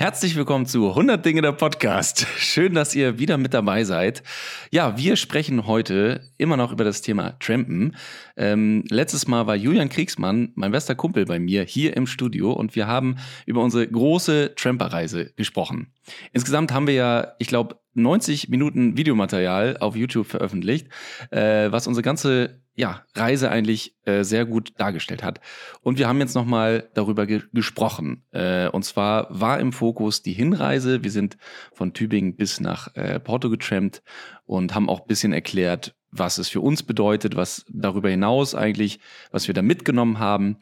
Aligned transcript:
Herzlich 0.00 0.36
willkommen 0.36 0.64
zu 0.64 0.90
100 0.90 1.26
Dinge 1.26 1.42
der 1.42 1.50
Podcast. 1.50 2.24
Schön, 2.36 2.72
dass 2.72 2.94
ihr 2.94 3.18
wieder 3.18 3.36
mit 3.36 3.52
dabei 3.52 3.82
seid. 3.82 4.22
Ja, 4.70 4.96
wir 4.96 5.16
sprechen 5.16 5.66
heute 5.66 6.20
immer 6.38 6.56
noch 6.56 6.70
über 6.70 6.84
das 6.84 7.02
Thema 7.02 7.32
Trampen. 7.40 7.96
Ähm, 8.36 8.84
letztes 8.90 9.26
Mal 9.26 9.48
war 9.48 9.56
Julian 9.56 9.88
Kriegsmann, 9.88 10.52
mein 10.54 10.70
bester 10.70 10.94
Kumpel, 10.94 11.24
bei 11.24 11.40
mir 11.40 11.64
hier 11.64 11.96
im 11.96 12.06
Studio 12.06 12.52
und 12.52 12.76
wir 12.76 12.86
haben 12.86 13.16
über 13.44 13.60
unsere 13.60 13.88
große 13.88 14.54
Tramperreise 14.54 15.32
gesprochen. 15.34 15.92
Insgesamt 16.32 16.72
haben 16.72 16.86
wir 16.86 16.94
ja, 16.94 17.32
ich 17.40 17.48
glaube, 17.48 17.80
90 17.94 18.50
Minuten 18.50 18.96
Videomaterial 18.96 19.78
auf 19.78 19.96
YouTube 19.96 20.28
veröffentlicht, 20.28 20.86
äh, 21.32 21.72
was 21.72 21.88
unsere 21.88 22.04
ganze 22.04 22.62
ja, 22.78 23.02
Reise 23.16 23.50
eigentlich 23.50 23.96
äh, 24.04 24.22
sehr 24.22 24.46
gut 24.46 24.74
dargestellt 24.78 25.24
hat. 25.24 25.40
Und 25.82 25.98
wir 25.98 26.06
haben 26.06 26.20
jetzt 26.20 26.36
nochmal 26.36 26.88
darüber 26.94 27.26
ge 27.26 27.42
gesprochen. 27.52 28.22
Äh, 28.30 28.68
und 28.68 28.84
zwar 28.84 29.26
war 29.30 29.58
im 29.58 29.72
Fokus 29.72 30.22
die 30.22 30.32
Hinreise. 30.32 31.02
Wir 31.02 31.10
sind 31.10 31.38
von 31.72 31.92
Tübingen 31.92 32.36
bis 32.36 32.60
nach 32.60 32.94
äh, 32.94 33.18
Porto 33.18 33.50
getrampt 33.50 34.04
und 34.46 34.76
haben 34.76 34.88
auch 34.88 35.00
bisschen 35.00 35.32
erklärt, 35.32 35.96
was 36.12 36.38
es 36.38 36.48
für 36.48 36.60
uns 36.60 36.84
bedeutet, 36.84 37.34
was 37.34 37.64
darüber 37.68 38.10
hinaus 38.10 38.54
eigentlich, 38.54 39.00
was 39.32 39.48
wir 39.48 39.54
da 39.54 39.62
mitgenommen 39.62 40.20
haben. 40.20 40.58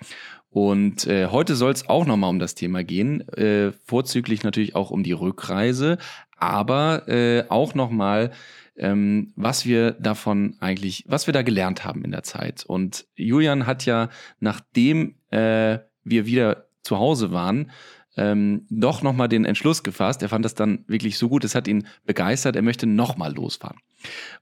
Und 0.49 1.07
äh, 1.07 1.27
heute 1.27 1.55
soll 1.55 1.73
es 1.73 1.87
auch 1.87 2.07
nochmal 2.07 2.31
um 2.31 2.39
das 2.39 2.55
Thema 2.55 2.83
gehen, 2.83 3.29
äh, 3.29 3.73
vorzüglich 3.85 4.43
natürlich 4.43 4.75
auch 4.75 4.91
um 4.91 5.03
die 5.03 5.13
Rückreise, 5.13 5.99
aber 6.39 7.09
äh, 7.09 7.45
auch 7.51 7.75
nochmal 7.75 8.33
ähm, 8.79 9.33
was 9.37 9.67
wir 9.67 9.93
davon 9.93 10.57
eigentlich, 10.61 11.05
was 11.07 11.27
wir 11.27 11.33
da 11.33 11.43
gelernt 11.43 11.85
haben 11.85 12.05
in 12.05 12.11
der 12.11 12.23
Zeit. 12.23 12.65
Und 12.67 13.07
Julian 13.15 13.67
hat 13.67 13.87
ja, 13.87 14.09
nachdem 14.41 15.17
äh, 15.31 15.79
wir 16.05 16.27
wieder 16.27 16.69
zu 16.83 16.99
Hause 16.99 17.33
waren, 17.33 17.71
ähm, 18.17 18.67
doch 18.71 19.03
nochmal 19.03 19.29
den 19.29 19.45
Entschluss 19.45 19.83
gefasst. 19.83 20.23
Er 20.23 20.29
fand 20.29 20.45
das 20.45 20.55
dann 20.55 20.85
wirklich 20.87 21.19
so 21.19 21.29
gut, 21.29 21.45
es 21.45 21.55
hat 21.55 21.69
ihn 21.69 21.87
begeistert, 22.05 22.57
er 22.57 22.63
möchte 22.63 22.87
nochmal 22.87 23.35
losfahren. 23.35 23.79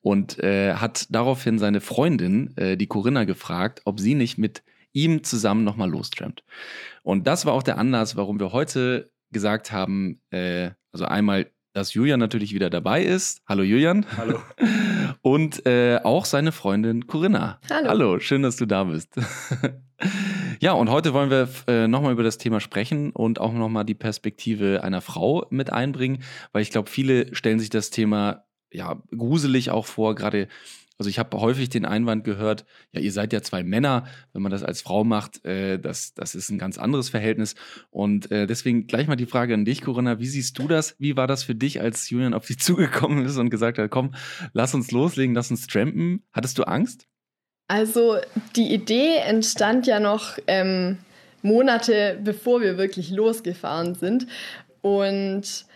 Und 0.00 0.38
äh, 0.38 0.74
hat 0.74 1.06
daraufhin 1.10 1.58
seine 1.58 1.80
Freundin, 1.80 2.56
äh, 2.56 2.76
die 2.76 2.86
Corinna, 2.86 3.24
gefragt, 3.24 3.82
ob 3.84 3.98
sie 3.98 4.14
nicht 4.14 4.38
mit 4.38 4.62
ihm 4.92 5.24
zusammen 5.24 5.64
nochmal 5.64 5.90
lostrampt. 5.90 6.44
Und 7.02 7.26
das 7.26 7.46
war 7.46 7.52
auch 7.52 7.62
der 7.62 7.78
Anlass, 7.78 8.14
warum 8.14 8.38
wir 8.38 8.52
heute 8.52 9.10
gesagt 9.32 9.72
haben, 9.72 10.20
äh, 10.30 10.70
also 10.92 11.06
einmal 11.06 11.50
dass 11.74 11.92
Julian 11.92 12.20
natürlich 12.20 12.54
wieder 12.54 12.70
dabei 12.70 13.02
ist. 13.02 13.42
Hallo 13.46 13.62
Julian. 13.62 14.06
Hallo. 14.16 14.38
Und 15.22 15.66
äh, 15.66 15.98
auch 16.02 16.24
seine 16.24 16.52
Freundin 16.52 17.06
Corinna. 17.06 17.60
Hallo. 17.68 17.88
Hallo, 17.88 18.20
schön, 18.20 18.42
dass 18.42 18.56
du 18.56 18.64
da 18.64 18.84
bist. 18.84 19.14
ja, 20.60 20.72
und 20.72 20.90
heute 20.90 21.14
wollen 21.14 21.30
wir 21.30 21.48
äh, 21.66 21.88
nochmal 21.88 22.12
über 22.12 22.22
das 22.22 22.38
Thema 22.38 22.60
sprechen 22.60 23.10
und 23.10 23.40
auch 23.40 23.52
nochmal 23.52 23.84
die 23.84 23.94
Perspektive 23.94 24.84
einer 24.84 25.00
Frau 25.00 25.46
mit 25.50 25.72
einbringen, 25.72 26.22
weil 26.52 26.62
ich 26.62 26.70
glaube, 26.70 26.90
viele 26.90 27.34
stellen 27.34 27.58
sich 27.58 27.70
das 27.70 27.90
Thema 27.90 28.44
ja 28.72 29.02
gruselig 29.16 29.70
auch 29.70 29.86
vor, 29.86 30.14
gerade 30.14 30.48
also 30.98 31.10
ich 31.10 31.18
habe 31.18 31.38
häufig 31.40 31.68
den 31.68 31.84
Einwand 31.84 32.24
gehört, 32.24 32.64
ja, 32.92 33.00
ihr 33.00 33.12
seid 33.12 33.32
ja 33.32 33.42
zwei 33.42 33.62
Männer, 33.62 34.06
wenn 34.32 34.42
man 34.42 34.52
das 34.52 34.62
als 34.62 34.80
Frau 34.80 35.04
macht, 35.04 35.44
äh, 35.44 35.78
das, 35.78 36.14
das 36.14 36.34
ist 36.34 36.50
ein 36.50 36.58
ganz 36.58 36.78
anderes 36.78 37.08
Verhältnis. 37.08 37.54
Und 37.90 38.30
äh, 38.30 38.46
deswegen 38.46 38.86
gleich 38.86 39.08
mal 39.08 39.16
die 39.16 39.26
Frage 39.26 39.54
an 39.54 39.64
dich, 39.64 39.82
Corinna, 39.82 40.20
wie 40.20 40.26
siehst 40.26 40.58
du 40.58 40.68
das? 40.68 40.94
Wie 40.98 41.16
war 41.16 41.26
das 41.26 41.42
für 41.42 41.54
dich, 41.54 41.80
als 41.80 42.08
Julian 42.10 42.34
auf 42.34 42.46
dich 42.46 42.58
zugekommen 42.60 43.24
ist 43.24 43.36
und 43.36 43.50
gesagt 43.50 43.78
hat, 43.78 43.90
komm, 43.90 44.14
lass 44.52 44.74
uns 44.74 44.90
loslegen, 44.92 45.34
lass 45.34 45.50
uns 45.50 45.66
trampen? 45.66 46.22
Hattest 46.32 46.58
du 46.58 46.64
Angst? 46.64 47.08
Also 47.66 48.18
die 48.56 48.72
Idee 48.72 49.16
entstand 49.26 49.86
ja 49.86 49.98
noch 49.98 50.38
ähm, 50.46 50.98
Monate 51.42 52.18
bevor 52.22 52.60
wir 52.60 52.78
wirklich 52.78 53.10
losgefahren 53.10 53.94
sind. 53.94 54.26
Und 54.80 55.66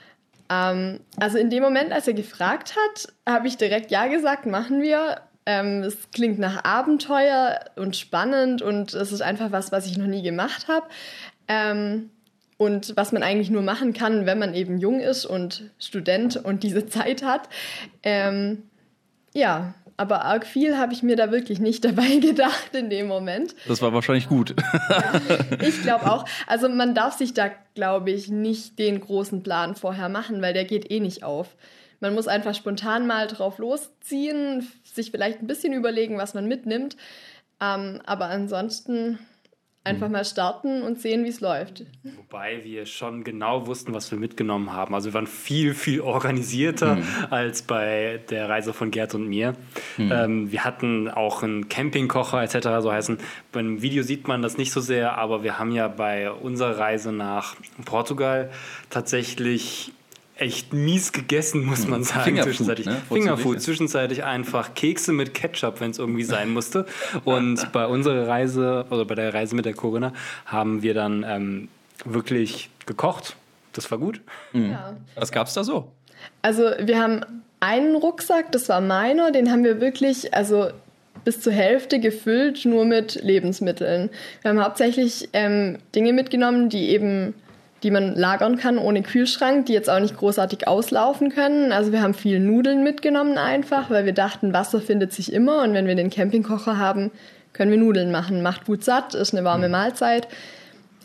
ähm, 0.51 1.01
also 1.19 1.39
in 1.39 1.51
dem 1.51 1.63
Moment, 1.63 1.93
als 1.93 2.09
er 2.09 2.15
gefragt 2.15 2.75
hat, 2.77 3.13
habe 3.29 3.49
ich 3.49 3.57
direkt 3.57 3.91
Ja 3.91 4.07
gesagt, 4.07 4.47
machen 4.47 4.83
wir. 4.83 5.21
Ähm, 5.47 5.83
es 5.83 6.11
klingt 6.11 6.39
nach 6.39 6.65
Abenteuer 6.65 7.61
und 7.77 7.97
spannend 7.97 8.61
und 8.61 8.93
es 8.95 9.13
ist 9.13 9.23
einfach 9.23 9.51
was, 9.51 9.73
was 9.73 9.87
ich 9.87 9.97
noch 9.97 10.07
nie 10.07 10.23
gemacht 10.23 10.69
habe. 10.69 10.87
Ähm, 11.49 12.11
und 12.59 12.97
was 12.97 13.13
man 13.13 13.23
eigentlich 13.23 13.51
nur 13.51 13.63
machen 13.63 13.93
kann, 13.93 14.27
wenn 14.27 14.39
man 14.39 14.53
eben 14.53 14.79
jung 14.79 15.01
ist 15.01 15.25
und 15.25 15.71
Student 15.79 16.37
und 16.37 16.65
diese 16.65 16.87
Zeit 16.87 17.23
hat. 17.23 17.49
Ähm, 18.03 18.65
ja, 19.33 19.75
aber 19.99 20.25
arg 20.25 20.47
viel 20.47 20.79
habe 20.79 20.93
ich 20.93 21.03
mir 21.03 21.17
da 21.17 21.31
wirklich 21.31 21.59
nicht 21.59 21.85
dabei 21.85 22.17
gedacht 22.17 22.75
in 22.75 22.89
dem 22.89 23.09
Moment. 23.09 23.55
Das 23.67 23.83
war 23.83 23.93
wahrscheinlich 23.93 24.29
gut. 24.29 24.55
Ja, 24.89 25.21
ich 25.61 25.83
glaube 25.83 26.11
auch. 26.11 26.25
Also 26.47 26.69
man 26.69 26.95
darf 26.95 27.19
sich 27.19 27.35
da, 27.35 27.51
glaube 27.75 28.11
ich, 28.11 28.29
nicht 28.29 28.79
den 28.79 29.01
großen 29.01 29.43
Plan 29.43 29.75
vorher 29.75 30.09
machen, 30.09 30.41
weil 30.41 30.55
der 30.55 30.65
geht 30.65 30.91
eh 30.91 31.01
nicht 31.01 31.25
auf. 31.25 31.57
Man 32.01 32.15
muss 32.15 32.29
einfach 32.29 32.55
spontan 32.55 33.07
mal 33.07 33.27
drauf 33.27 33.59
losziehen, 33.59 34.67
sich 34.85 35.11
vielleicht 35.11 35.43
ein 35.43 35.47
bisschen 35.47 35.73
überlegen, 35.73 36.17
was 36.17 36.33
man 36.33 36.47
mitnimmt. 36.47 36.97
Ähm, 37.61 38.01
aber 38.07 38.27
ansonsten 38.27 39.19
Einfach 39.89 40.09
mhm. 40.09 40.13
mal 40.13 40.25
starten 40.25 40.83
und 40.83 41.01
sehen, 41.01 41.25
wie 41.25 41.29
es 41.29 41.41
läuft. 41.41 41.85
Wobei 42.03 42.63
wir 42.63 42.85
schon 42.85 43.25
genau 43.25 43.67
wussten, 43.67 43.95
was 43.95 44.11
wir 44.11 44.19
mitgenommen 44.19 44.73
haben. 44.73 44.95
Also 44.95 45.11
wir 45.11 45.15
waren 45.15 45.27
viel, 45.27 45.75
viel 45.75 46.01
organisierter 46.01 46.97
mhm. 46.97 47.05
als 47.31 47.63
bei 47.63 48.21
der 48.29 48.49
Reise 48.49 48.73
von 48.73 48.91
Gerd 48.91 49.15
und 49.15 49.27
mir. 49.27 49.55
Mhm. 49.97 50.13
Ähm, 50.13 50.53
wir 50.53 50.65
hatten 50.65 51.09
auch 51.09 51.43
einen 51.43 51.69
Campingkocher 51.69 52.43
etc. 52.43 52.83
so 52.83 52.93
heißen. 52.93 53.19
Beim 53.51 53.81
Video 53.81 54.03
sieht 54.03 54.29
man 54.29 54.43
das 54.43 54.59
nicht 54.59 54.73
so 54.73 54.81
sehr, 54.81 55.17
aber 55.17 55.43
wir 55.43 55.59
haben 55.59 55.73
ja 55.73 55.89
bei 55.89 56.31
unserer 56.31 56.79
Reise 56.79 57.13
nach 57.13 57.57
Portugal 57.85 58.51
tatsächlich 58.91 59.93
echt 60.39 60.73
mies 60.73 61.13
gegessen, 61.13 61.65
muss 61.65 61.87
man 61.87 62.05
sagen. 62.05 62.25
Fingerfood, 62.25 62.45
zwischenzeitlich. 62.45 62.87
Ne? 62.87 62.97
Fingerfood, 63.09 63.61
zwischenzeitlich 63.61 64.25
einfach 64.25 64.75
Kekse 64.75 65.13
mit 65.13 65.35
Ketchup, 65.35 65.81
wenn 65.81 65.91
es 65.91 65.99
irgendwie 65.99 66.25
sein 66.25 66.51
musste. 66.51 66.87
Und 67.25 67.73
bei 67.73 67.87
unserer 67.87 68.27
Reise, 68.27 68.87
oder 68.91 69.05
bei 69.05 69.15
der 69.15 69.35
Reise 69.35 69.55
mit 69.55 69.65
der 69.65 69.75
Corinna, 69.75 70.13
haben 70.47 70.83
wir 70.83 70.95
dann 70.95 71.25
ähm, 71.29 71.69
wirklich 72.05 72.71
gekocht. 72.87 73.37
Das 73.73 73.91
war 73.91 73.99
gut. 73.99 74.21
Mhm. 74.53 74.71
Ja. 74.71 74.97
Was 75.15 75.33
gab 75.33 75.49
es 75.49 75.55
da 75.55 75.65
so? 75.65 75.91
Also 76.43 76.71
wir 76.81 77.01
haben 77.01 77.25
einen 77.61 77.97
Rucksack, 77.97 78.53
das 78.53 78.69
war 78.69 78.81
meiner, 78.81 79.33
den 79.33 79.51
haben 79.51 79.65
wir 79.65 79.81
wirklich, 79.81 80.35
also 80.35 80.71
bis 81.25 81.41
zur 81.41 81.53
Hälfte 81.53 81.99
gefüllt, 81.99 82.65
nur 82.65 82.85
mit 82.85 83.17
Lebensmitteln. 83.23 84.11
Wir 84.43 84.51
haben 84.51 84.63
hauptsächlich 84.63 85.29
ähm, 85.33 85.79
Dinge 85.95 86.13
mitgenommen, 86.13 86.69
die 86.69 86.91
eben 86.91 87.35
die 87.83 87.91
man 87.91 88.15
lagern 88.15 88.57
kann 88.57 88.79
ohne 88.79 89.03
Kühlschrank, 89.03 89.67
die 89.67 89.73
jetzt 89.73 89.89
auch 89.89 90.01
nicht 90.01 90.17
großartig 90.17 90.67
auslaufen 90.67 91.31
können. 91.31 91.73
Also 91.73 91.93
wir 91.93 92.03
haben 92.03 92.15
viel 92.15 92.41
Nudeln 92.41 92.83
mitgenommen 92.83 93.39
einfach, 93.39 93.91
weil 93.91 94.05
wir 94.05 94.13
dachten, 94.13 94.53
Wasser 94.53 94.81
findet 94.81 95.13
sich 95.13 95.33
immer 95.33 95.63
und 95.63 95.75
wenn 95.75 95.87
wir 95.87 95.95
den 95.95 96.11
Campingkocher 96.11 96.79
haben, 96.79 97.11
können 97.53 97.71
wir 97.71 97.79
Nudeln 97.79 98.11
machen. 98.11 98.43
Macht 98.43 98.67
gut 98.67 98.85
satt, 98.85 99.15
ist 99.15 99.35
eine 99.35 99.45
warme 99.45 99.67
mhm. 99.67 99.73
Mahlzeit. 99.73 100.29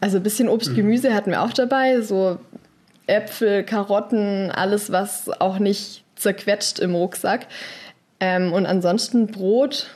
Also 0.01 0.17
ein 0.17 0.23
bisschen 0.23 0.49
Obst, 0.49 0.71
mhm. 0.71 0.75
Gemüse 0.75 1.13
hatten 1.13 1.31
wir 1.31 1.41
auch 1.41 1.53
dabei, 1.53 2.01
so 2.01 2.37
Äpfel, 3.07 3.63
Karotten, 3.63 4.51
alles, 4.51 4.91
was 4.91 5.29
auch 5.41 5.59
nicht 5.59 6.03
zerquetscht 6.15 6.79
im 6.79 6.95
Rucksack. 6.95 7.47
Ähm, 8.19 8.53
und 8.53 8.65
ansonsten 8.65 9.27
Brot, 9.27 9.87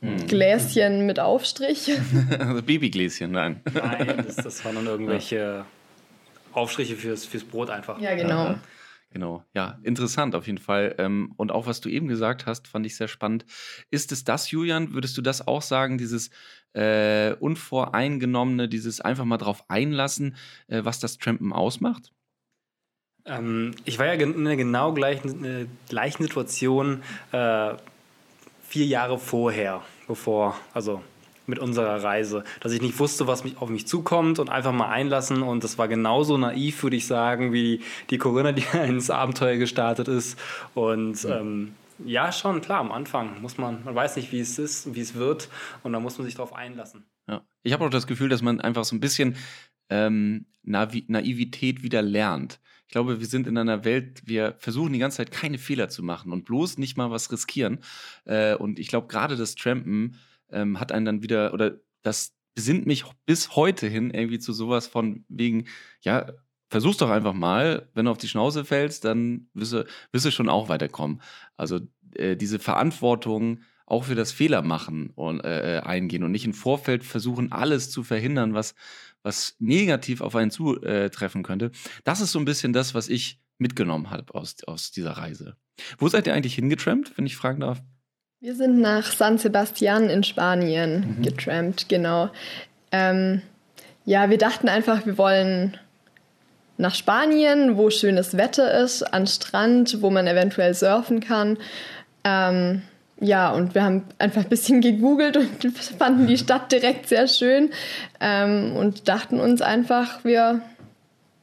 hm. 0.00 0.26
Gläschen 0.26 1.06
mit 1.06 1.20
Aufstrich. 1.20 1.90
also 2.38 2.62
Babygläschen, 2.62 3.32
nein. 3.32 3.60
Nein, 3.72 4.24
das, 4.26 4.36
das 4.36 4.64
waren 4.64 4.76
dann 4.76 4.86
irgendwelche 4.86 5.64
Aufstriche 6.52 6.96
fürs, 6.96 7.24
fürs 7.24 7.44
Brot 7.44 7.70
einfach. 7.70 8.00
Ja, 8.00 8.14
genau. 8.14 8.44
Ja. 8.44 8.60
Genau, 9.12 9.44
ja, 9.54 9.80
interessant 9.82 10.36
auf 10.36 10.46
jeden 10.46 10.58
Fall. 10.58 10.94
Ähm, 10.98 11.32
und 11.36 11.50
auch 11.50 11.66
was 11.66 11.80
du 11.80 11.88
eben 11.88 12.06
gesagt 12.06 12.46
hast, 12.46 12.68
fand 12.68 12.86
ich 12.86 12.94
sehr 12.94 13.08
spannend. 13.08 13.44
Ist 13.90 14.12
es 14.12 14.22
das, 14.22 14.52
Julian? 14.52 14.92
Würdest 14.92 15.18
du 15.18 15.22
das 15.22 15.46
auch 15.48 15.62
sagen, 15.62 15.98
dieses 15.98 16.30
äh, 16.74 17.32
unvoreingenommene, 17.40 18.68
dieses 18.68 19.00
einfach 19.00 19.24
mal 19.24 19.36
drauf 19.36 19.64
einlassen, 19.66 20.36
äh, 20.68 20.84
was 20.84 21.00
das 21.00 21.18
Trampen 21.18 21.52
ausmacht? 21.52 22.12
Ähm, 23.24 23.74
ich 23.84 23.98
war 23.98 24.06
ja 24.06 24.12
in 24.12 24.44
der 24.44 24.56
genau 24.56 24.92
gleichen, 24.92 25.44
äh, 25.44 25.66
gleichen 25.88 26.22
Situation 26.22 27.02
äh, 27.32 27.74
vier 28.70 28.86
Jahre 28.86 29.18
vorher, 29.18 29.82
bevor, 30.06 30.56
also 30.72 31.02
mit 31.46 31.58
unserer 31.58 32.04
Reise, 32.04 32.44
dass 32.60 32.70
ich 32.70 32.80
nicht 32.80 33.00
wusste, 33.00 33.26
was 33.26 33.42
mich, 33.42 33.58
auf 33.58 33.68
mich 33.68 33.88
zukommt 33.88 34.38
und 34.38 34.48
einfach 34.48 34.72
mal 34.72 34.88
einlassen. 34.88 35.42
Und 35.42 35.64
das 35.64 35.76
war 35.76 35.88
genauso 35.88 36.38
naiv, 36.38 36.84
würde 36.84 36.94
ich 36.94 37.08
sagen, 37.08 37.52
wie 37.52 37.82
die 38.10 38.18
Corinna, 38.18 38.52
die 38.52 38.64
ins 38.86 39.10
Abenteuer 39.10 39.56
gestartet 39.56 40.06
ist. 40.06 40.38
Und 40.74 41.24
ja. 41.24 41.40
Ähm, 41.40 41.74
ja, 42.04 42.32
schon, 42.32 42.62
klar, 42.62 42.80
am 42.80 42.92
Anfang 42.92 43.42
muss 43.42 43.58
man, 43.58 43.84
man 43.84 43.94
weiß 43.94 44.16
nicht, 44.16 44.32
wie 44.32 44.40
es 44.40 44.58
ist, 44.58 44.94
wie 44.94 45.00
es 45.00 45.16
wird 45.16 45.50
und 45.82 45.92
da 45.92 46.00
muss 46.00 46.16
man 46.16 46.24
sich 46.24 46.34
darauf 46.34 46.54
einlassen. 46.54 47.04
Ja. 47.28 47.42
Ich 47.62 47.74
habe 47.74 47.84
auch 47.84 47.90
das 47.90 48.06
Gefühl, 48.06 48.30
dass 48.30 48.40
man 48.40 48.58
einfach 48.58 48.84
so 48.84 48.96
ein 48.96 49.00
bisschen 49.00 49.36
ähm, 49.90 50.46
Naivität 50.62 51.82
wieder 51.82 52.00
lernt. 52.00 52.58
Ich 52.90 52.92
glaube, 52.92 53.20
wir 53.20 53.26
sind 53.28 53.46
in 53.46 53.56
einer 53.56 53.84
Welt, 53.84 54.22
wir 54.24 54.56
versuchen 54.58 54.92
die 54.92 54.98
ganze 54.98 55.18
Zeit 55.18 55.30
keine 55.30 55.58
Fehler 55.58 55.88
zu 55.88 56.02
machen 56.02 56.32
und 56.32 56.44
bloß 56.44 56.76
nicht 56.76 56.96
mal 56.96 57.12
was 57.12 57.30
riskieren. 57.30 57.78
Äh, 58.24 58.56
und 58.56 58.80
ich 58.80 58.88
glaube, 58.88 59.06
gerade 59.06 59.36
das 59.36 59.54
Trampen 59.54 60.16
ähm, 60.50 60.80
hat 60.80 60.90
einen 60.90 61.06
dann 61.06 61.22
wieder, 61.22 61.54
oder 61.54 61.78
das 62.02 62.34
besinnt 62.56 62.86
mich 62.86 63.04
bis 63.26 63.54
heute 63.54 63.86
hin 63.86 64.10
irgendwie 64.10 64.40
zu 64.40 64.52
sowas 64.52 64.88
von 64.88 65.24
wegen, 65.28 65.68
ja, 66.00 66.32
versuch's 66.68 66.96
doch 66.96 67.10
einfach 67.10 67.32
mal. 67.32 67.88
Wenn 67.94 68.06
du 68.06 68.10
auf 68.10 68.18
die 68.18 68.26
Schnauze 68.26 68.64
fällst, 68.64 69.04
dann 69.04 69.46
wirst 69.54 69.72
du, 69.72 69.86
wirst 70.10 70.24
du 70.24 70.32
schon 70.32 70.48
auch 70.48 70.68
weiterkommen. 70.68 71.22
Also 71.56 71.78
äh, 72.16 72.34
diese 72.34 72.58
Verantwortung 72.58 73.60
auch 73.90 74.04
für 74.04 74.14
das 74.14 74.32
Fehlermachen 74.32 75.10
und, 75.14 75.40
äh, 75.40 75.78
äh, 75.78 75.80
eingehen 75.80 76.22
und 76.22 76.30
nicht 76.30 76.44
im 76.44 76.54
Vorfeld 76.54 77.04
versuchen, 77.04 77.52
alles 77.52 77.90
zu 77.90 78.02
verhindern, 78.02 78.54
was, 78.54 78.74
was 79.22 79.56
negativ 79.58 80.20
auf 80.20 80.36
einen 80.36 80.50
zutreffen 80.50 81.42
könnte. 81.42 81.72
Das 82.04 82.20
ist 82.20 82.32
so 82.32 82.38
ein 82.38 82.44
bisschen 82.44 82.72
das, 82.72 82.94
was 82.94 83.08
ich 83.08 83.40
mitgenommen 83.58 84.10
habe 84.10 84.34
aus, 84.34 84.56
aus 84.66 84.90
dieser 84.90 85.12
Reise. 85.12 85.56
Wo 85.98 86.08
seid 86.08 86.26
ihr 86.26 86.34
eigentlich 86.34 86.54
hingetrampt, 86.54 87.16
wenn 87.16 87.26
ich 87.26 87.36
fragen 87.36 87.60
darf? 87.60 87.82
Wir 88.40 88.54
sind 88.54 88.80
nach 88.80 89.04
San 89.04 89.36
Sebastian 89.36 90.08
in 90.08 90.22
Spanien 90.22 91.16
mhm. 91.18 91.22
getrampt, 91.22 91.88
genau. 91.88 92.30
Ähm, 92.92 93.42
ja, 94.04 94.30
wir 94.30 94.38
dachten 94.38 94.68
einfach, 94.68 95.04
wir 95.04 95.18
wollen 95.18 95.76
nach 96.78 96.94
Spanien, 96.94 97.76
wo 97.76 97.90
schönes 97.90 98.36
Wetter 98.36 98.82
ist, 98.82 99.02
an 99.02 99.26
Strand, 99.26 100.00
wo 100.00 100.10
man 100.10 100.26
eventuell 100.26 100.72
surfen 100.72 101.20
kann. 101.20 101.58
Ähm, 102.24 102.82
ja, 103.20 103.52
und 103.52 103.74
wir 103.74 103.84
haben 103.84 104.04
einfach 104.18 104.44
ein 104.44 104.48
bisschen 104.48 104.80
gegoogelt 104.80 105.36
und 105.36 105.78
fanden 105.98 106.26
die 106.26 106.38
Stadt 106.38 106.72
direkt 106.72 107.06
sehr 107.06 107.28
schön 107.28 107.70
ähm, 108.18 108.74
und 108.76 109.08
dachten 109.08 109.40
uns 109.40 109.60
einfach, 109.60 110.24
wir 110.24 110.62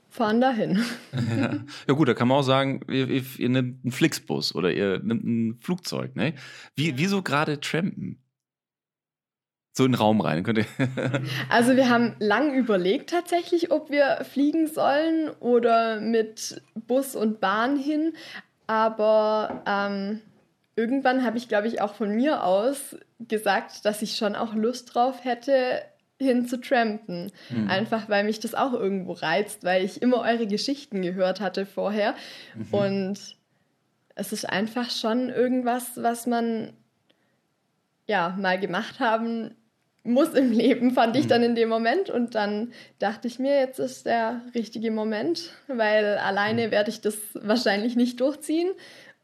fahren 0.09 0.41
dahin. 0.41 0.83
Ja. 1.87 1.93
gut, 1.93 2.07
da 2.07 2.13
kann 2.13 2.27
man 2.27 2.39
auch 2.39 2.43
sagen, 2.43 2.81
ihr, 2.89 3.07
ihr, 3.07 3.49
nehmt 3.49 3.83
einen 3.83 3.91
Flixbus 3.91 4.55
oder 4.55 4.71
ihr 4.71 4.99
nehmt 4.99 5.23
ein 5.23 5.59
Flugzeug. 5.61 6.15
Ne? 6.15 6.33
Wie, 6.75 6.97
wieso 6.97 7.21
gerade 7.21 7.59
trampen? 7.59 8.19
So 9.77 9.85
in 9.85 9.91
den 9.91 9.99
Raum 9.99 10.21
rein. 10.21 10.43
Könnt 10.43 10.57
ihr 10.57 10.65
also 11.49 11.75
wir 11.75 11.89
haben 11.89 12.15
lang 12.17 12.55
überlegt 12.55 13.11
tatsächlich, 13.11 13.71
ob 13.71 13.91
wir 13.91 14.25
fliegen 14.25 14.65
sollen 14.65 15.29
oder 15.39 16.01
mit 16.01 16.61
Bus 16.87 17.15
und 17.15 17.39
Bahn 17.39 17.77
hin. 17.77 18.13
Aber 18.65 19.63
ähm, 19.67 20.21
irgendwann 20.77 21.25
habe 21.25 21.37
ich, 21.37 21.49
glaube 21.49 21.67
ich, 21.67 21.81
auch 21.81 21.95
von 21.95 22.15
mir 22.15 22.43
aus 22.43 22.95
gesagt, 23.19 23.83
dass 23.83 24.01
ich 24.01 24.15
schon 24.15 24.35
auch 24.35 24.53
Lust 24.53 24.93
drauf 24.93 25.25
hätte, 25.25 25.81
hin 26.19 26.47
zu 26.47 26.61
trampen. 26.61 27.31
Mhm. 27.49 27.69
Einfach 27.69 28.07
weil 28.09 28.23
mich 28.23 28.39
das 28.39 28.55
auch 28.55 28.73
irgendwo 28.73 29.13
reizt, 29.13 29.63
weil 29.63 29.83
ich 29.83 30.01
immer 30.01 30.21
eure 30.21 30.47
Geschichten 30.47 31.01
gehört 31.01 31.41
hatte 31.41 31.65
vorher. 31.65 32.15
Mhm. 32.55 32.73
Und 32.73 33.19
es 34.15 34.31
ist 34.31 34.47
einfach 34.47 34.89
schon 34.91 35.29
irgendwas, 35.29 35.91
was 35.95 36.27
man 36.27 36.73
ja 38.07 38.35
mal 38.39 38.59
gemacht 38.59 38.99
haben 38.99 39.55
muss 40.03 40.33
im 40.33 40.51
Leben, 40.51 40.91
fand 40.91 41.17
ich 41.17 41.25
mhm. 41.25 41.29
dann 41.29 41.43
in 41.43 41.55
dem 41.55 41.69
Moment. 41.69 42.09
Und 42.09 42.33
dann 42.33 42.71
dachte 42.99 43.27
ich 43.27 43.39
mir, 43.39 43.59
jetzt 43.59 43.79
ist 43.79 44.05
der 44.05 44.41
richtige 44.55 44.89
Moment, 44.89 45.51
weil 45.67 46.17
alleine 46.17 46.67
mhm. 46.67 46.71
werde 46.71 46.89
ich 46.89 47.01
das 47.01 47.17
wahrscheinlich 47.33 47.95
nicht 47.95 48.21
durchziehen. 48.21 48.69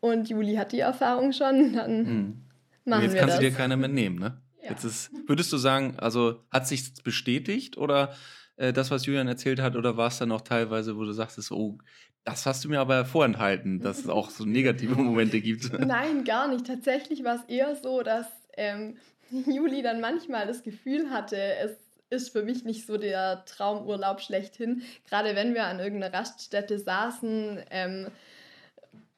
Und 0.04 0.28
Juli 0.28 0.56
hat 0.56 0.74
die 0.74 0.82
Erfahrung 0.82 1.32
schon, 1.32 1.72
dann 1.72 2.04
mhm. 2.04 2.42
machen 2.84 3.04
jetzt 3.04 3.14
wir 3.14 3.22
kannst 3.22 3.36
das. 3.36 3.42
du 3.42 3.50
dir 3.50 3.56
keiner 3.56 3.78
mitnehmen, 3.78 4.20
ne? 4.20 4.38
Ja. 4.62 4.72
Jetzt 4.72 4.84
ist, 4.84 5.12
würdest 5.28 5.54
du 5.54 5.56
sagen, 5.56 5.96
also 5.98 6.44
hat 6.52 6.68
sich 6.68 6.94
bestätigt 7.06 7.78
oder 7.78 8.14
äh, 8.58 8.74
das, 8.74 8.92
was 8.92 9.06
Julian 9.06 9.30
erzählt 9.30 9.62
hat, 9.62 9.78
oder 9.78 9.96
war 9.96 10.10
es 10.10 10.18
dann 10.18 10.34
auch 10.34 10.42
teilweise, 10.42 10.98
wo 10.98 11.06
du 11.06 11.14
sagtest, 11.14 11.54
oh, 11.54 11.78
das 12.26 12.46
hast 12.46 12.66
du 12.66 12.70
mir 12.70 12.82
aber 12.82 13.06
vorenthalten, 13.06 13.80
dass 13.80 14.00
es 14.00 14.10
auch 14.10 14.30
so 14.30 14.44
negative 14.44 14.94
Momente 14.96 15.40
gibt? 15.40 15.72
Nein, 15.80 16.26
gar 16.26 16.50
nicht. 16.50 16.68
Tatsächlich 16.68 17.24
war 17.24 17.36
es 17.36 17.44
eher 17.44 17.74
so, 17.78 18.04
dass 18.04 18.28
ähm, 18.58 18.98
Juli 19.32 19.84
dann 19.84 20.02
manchmal 20.02 20.46
das 20.48 20.64
Gefühl 20.64 21.12
hatte, 21.12 21.38
es 21.38 21.78
ist 22.10 22.34
für 22.34 22.44
mich 22.44 22.66
nicht 22.66 22.86
so 22.86 22.98
der 22.98 23.46
Traumurlaub 23.46 24.20
schlechthin. 24.20 24.82
Gerade 25.10 25.34
wenn 25.38 25.54
wir 25.54 25.64
an 25.64 25.80
irgendeiner 25.80 26.14
Raststätte 26.14 26.78
saßen, 26.78 27.62
ähm, 27.72 28.08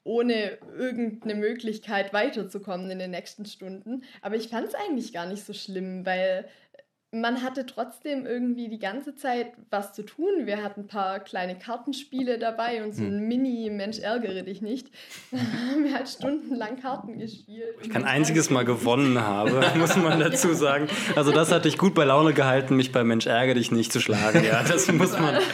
ohne 0.06 0.58
irgendeine 0.78 1.34
Möglichkeit 1.34 2.12
weiterzukommen 2.12 2.90
in 2.90 2.98
den 2.98 3.10
nächsten 3.10 3.44
Stunden. 3.44 4.04
Aber 4.22 4.36
ich 4.36 4.48
fand 4.48 4.68
es 4.68 4.74
eigentlich 4.74 5.12
gar 5.12 5.26
nicht 5.26 5.44
so 5.44 5.52
schlimm, 5.52 6.06
weil 6.06 6.46
man 7.12 7.42
hatte 7.42 7.66
trotzdem 7.66 8.26
irgendwie 8.26 8.68
die 8.68 8.78
ganze 8.78 9.14
Zeit 9.14 9.52
was 9.70 9.92
zu 9.92 10.04
tun. 10.04 10.28
Wir 10.44 10.62
hatten 10.62 10.82
ein 10.82 10.86
paar 10.86 11.20
kleine 11.20 11.56
Kartenspiele 11.56 12.38
dabei 12.38 12.84
und 12.84 12.94
so 12.94 13.02
ein 13.02 13.18
hm. 13.20 13.28
Mini-Mensch 13.28 13.98
ärgere 14.00 14.42
dich 14.42 14.62
nicht. 14.62 14.88
Da 15.30 15.38
haben 15.38 15.84
wir 15.84 15.94
halt 15.94 16.08
stundenlang 16.08 16.80
Karten 16.80 17.18
gespielt. 17.18 17.74
Ich 17.82 17.90
kein 17.90 18.04
einziges 18.04 18.50
Mal 18.50 18.64
gewonnen 18.64 19.20
habe, 19.20 19.62
muss 19.78 19.96
man 19.96 20.20
dazu 20.20 20.54
sagen. 20.54 20.88
Also 21.14 21.32
das 21.32 21.52
hat 21.52 21.64
dich 21.64 21.78
gut 21.78 21.94
bei 21.94 22.04
Laune 22.04 22.32
gehalten, 22.32 22.76
mich 22.76 22.92
bei 22.92 23.04
Mensch 23.04 23.26
ärgere 23.26 23.54
dich 23.54 23.70
nicht 23.70 23.92
zu 23.92 24.00
schlagen. 24.00 24.44
Ja, 24.44 24.62
das 24.62 24.90
muss 24.92 25.18
man. 25.18 25.38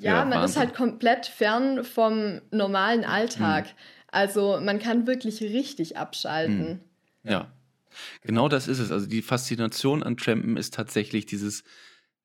ja, 0.00 0.18
ja, 0.18 0.24
man 0.24 0.44
ist 0.44 0.56
halt 0.56 0.74
komplett 0.74 1.26
fern 1.26 1.84
vom 1.84 2.40
normalen 2.50 3.04
Alltag. 3.04 3.66
Mhm. 3.66 3.78
Also 4.08 4.60
man 4.60 4.78
kann 4.78 5.06
wirklich 5.06 5.40
richtig 5.40 5.96
abschalten. 5.96 6.80
Mhm. 7.22 7.30
Ja. 7.30 7.52
Genau 8.22 8.48
das 8.48 8.68
ist 8.68 8.78
es. 8.78 8.92
Also 8.92 9.06
die 9.06 9.22
Faszination 9.22 10.02
an 10.02 10.16
Trampen 10.16 10.56
ist 10.56 10.74
tatsächlich 10.74 11.26
dieses, 11.26 11.64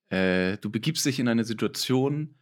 äh, 0.10 0.58
du 0.58 0.70
begibst 0.70 1.06
dich 1.06 1.20
in 1.20 1.28
eine 1.28 1.44
Situation, 1.44 2.36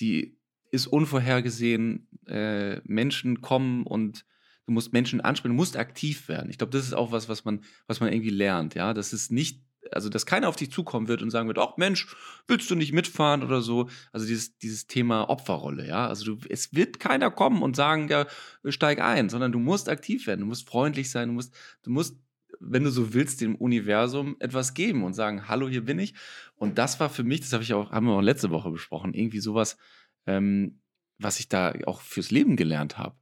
die 0.00 0.38
ist 0.70 0.86
unvorhergesehen, 0.86 2.08
äh, 2.26 2.80
Menschen 2.84 3.40
kommen 3.42 3.86
und 3.86 4.24
du 4.66 4.72
musst 4.72 4.92
Menschen 4.92 5.20
ansprechen, 5.20 5.52
du 5.52 5.56
musst 5.56 5.76
aktiv 5.76 6.28
werden. 6.28 6.50
Ich 6.50 6.58
glaube, 6.58 6.72
das 6.72 6.84
ist 6.84 6.94
auch 6.94 7.12
was, 7.12 7.28
was 7.28 7.44
man, 7.44 7.64
was 7.86 8.00
man 8.00 8.12
irgendwie 8.12 8.30
lernt, 8.30 8.74
ja. 8.74 8.94
Das 8.94 9.12
ist 9.12 9.30
nicht, 9.32 9.62
also 9.92 10.08
dass 10.08 10.26
keiner 10.26 10.48
auf 10.48 10.56
dich 10.56 10.70
zukommen 10.70 11.08
wird 11.08 11.22
und 11.22 11.30
sagen 11.30 11.48
wird, 11.48 11.58
ach 11.58 11.76
Mensch, 11.76 12.14
willst 12.46 12.70
du 12.70 12.74
nicht 12.74 12.92
mitfahren 12.92 13.42
oder 13.42 13.60
so. 13.60 13.88
Also 14.12 14.26
dieses, 14.26 14.56
dieses 14.58 14.86
Thema 14.86 15.28
Opferrolle, 15.28 15.86
ja. 15.86 16.06
Also 16.06 16.36
du, 16.36 16.48
es 16.48 16.74
wird 16.74 17.00
keiner 17.00 17.30
kommen 17.30 17.62
und 17.62 17.76
sagen, 17.76 18.08
ja, 18.08 18.26
steig 18.68 19.00
ein, 19.00 19.28
sondern 19.28 19.52
du 19.52 19.58
musst 19.58 19.88
aktiv 19.88 20.26
werden, 20.26 20.40
du 20.40 20.46
musst 20.46 20.68
freundlich 20.68 21.10
sein, 21.10 21.28
du 21.28 21.34
musst, 21.34 21.54
du 21.82 21.90
musst 21.90 22.16
wenn 22.60 22.84
du 22.84 22.90
so 22.90 23.14
willst, 23.14 23.40
dem 23.40 23.56
Universum 23.56 24.36
etwas 24.38 24.74
geben 24.74 25.02
und 25.02 25.14
sagen, 25.14 25.48
hallo, 25.48 25.68
hier 25.68 25.84
bin 25.84 25.98
ich. 25.98 26.14
Und 26.56 26.78
das 26.78 27.00
war 27.00 27.08
für 27.08 27.24
mich, 27.24 27.40
das 27.40 27.52
habe 27.52 27.62
ich 27.62 27.72
auch, 27.72 27.90
haben 27.90 28.06
wir 28.06 28.12
auch 28.12 28.20
letzte 28.20 28.50
Woche 28.50 28.70
besprochen, 28.70 29.14
irgendwie 29.14 29.40
sowas, 29.40 29.78
ähm, 30.26 30.80
was 31.18 31.40
ich 31.40 31.48
da 31.48 31.72
auch 31.86 32.00
fürs 32.00 32.30
Leben 32.30 32.56
gelernt 32.56 32.98
habe. 32.98 33.16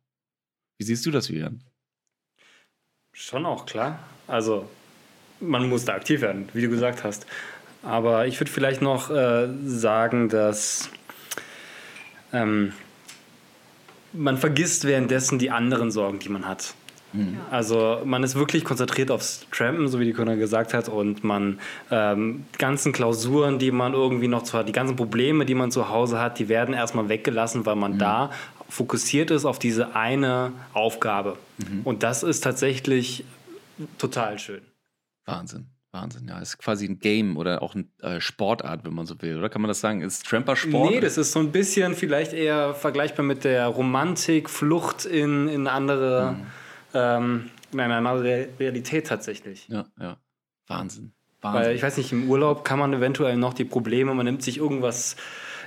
Wie 0.76 0.84
siehst 0.84 1.06
du 1.06 1.10
das, 1.10 1.28
Julian? 1.28 1.64
Schon 3.12 3.46
auch, 3.46 3.66
klar. 3.66 3.98
Also, 4.26 4.68
man 5.40 5.68
muss 5.68 5.84
da 5.84 5.94
aktiv 5.94 6.20
werden, 6.20 6.48
wie 6.52 6.62
du 6.62 6.68
gesagt 6.68 7.04
hast. 7.04 7.26
Aber 7.82 8.26
ich 8.26 8.40
würde 8.40 8.50
vielleicht 8.50 8.82
noch 8.82 9.10
äh, 9.10 9.48
sagen, 9.64 10.28
dass 10.28 10.90
ähm, 12.32 12.72
man 14.12 14.36
vergisst 14.36 14.84
währenddessen 14.84 15.38
die 15.38 15.50
anderen 15.50 15.90
Sorgen, 15.90 16.18
die 16.18 16.28
man 16.28 16.46
hat. 16.46 16.74
Mhm. 17.12 17.38
Also 17.50 18.02
man 18.04 18.22
ist 18.22 18.34
wirklich 18.34 18.64
konzentriert 18.64 19.10
aufs 19.10 19.46
Trampen, 19.50 19.88
so 19.88 19.98
wie 19.98 20.04
die 20.04 20.12
Kunde 20.12 20.36
gesagt 20.36 20.74
hat, 20.74 20.88
und 20.88 21.24
man 21.24 21.58
ähm, 21.90 22.44
ganzen 22.58 22.92
Klausuren, 22.92 23.58
die 23.58 23.70
man 23.70 23.94
irgendwie 23.94 24.28
noch 24.28 24.42
zu 24.42 24.58
hat, 24.58 24.68
die 24.68 24.72
ganzen 24.72 24.96
Probleme, 24.96 25.46
die 25.46 25.54
man 25.54 25.70
zu 25.70 25.88
Hause 25.88 26.20
hat, 26.20 26.38
die 26.38 26.48
werden 26.48 26.74
erstmal 26.74 27.08
weggelassen, 27.08 27.64
weil 27.64 27.76
man 27.76 27.94
mhm. 27.94 27.98
da 27.98 28.30
fokussiert 28.68 29.30
ist 29.30 29.46
auf 29.46 29.58
diese 29.58 29.96
eine 29.96 30.52
Aufgabe. 30.74 31.36
Mhm. 31.58 31.80
Und 31.84 32.02
das 32.02 32.22
ist 32.22 32.44
tatsächlich 32.44 33.24
total 33.96 34.38
schön. 34.38 34.60
Wahnsinn. 35.28 35.66
Wahnsinn, 35.90 36.28
ja. 36.28 36.38
Ist 36.38 36.58
quasi 36.58 36.86
ein 36.86 36.98
Game 36.98 37.36
oder 37.36 37.62
auch 37.62 37.74
eine 37.74 37.86
äh, 38.02 38.20
Sportart, 38.20 38.84
wenn 38.84 38.92
man 38.92 39.06
so 39.06 39.20
will. 39.22 39.38
Oder 39.38 39.48
kann 39.48 39.62
man 39.62 39.68
das 39.68 39.80
sagen? 39.80 40.02
Ist 40.02 40.26
Tramper 40.26 40.54
Sport? 40.54 40.90
Nee, 40.90 41.00
das 41.00 41.16
ist 41.16 41.32
so 41.32 41.38
ein 41.38 41.50
bisschen 41.50 41.94
vielleicht 41.94 42.34
eher 42.34 42.74
vergleichbar 42.74 43.24
mit 43.24 43.44
der 43.44 43.66
Romantik, 43.66 44.50
Flucht 44.50 45.06
in, 45.06 45.48
in 45.48 45.66
andere. 45.66 46.32
Mhm 46.32 46.46
ähm, 46.94 47.50
in 47.72 47.80
einer 47.80 47.96
anderen 47.96 48.48
Realität 48.58 49.06
tatsächlich. 49.06 49.68
Ja, 49.68 49.86
ja. 50.00 50.16
Wahnsinn. 50.66 51.12
Wahnsinn. 51.40 51.62
Weil 51.62 51.76
ich 51.76 51.82
weiß 51.82 51.96
nicht, 51.98 52.12
im 52.12 52.28
Urlaub 52.28 52.64
kann 52.64 52.78
man 52.78 52.92
eventuell 52.92 53.36
noch 53.36 53.54
die 53.54 53.64
Probleme, 53.64 54.14
man 54.14 54.24
nimmt 54.24 54.42
sich 54.42 54.58
irgendwas 54.58 55.16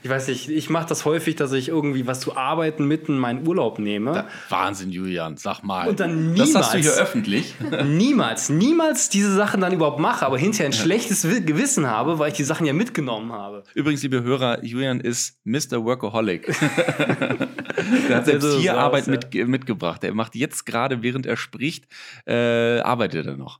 ich 0.04 0.10
weiß 0.10 0.28
nicht, 0.30 0.50
ich 0.50 0.70
mache 0.70 0.88
das 0.88 1.06
häufig, 1.06 1.36
dass 1.36 1.52
ich 1.52 1.68
irgendwie 1.68 2.08
was 2.08 2.20
zu 2.20 2.36
arbeiten 2.36 2.88
mitten 2.88 3.18
meinen 3.18 3.48
Urlaub 3.48 3.78
nehme. 3.78 4.14
Da, 4.14 4.28
Wahnsinn, 4.50 4.90
Julian, 4.90 5.38
sag 5.38 5.62
mal. 5.62 5.88
Und 5.88 6.00
dann 6.00 6.34
niemals. 6.34 6.54
Das 6.54 6.64
hast 6.64 6.74
du 6.74 6.78
hier 6.80 6.94
öffentlich. 6.94 7.56
niemals, 7.86 8.50
niemals 8.50 9.10
diese 9.10 9.34
Sachen 9.34 9.62
dann 9.62 9.74
überhaupt 9.74 10.00
mache, 10.00 10.26
aber 10.26 10.38
hinterher 10.38 10.68
ein 10.68 10.74
schlechtes 10.74 11.22
Gewissen 11.22 11.88
habe, 11.88 12.18
weil 12.18 12.30
ich 12.30 12.38
die 12.38 12.44
Sachen 12.44 12.66
ja 12.66 12.74
mitgenommen 12.74 13.32
habe. 13.32 13.64
Übrigens, 13.76 14.02
liebe 14.02 14.24
Hörer, 14.24 14.64
Julian 14.64 15.00
ist 15.00 15.38
Mr. 15.44 15.84
Workaholic. 15.84 16.48
Der 18.10 18.18
hat 18.18 18.26
selbst 18.26 18.58
hier 18.58 18.78
Arbeit 18.78 19.08
mit, 19.08 19.34
mitgebracht. 19.34 20.04
Er 20.04 20.14
macht 20.14 20.36
jetzt 20.36 20.66
gerade, 20.66 21.04
während 21.04 21.26
er 21.26 21.38
spricht, 21.38 21.88
äh, 22.26 22.80
arbeitet 22.80 23.28
er 23.28 23.38
noch. 23.38 23.60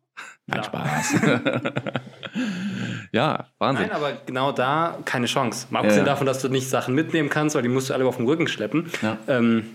Nein, 0.52 0.58
ja. 0.58 0.64
Spaß. 0.64 1.16
ja, 3.12 3.48
Wahnsinn. 3.58 3.88
Nein, 3.88 3.96
aber 3.96 4.14
genau 4.26 4.52
da 4.52 5.00
keine 5.06 5.26
Chance. 5.26 5.68
Mal 5.70 5.80
abgesehen 5.80 6.06
ja, 6.06 6.12
davon, 6.12 6.28
dass 6.28 6.42
du 6.42 6.50
nicht 6.50 6.70
Sachen 6.70 6.94
mitnehmen 6.94 7.30
kannst, 7.30 7.56
weil 7.56 7.64
die 7.64 7.70
musst 7.70 7.90
du 7.90 7.94
alle 7.94 8.06
auf 8.06 8.18
dem 8.18 8.26
Rücken 8.26 8.48
schleppen. 8.48 8.90
Ja. 9.02 9.18
Ähm, 9.28 9.72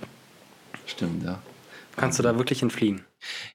Stimmt, 0.87 1.25
ja. 1.25 1.40
Kannst 1.97 2.18
du 2.18 2.23
da 2.23 2.37
wirklich 2.37 2.62
entfliehen? 2.62 3.04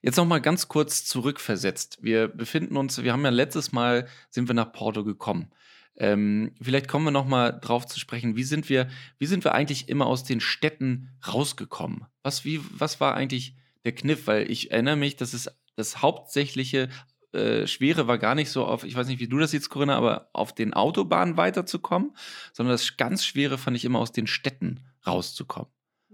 Jetzt 0.02 0.16
noch 0.16 0.26
mal 0.26 0.40
ganz 0.40 0.68
kurz 0.68 1.04
zurückversetzt. 1.04 1.98
Wir 2.02 2.28
befinden 2.28 2.76
uns, 2.76 3.02
wir 3.02 3.12
haben 3.12 3.24
ja 3.24 3.30
letztes 3.30 3.72
Mal, 3.72 4.08
sind 4.30 4.48
wir 4.48 4.54
nach 4.54 4.72
Porto 4.72 5.04
gekommen. 5.04 5.52
Ähm, 5.96 6.52
vielleicht 6.60 6.88
kommen 6.88 7.04
wir 7.04 7.10
noch 7.10 7.26
mal 7.26 7.52
drauf 7.52 7.86
zu 7.86 8.00
sprechen. 8.00 8.34
Wie 8.34 8.44
sind 8.44 8.68
wir, 8.68 8.88
wie 9.18 9.26
sind 9.26 9.44
wir 9.44 9.54
eigentlich 9.54 9.88
immer 9.88 10.06
aus 10.06 10.24
den 10.24 10.40
Städten 10.40 11.10
rausgekommen? 11.26 12.06
Was, 12.22 12.44
wie, 12.44 12.60
was 12.70 13.00
war 13.00 13.14
eigentlich 13.14 13.54
der 13.84 13.94
Kniff? 13.94 14.26
Weil 14.26 14.50
ich 14.50 14.72
erinnere 14.72 14.96
mich, 14.96 15.16
dass 15.16 15.34
es 15.34 15.48
das 15.76 16.02
hauptsächliche 16.02 16.88
äh, 17.32 17.66
Schwere 17.66 18.06
war 18.06 18.18
gar 18.18 18.34
nicht 18.34 18.50
so 18.50 18.64
auf, 18.64 18.84
ich 18.84 18.96
weiß 18.96 19.06
nicht, 19.06 19.20
wie 19.20 19.28
du 19.28 19.38
das 19.38 19.52
siehst, 19.52 19.70
Corinna, 19.70 19.96
aber 19.96 20.28
auf 20.32 20.54
den 20.54 20.74
Autobahnen 20.74 21.36
weiterzukommen, 21.36 22.14
sondern 22.52 22.74
das 22.74 22.96
ganz 22.96 23.24
Schwere 23.24 23.58
fand 23.58 23.76
ich 23.76 23.84
immer 23.84 23.98
aus 23.98 24.12
den 24.12 24.26
Städten 24.26 24.80
rauszukommen. 25.06 25.70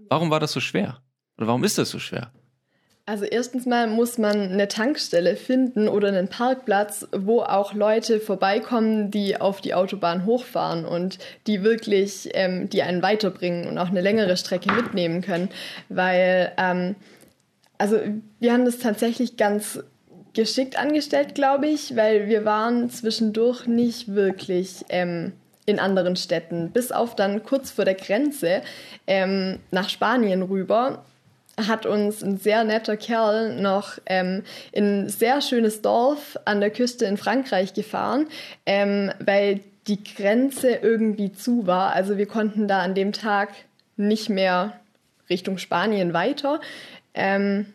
Warum 0.09 0.29
war 0.29 0.39
das 0.39 0.51
so 0.51 0.59
schwer? 0.59 1.01
Oder 1.37 1.47
warum 1.47 1.63
ist 1.63 1.77
das 1.77 1.89
so 1.89 1.99
schwer? 1.99 2.31
Also 3.09 3.25
erstens 3.25 3.65
mal 3.65 3.87
muss 3.87 4.19
man 4.19 4.51
eine 4.51 4.67
Tankstelle 4.67 5.35
finden 5.35 5.87
oder 5.87 6.09
einen 6.09 6.27
Parkplatz, 6.27 7.07
wo 7.11 7.41
auch 7.41 7.73
Leute 7.73 8.19
vorbeikommen, 8.19 9.09
die 9.09 9.41
auf 9.41 9.61
die 9.61 9.73
Autobahn 9.73 10.27
hochfahren 10.27 10.85
und 10.85 11.17
die 11.47 11.63
wirklich, 11.63 12.29
ähm, 12.33 12.69
die 12.69 12.83
einen 12.83 13.01
weiterbringen 13.01 13.67
und 13.67 13.79
auch 13.79 13.89
eine 13.89 14.01
längere 14.01 14.37
Strecke 14.37 14.71
mitnehmen 14.71 15.21
können. 15.21 15.49
Weil, 15.89 16.51
ähm, 16.57 16.95
also 17.79 17.99
wir 18.39 18.53
haben 18.53 18.65
das 18.65 18.77
tatsächlich 18.77 19.37
ganz 19.37 19.79
geschickt 20.33 20.77
angestellt, 20.77 21.35
glaube 21.35 21.67
ich, 21.67 21.95
weil 21.95 22.27
wir 22.27 22.45
waren 22.45 22.89
zwischendurch 22.89 23.67
nicht 23.67 24.13
wirklich 24.13 24.85
ähm, 24.89 25.33
in 25.65 25.79
anderen 25.79 26.15
Städten, 26.15 26.71
bis 26.71 26.91
auf 26.91 27.15
dann 27.15 27.43
kurz 27.43 27.71
vor 27.71 27.85
der 27.85 27.95
Grenze 27.95 28.61
ähm, 29.07 29.59
nach 29.71 29.89
Spanien 29.89 30.41
rüber 30.41 31.03
hat 31.67 31.85
uns 31.85 32.23
ein 32.23 32.37
sehr 32.37 32.63
netter 32.63 32.97
Kerl 32.97 33.61
noch 33.61 33.99
ähm, 34.05 34.43
in 34.71 35.01
ein 35.01 35.09
sehr 35.09 35.41
schönes 35.41 35.81
Dorf 35.81 36.37
an 36.45 36.61
der 36.61 36.69
Küste 36.69 37.05
in 37.05 37.17
Frankreich 37.17 37.73
gefahren, 37.73 38.27
ähm, 38.65 39.11
weil 39.19 39.61
die 39.87 40.03
Grenze 40.03 40.71
irgendwie 40.71 41.31
zu 41.33 41.67
war. 41.67 41.93
Also 41.93 42.17
wir 42.17 42.27
konnten 42.27 42.67
da 42.67 42.81
an 42.81 42.95
dem 42.95 43.11
Tag 43.11 43.49
nicht 43.97 44.29
mehr 44.29 44.79
Richtung 45.29 45.57
Spanien 45.57 46.13
weiter. 46.13 46.61
Ähm, 47.13 47.65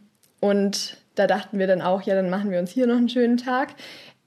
und 0.40 0.96
da 1.14 1.26
dachten 1.26 1.58
wir 1.58 1.66
dann 1.66 1.82
auch, 1.82 2.02
ja, 2.02 2.14
dann 2.14 2.30
machen 2.30 2.50
wir 2.50 2.58
uns 2.58 2.70
hier 2.70 2.86
noch 2.86 2.96
einen 2.96 3.08
schönen 3.08 3.36
Tag. 3.36 3.74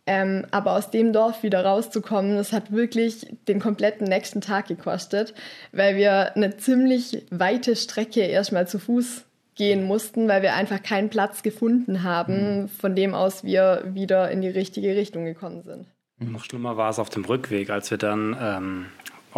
Ähm, 0.10 0.46
aber 0.52 0.72
aus 0.72 0.90
dem 0.90 1.12
Dorf 1.12 1.44
wieder 1.44 1.66
rauszukommen, 1.66 2.38
das 2.38 2.54
hat 2.54 2.72
wirklich 2.72 3.28
den 3.50 3.60
kompletten 3.60 4.08
nächsten 4.08 4.40
Tag 4.40 4.68
gekostet, 4.68 5.34
weil 5.74 5.98
wir 5.98 6.34
eine 6.36 6.56
ziemlich 6.56 7.26
weite 7.30 7.76
Strecke 7.76 8.22
erstmal 8.22 8.70
zu 8.70 8.80
Fuß 8.80 9.26
gehen 9.56 9.84
mussten, 9.84 10.30
weil 10.30 10.42
wir 10.44 10.54
einfach 10.54 10.82
keinen 10.82 11.10
Platz 11.10 11.44
gefunden 11.44 12.04
haben, 12.04 12.62
mhm. 12.62 12.68
von 12.70 12.96
dem 12.96 13.14
aus 13.14 13.44
wir 13.44 13.84
wieder 13.86 14.32
in 14.32 14.42
die 14.42 14.48
richtige 14.48 14.96
Richtung 14.96 15.26
gekommen 15.26 15.64
sind. 15.64 15.88
Noch 16.20 16.46
schlimmer 16.46 16.78
war 16.78 16.90
es 16.90 17.00
auf 17.00 17.10
dem 17.10 17.26
Rückweg, 17.26 17.70
als 17.70 17.92
wir 17.92 17.98
dann 17.98 18.36
ähm, 18.40 18.86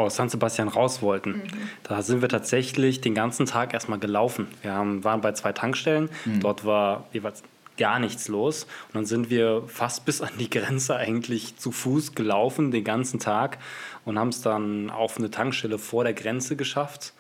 aus 0.02 0.16
San 0.16 0.30
Sebastian 0.30 0.68
raus 0.68 1.02
wollten. 1.02 1.32
Mhm. 1.32 1.70
Da 1.84 2.02
sind 2.02 2.22
wir 2.22 2.30
tatsächlich 2.30 3.02
den 3.02 3.16
ganzen 3.16 3.46
Tag 3.46 3.74
erstmal 3.74 4.00
gelaufen. 4.00 4.48
Wir 4.62 4.74
haben, 4.74 5.04
waren 5.04 5.22
bei 5.22 5.32
zwei 5.34 5.54
Tankstellen, 5.54 6.10
mhm. 6.26 6.40
dort 6.40 6.66
war 6.66 7.08
jeweils 7.14 7.44
gar 7.78 8.00
nichts 8.00 8.28
los. 8.28 8.66
Und 8.88 8.96
dann 8.96 9.06
sind 9.06 9.30
wir 9.30 9.64
fast 9.68 10.06
bis 10.06 10.22
an 10.22 10.32
die 10.38 10.50
Grenze 10.50 10.96
eigentlich 10.96 11.58
zu 11.58 11.72
Fuß 11.72 12.14
gelaufen, 12.14 12.72
den 12.72 12.84
ganzen 12.84 13.20
Tag 13.20 13.58
und 14.06 14.20
haben 14.20 14.30
es 14.30 14.42
dann 14.42 14.90
auf 14.90 15.18
eine 15.18 15.32
Tankstelle 15.32 15.80
vor 15.80 16.04
der 16.04 16.14
Grenze 16.14 16.56
geschafft 16.56 17.14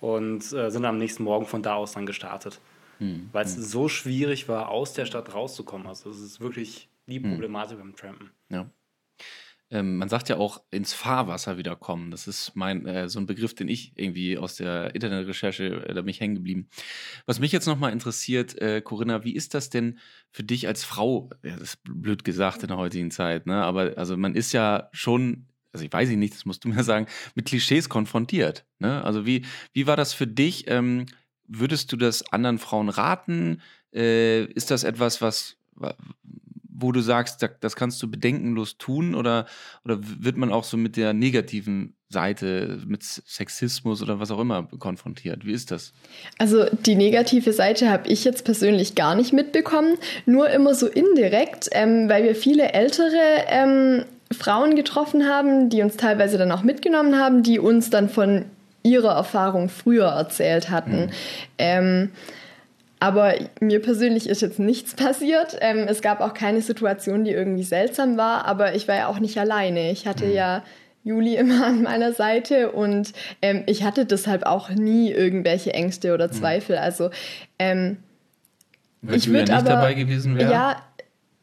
und 0.00 0.52
äh, 0.52 0.70
sind 0.70 0.84
am 0.84 0.98
nächsten 0.98 1.22
Morgen 1.22 1.46
von 1.46 1.62
da 1.62 1.74
aus 1.74 1.92
dann 1.92 2.06
gestartet. 2.06 2.60
Mhm. 2.98 3.28
Weil 3.32 3.44
es 3.44 3.56
mhm. 3.56 3.62
so 3.62 3.88
schwierig 3.88 4.48
war, 4.48 4.68
aus 4.68 4.92
der 4.92 5.06
Stadt 5.06 5.34
rauszukommen. 5.34 5.86
Also 5.86 6.10
das 6.10 6.20
ist 6.20 6.40
wirklich 6.40 6.88
die 7.06 7.22
hm. 7.22 7.30
Problematik 7.30 7.78
mhm. 7.78 7.82
beim 7.82 7.96
Trampen. 7.96 8.30
Ja. 8.48 8.66
Ähm, 9.70 9.96
man 9.96 10.08
sagt 10.08 10.28
ja 10.28 10.36
auch 10.36 10.62
ins 10.70 10.92
Fahrwasser 10.92 11.56
wiederkommen. 11.56 12.10
Das 12.10 12.26
ist 12.26 12.52
mein 12.54 12.86
äh, 12.86 13.08
so 13.08 13.20
ein 13.20 13.26
Begriff, 13.26 13.54
den 13.54 13.68
ich 13.68 13.92
irgendwie 13.96 14.36
aus 14.36 14.56
der 14.56 14.94
Internetrecherche 14.94 15.86
äh, 15.88 15.94
da 15.94 16.02
mich 16.02 16.20
hängen 16.20 16.34
geblieben. 16.34 16.68
Was 17.26 17.38
mich 17.38 17.52
jetzt 17.52 17.66
nochmal 17.66 17.92
interessiert, 17.92 18.60
äh, 18.60 18.80
Corinna, 18.80 19.24
wie 19.24 19.34
ist 19.34 19.54
das 19.54 19.70
denn 19.70 19.98
für 20.30 20.42
dich 20.42 20.66
als 20.66 20.84
Frau? 20.84 21.30
Ja, 21.42 21.52
das 21.52 21.74
ist 21.74 21.78
blöd 21.84 22.24
gesagt 22.24 22.62
in 22.62 22.68
der 22.68 22.78
heutigen 22.78 23.10
Zeit, 23.10 23.46
ne? 23.46 23.62
Aber 23.62 23.96
also 23.96 24.16
man 24.16 24.34
ist 24.34 24.52
ja 24.52 24.88
schon 24.92 25.46
also 25.72 25.84
ich 25.84 25.92
weiß 25.92 26.08
nicht, 26.08 26.34
das 26.34 26.44
musst 26.44 26.64
du 26.64 26.68
mir 26.68 26.82
sagen, 26.84 27.06
mit 27.36 27.46
Klischees 27.46 27.88
konfrontiert. 27.88 28.66
Ne? 28.80 29.04
Also 29.04 29.24
wie, 29.24 29.44
wie 29.72 29.86
war 29.86 29.96
das 29.96 30.12
für 30.12 30.26
dich? 30.26 30.64
Ähm, 30.68 31.06
würdest 31.46 31.92
du 31.92 31.96
das 31.96 32.32
anderen 32.32 32.58
Frauen 32.58 32.88
raten? 32.88 33.62
Äh, 33.94 34.44
ist 34.46 34.70
das 34.70 34.84
etwas, 34.84 35.22
was, 35.22 35.58
wo 36.80 36.92
du 36.92 37.00
sagst, 37.00 37.46
das 37.60 37.76
kannst 37.76 38.02
du 38.02 38.10
bedenkenlos 38.10 38.78
tun? 38.78 39.14
Oder, 39.14 39.46
oder 39.84 39.98
wird 40.00 40.36
man 40.36 40.52
auch 40.52 40.64
so 40.64 40.76
mit 40.76 40.96
der 40.96 41.12
negativen 41.12 41.94
Seite, 42.08 42.78
mit 42.86 43.02
Sexismus 43.04 44.02
oder 44.02 44.18
was 44.18 44.30
auch 44.30 44.40
immer 44.40 44.68
konfrontiert? 44.78 45.46
Wie 45.46 45.52
ist 45.52 45.70
das? 45.70 45.92
Also 46.38 46.64
die 46.64 46.96
negative 46.96 47.52
Seite 47.52 47.88
habe 47.88 48.08
ich 48.08 48.24
jetzt 48.24 48.44
persönlich 48.44 48.94
gar 48.96 49.14
nicht 49.14 49.32
mitbekommen, 49.32 49.96
nur 50.26 50.50
immer 50.50 50.74
so 50.74 50.86
indirekt, 50.86 51.68
ähm, 51.72 52.08
weil 52.08 52.24
wir 52.24 52.34
viele 52.34 52.72
ältere 52.72 53.44
ähm, 53.46 54.04
Frauen 54.32 54.74
getroffen 54.74 55.26
haben, 55.26 55.70
die 55.70 55.82
uns 55.82 55.96
teilweise 55.96 56.36
dann 56.36 56.50
auch 56.52 56.62
mitgenommen 56.62 57.16
haben, 57.16 57.42
die 57.42 57.58
uns 57.58 57.90
dann 57.90 58.08
von 58.08 58.46
ihrer 58.82 59.12
Erfahrung 59.12 59.68
früher 59.68 60.06
erzählt 60.06 60.70
hatten. 60.70 61.06
Mhm. 61.06 61.10
Ähm, 61.58 62.10
aber 63.00 63.34
mir 63.60 63.80
persönlich 63.80 64.28
ist 64.28 64.42
jetzt 64.42 64.58
nichts 64.58 64.94
passiert. 64.96 65.56
Ähm, 65.60 65.86
es 65.88 66.02
gab 66.02 66.20
auch 66.20 66.34
keine 66.34 66.60
Situation, 66.60 67.24
die 67.24 67.32
irgendwie 67.32 67.64
seltsam 67.64 68.16
war, 68.16 68.44
aber 68.44 68.74
ich 68.74 68.86
war 68.86 68.94
ja 68.94 69.06
auch 69.08 69.18
nicht 69.18 69.38
alleine. 69.38 69.90
Ich 69.90 70.06
hatte 70.06 70.26
mhm. 70.26 70.34
ja 70.34 70.62
Juli 71.02 71.34
immer 71.36 71.66
an 71.66 71.82
meiner 71.82 72.12
Seite 72.12 72.70
und 72.70 73.12
ähm, 73.42 73.64
ich 73.66 73.82
hatte 73.82 74.04
deshalb 74.04 74.44
auch 74.44 74.70
nie 74.70 75.10
irgendwelche 75.10 75.72
Ängste 75.72 76.14
oder 76.14 76.28
mhm. 76.28 76.32
Zweifel. 76.32 76.76
Also 76.76 77.10
ähm, 77.58 77.96
Wenn 79.00 79.16
ich 79.16 79.30
würde 79.32 79.54
aber 79.54 79.70
dabei 79.70 79.94
gewesen 79.94 80.36
wäre. 80.36 80.52
Ja, 80.52 80.76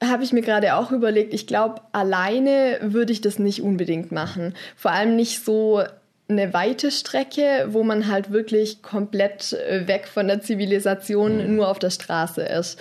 habe 0.03 0.23
ich 0.23 0.31
mir 0.31 0.43
gerade 0.43 0.75
auch 0.75 0.91
überlegt, 0.91 1.33
ich 1.33 1.47
glaube, 1.47 1.81
alleine 1.91 2.77
würde 2.81 3.11
ich 3.11 3.21
das 3.21 3.39
nicht 3.39 3.63
unbedingt 3.63 4.11
machen. 4.11 4.53
Vor 4.75 4.91
allem 4.91 5.15
nicht 5.15 5.43
so 5.43 5.81
eine 6.29 6.53
weite 6.53 6.91
Strecke, 6.91 7.67
wo 7.69 7.84
man 7.84 8.07
halt 8.07 8.31
wirklich 8.31 8.81
komplett 8.81 9.53
äh, 9.53 9.88
weg 9.88 10.07
von 10.07 10.27
der 10.27 10.41
Zivilisation 10.41 11.38
mhm. 11.38 11.55
nur 11.55 11.69
auf 11.69 11.79
der 11.79 11.89
Straße 11.89 12.41
ist. 12.41 12.79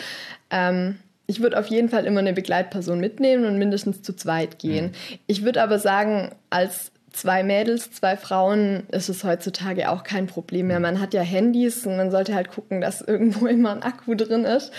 Ähm, 0.50 0.97
ich 1.26 1.41
würde 1.41 1.59
auf 1.59 1.67
jeden 1.67 1.88
Fall 1.88 2.07
immer 2.07 2.21
eine 2.21 2.33
Begleitperson 2.33 3.00
mitnehmen 3.00 3.45
und 3.45 3.59
mindestens 3.59 4.03
zu 4.03 4.15
zweit 4.15 4.59
gehen. 4.59 4.87
Mhm. 4.87 5.19
Ich 5.26 5.45
würde 5.45 5.62
aber 5.62 5.79
sagen, 5.79 6.31
als 6.50 6.93
zwei 7.12 7.43
Mädels, 7.43 7.91
zwei 7.93 8.17
Frauen 8.17 8.85
ist 8.91 9.09
es 9.09 9.25
heutzutage 9.25 9.91
auch 9.91 10.05
kein 10.05 10.26
Problem 10.26 10.69
mehr. 10.69 10.79
Mhm. 10.79 10.83
Man 10.83 11.00
hat 11.00 11.15
ja 11.15 11.23
Handys 11.23 11.87
und 11.87 11.97
man 11.97 12.11
sollte 12.11 12.35
halt 12.35 12.50
gucken, 12.50 12.81
dass 12.81 13.00
irgendwo 13.07 13.47
immer 13.47 13.73
ein 13.73 13.83
Akku 13.83 14.15
drin 14.15 14.45
ist, 14.45 14.73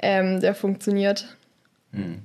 ähm, 0.00 0.40
der 0.40 0.54
funktioniert. 0.54 1.26
Hm. 1.92 2.22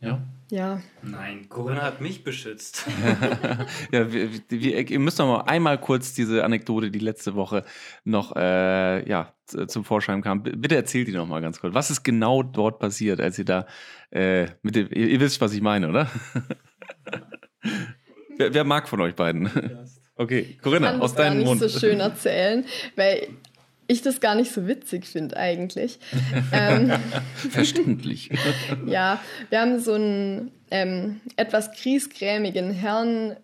Ja. 0.00 0.20
Ja. 0.50 0.82
Nein, 1.02 1.48
Corinna 1.48 1.82
hat 1.82 2.00
mich 2.00 2.24
beschützt. 2.24 2.84
ja, 3.92 4.12
wir, 4.12 4.30
wir, 4.48 4.90
ihr 4.90 4.98
müsst 4.98 5.20
doch 5.20 5.26
mal 5.26 5.42
einmal 5.42 5.78
kurz 5.78 6.12
diese 6.12 6.44
Anekdote, 6.44 6.90
die 6.90 6.98
letzte 6.98 7.34
Woche 7.36 7.64
noch 8.04 8.34
äh, 8.34 9.08
ja, 9.08 9.32
zum 9.46 9.84
Vorschein 9.84 10.22
kam. 10.22 10.42
Bitte 10.42 10.74
erzählt 10.74 11.08
die 11.08 11.12
noch 11.12 11.26
mal 11.26 11.40
ganz 11.40 11.60
kurz. 11.60 11.74
Was 11.74 11.90
ist 11.90 12.02
genau 12.02 12.42
dort 12.42 12.80
passiert, 12.80 13.20
als 13.20 13.38
ihr 13.38 13.44
da 13.44 13.66
äh, 14.10 14.46
mit 14.62 14.74
dem, 14.74 14.88
ihr, 14.90 15.08
ihr, 15.08 15.20
wisst, 15.20 15.40
was 15.40 15.52
ich 15.52 15.60
meine, 15.60 15.88
oder? 15.88 16.10
wer, 18.36 18.52
wer, 18.52 18.64
mag 18.64 18.88
von 18.88 19.00
euch 19.00 19.14
beiden? 19.14 19.48
Okay, 20.16 20.58
Corinna, 20.62 20.98
aus 20.98 21.14
deinem 21.14 21.44
Mund. 21.44 21.54
Ich 21.54 21.58
kann 21.60 21.60
das 21.60 21.72
so 21.72 21.78
schön 21.78 22.00
erzählen, 22.00 22.64
weil 22.96 23.28
ich 23.90 24.02
das 24.02 24.20
gar 24.20 24.34
nicht 24.36 24.52
so 24.52 24.66
witzig 24.68 25.06
finde 25.06 25.36
eigentlich. 25.36 25.98
ähm, 26.52 26.92
Verständlich. 27.34 28.30
ja, 28.86 29.20
wir 29.48 29.60
haben 29.60 29.80
so 29.80 29.94
einen 29.94 30.52
ähm, 30.70 31.20
etwas 31.36 31.72
kriesgrämigen 31.72 32.70
Herrn 32.70 33.36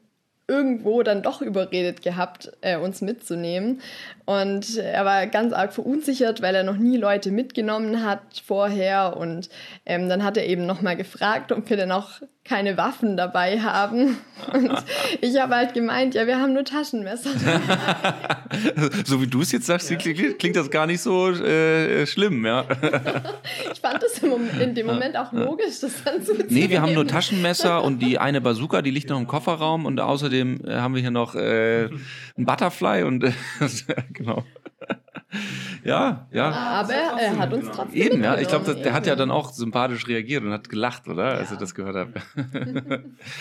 irgendwo 0.49 1.03
dann 1.03 1.23
doch 1.23 1.43
überredet 1.43 2.03
gehabt, 2.03 2.53
äh, 2.61 2.77
uns 2.77 3.01
mitzunehmen. 3.01 3.81
Und 4.27 4.77
er 4.77 5.05
war 5.05 5.27
ganz 5.29 5.53
arg 5.53 5.73
verunsichert, 5.73 6.43
weil 6.43 6.55
er 6.55 6.65
noch 6.65 6.77
nie 6.77 6.97
Leute 6.97 7.31
mitgenommen 7.31 8.05
hat 8.05 8.43
vorher. 8.45 9.17
Und 9.17 9.49
ähm, 9.87 10.09
dann 10.09 10.25
hat 10.25 10.37
er 10.37 10.47
eben 10.47 10.67
nochmal 10.67 10.97
gefragt, 10.97 11.53
ob 11.53 11.71
wir 11.71 11.77
denn 11.77 11.93
auch 11.93 12.21
keine 12.47 12.77
Waffen 12.77 13.17
dabei 13.17 13.61
haben. 13.61 14.19
Und 14.53 14.71
ich 15.21 15.39
habe 15.39 15.55
halt 15.55 15.75
gemeint, 15.75 16.15
ja, 16.15 16.27
wir 16.27 16.41
haben 16.41 16.53
nur 16.53 16.65
Taschenmesser. 16.65 17.31
so 19.05 19.21
wie 19.21 19.27
du 19.27 19.43
es 19.43 19.53
jetzt 19.53 19.67
sagst, 19.67 19.91
ja. 19.91 19.97
klingt, 19.97 20.39
klingt, 20.39 20.57
das 20.57 20.71
gar 20.71 20.87
nicht 20.87 21.01
so 21.01 21.31
äh, 21.31 22.07
schlimm, 22.07 22.45
ja. 22.45 22.65
ich 23.73 23.81
fand 23.81 24.03
das 24.03 24.21
in 24.61 24.75
dem 24.75 24.87
Moment 24.87 25.17
auch 25.17 25.33
logisch, 25.33 25.81
das 25.81 26.03
dann 26.05 26.23
so 26.23 26.35
Nee, 26.49 26.69
wir 26.69 26.83
haben 26.83 26.95
nur 26.95 27.07
Taschenmesser 27.07 27.83
und 27.83 28.01
die 28.01 28.19
eine 28.19 28.41
Bazooka, 28.41 28.83
die 28.83 28.91
liegt 28.91 29.11
noch 29.11 29.19
im 29.19 29.27
Kofferraum 29.27 29.87
und 29.87 30.01
außerdem 30.01 30.61
äh, 30.67 30.75
haben 30.77 30.95
wir 30.95 31.03
hier 31.03 31.11
noch 31.11 31.35
äh, 31.35 31.87
ein 31.87 32.45
Butterfly 32.45 33.03
und 33.05 33.25
äh, 33.25 33.33
genau. 34.17 34.45
Ja, 35.85 36.29
ja. 36.33 36.51
Aber 36.51 36.95
er, 36.95 37.37
hat 37.39 37.53
uns 37.53 37.67
trotzdem. 37.71 38.01
Eben, 38.01 38.25
ja. 38.25 38.39
Ich 38.39 38.49
glaube, 38.49 38.75
der 38.75 38.93
hat 38.93 39.07
ja 39.07 39.17
dann 39.17 39.31
auch 39.31 39.51
sympathisch 39.53 40.07
reagiert 40.09 40.43
und 40.45 40.53
hat 40.53 40.69
gelacht, 40.69 41.09
oder? 41.09 41.33
Als 41.39 41.51
er 41.51 41.59
das 41.59 41.75
gehört 41.75 41.97
hat. 41.97 42.09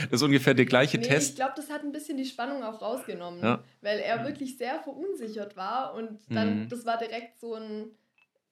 das 0.09 0.11
ist 0.11 0.21
ungefähr 0.23 0.53
der 0.53 0.65
gleiche 0.65 0.97
Nee, 0.97 1.03
ich 1.03 1.09
Test. 1.09 1.35
glaube, 1.37 1.53
das 1.55 1.69
hat 1.69 1.83
ein 1.83 1.91
bisschen 1.91 2.17
die 2.17 2.25
Spannung 2.25 2.63
auch 2.63 2.81
rausgenommen, 2.81 3.39
Ja. 3.41 3.63
weil 3.81 3.99
er 3.99 4.25
wirklich 4.25 4.57
sehr 4.57 4.79
verunsichert 4.83 5.55
war 5.55 5.93
und 5.93 6.19
dann, 6.29 6.63
Mhm. 6.63 6.69
das 6.69 6.85
war 6.85 6.97
direkt 6.97 7.39
so 7.39 7.53
ein, 7.55 7.85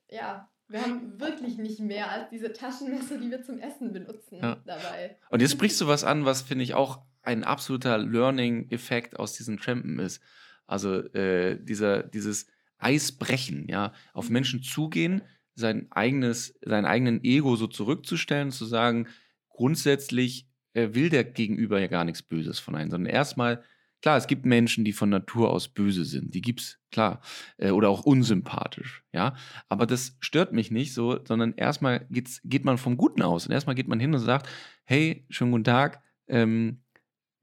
ja, 0.10 0.48
wir 0.70 0.82
haben 0.82 1.20
wirklich 1.20 1.58
nicht 1.58 1.80
mehr 1.80 2.10
als 2.12 2.30
diese 2.30 2.54
Taschenmesser, 2.54 3.18
die 3.18 3.30
wir 3.30 3.44
zum 3.44 3.60
Essen 3.60 3.94
benutzen, 3.94 4.40
Ja. 4.42 4.58
dabei. 4.66 5.18
Und 5.30 5.42
jetzt 5.42 5.52
sprichst 5.52 5.82
du 5.82 5.88
was 5.88 6.04
an, 6.04 6.26
was 6.26 6.42
finde 6.44 6.64
ich 6.64 6.74
auch 6.76 7.02
ein 7.24 7.44
absoluter 7.44 7.98
Learning-Effekt 7.98 9.20
aus 9.20 9.34
diesen 9.34 9.58
Trampen 9.58 10.00
ist. 10.00 10.22
Also 10.66 11.02
äh, 11.14 11.58
dieser, 11.64 12.04
dieses 12.04 12.48
Eisbrechen, 12.78 13.68
ja, 13.70 13.94
auf 14.14 14.30
Menschen 14.30 14.62
zugehen, 14.62 15.22
sein 15.56 15.88
eigenes, 15.92 16.58
sein 16.62 16.86
eigenen 16.86 17.24
Ego 17.24 17.56
so 17.56 17.68
zurückzustellen, 17.68 18.52
zu 18.52 18.66
sagen, 18.66 19.08
grundsätzlich 19.50 20.48
äh, 20.74 20.90
will 20.94 21.10
der 21.10 21.24
Gegenüber 21.24 21.80
ja 21.80 21.88
gar 21.88 22.06
nichts 22.06 22.24
Böses 22.24 22.60
von 22.60 22.76
einem, 22.76 22.90
sondern 22.90 23.12
erstmal, 23.12 23.64
klar, 24.02 24.18
es 24.18 24.28
gibt 24.28 24.46
Menschen, 24.46 24.84
die 24.84 24.94
von 24.94 25.10
Natur 25.10 25.52
aus 25.52 25.68
böse 25.68 26.06
sind, 26.06 26.34
die 26.34 26.42
gibt's, 26.42 26.80
klar, 26.92 27.22
äh, 27.58 27.70
oder 27.70 27.90
auch 27.90 28.04
unsympathisch, 28.04 29.04
ja, 29.14 29.36
aber 29.70 29.86
das 29.86 30.18
stört 30.20 30.54
mich 30.54 30.72
nicht 30.72 30.94
so, 30.94 31.20
sondern 31.24 31.54
erstmal 31.54 32.06
geht's, 32.10 32.42
geht 32.44 32.66
man 32.66 32.78
vom 32.78 32.98
Guten 32.98 33.22
aus 33.22 33.46
und 33.46 33.54
erstmal 33.54 33.76
geht 33.76 33.88
man 33.88 34.00
hin 34.00 34.14
und 34.14 34.20
sagt, 34.20 34.50
hey, 34.86 35.26
schönen 35.30 35.52
guten 35.52 35.64
Tag, 35.64 36.02
ähm, 36.28 36.82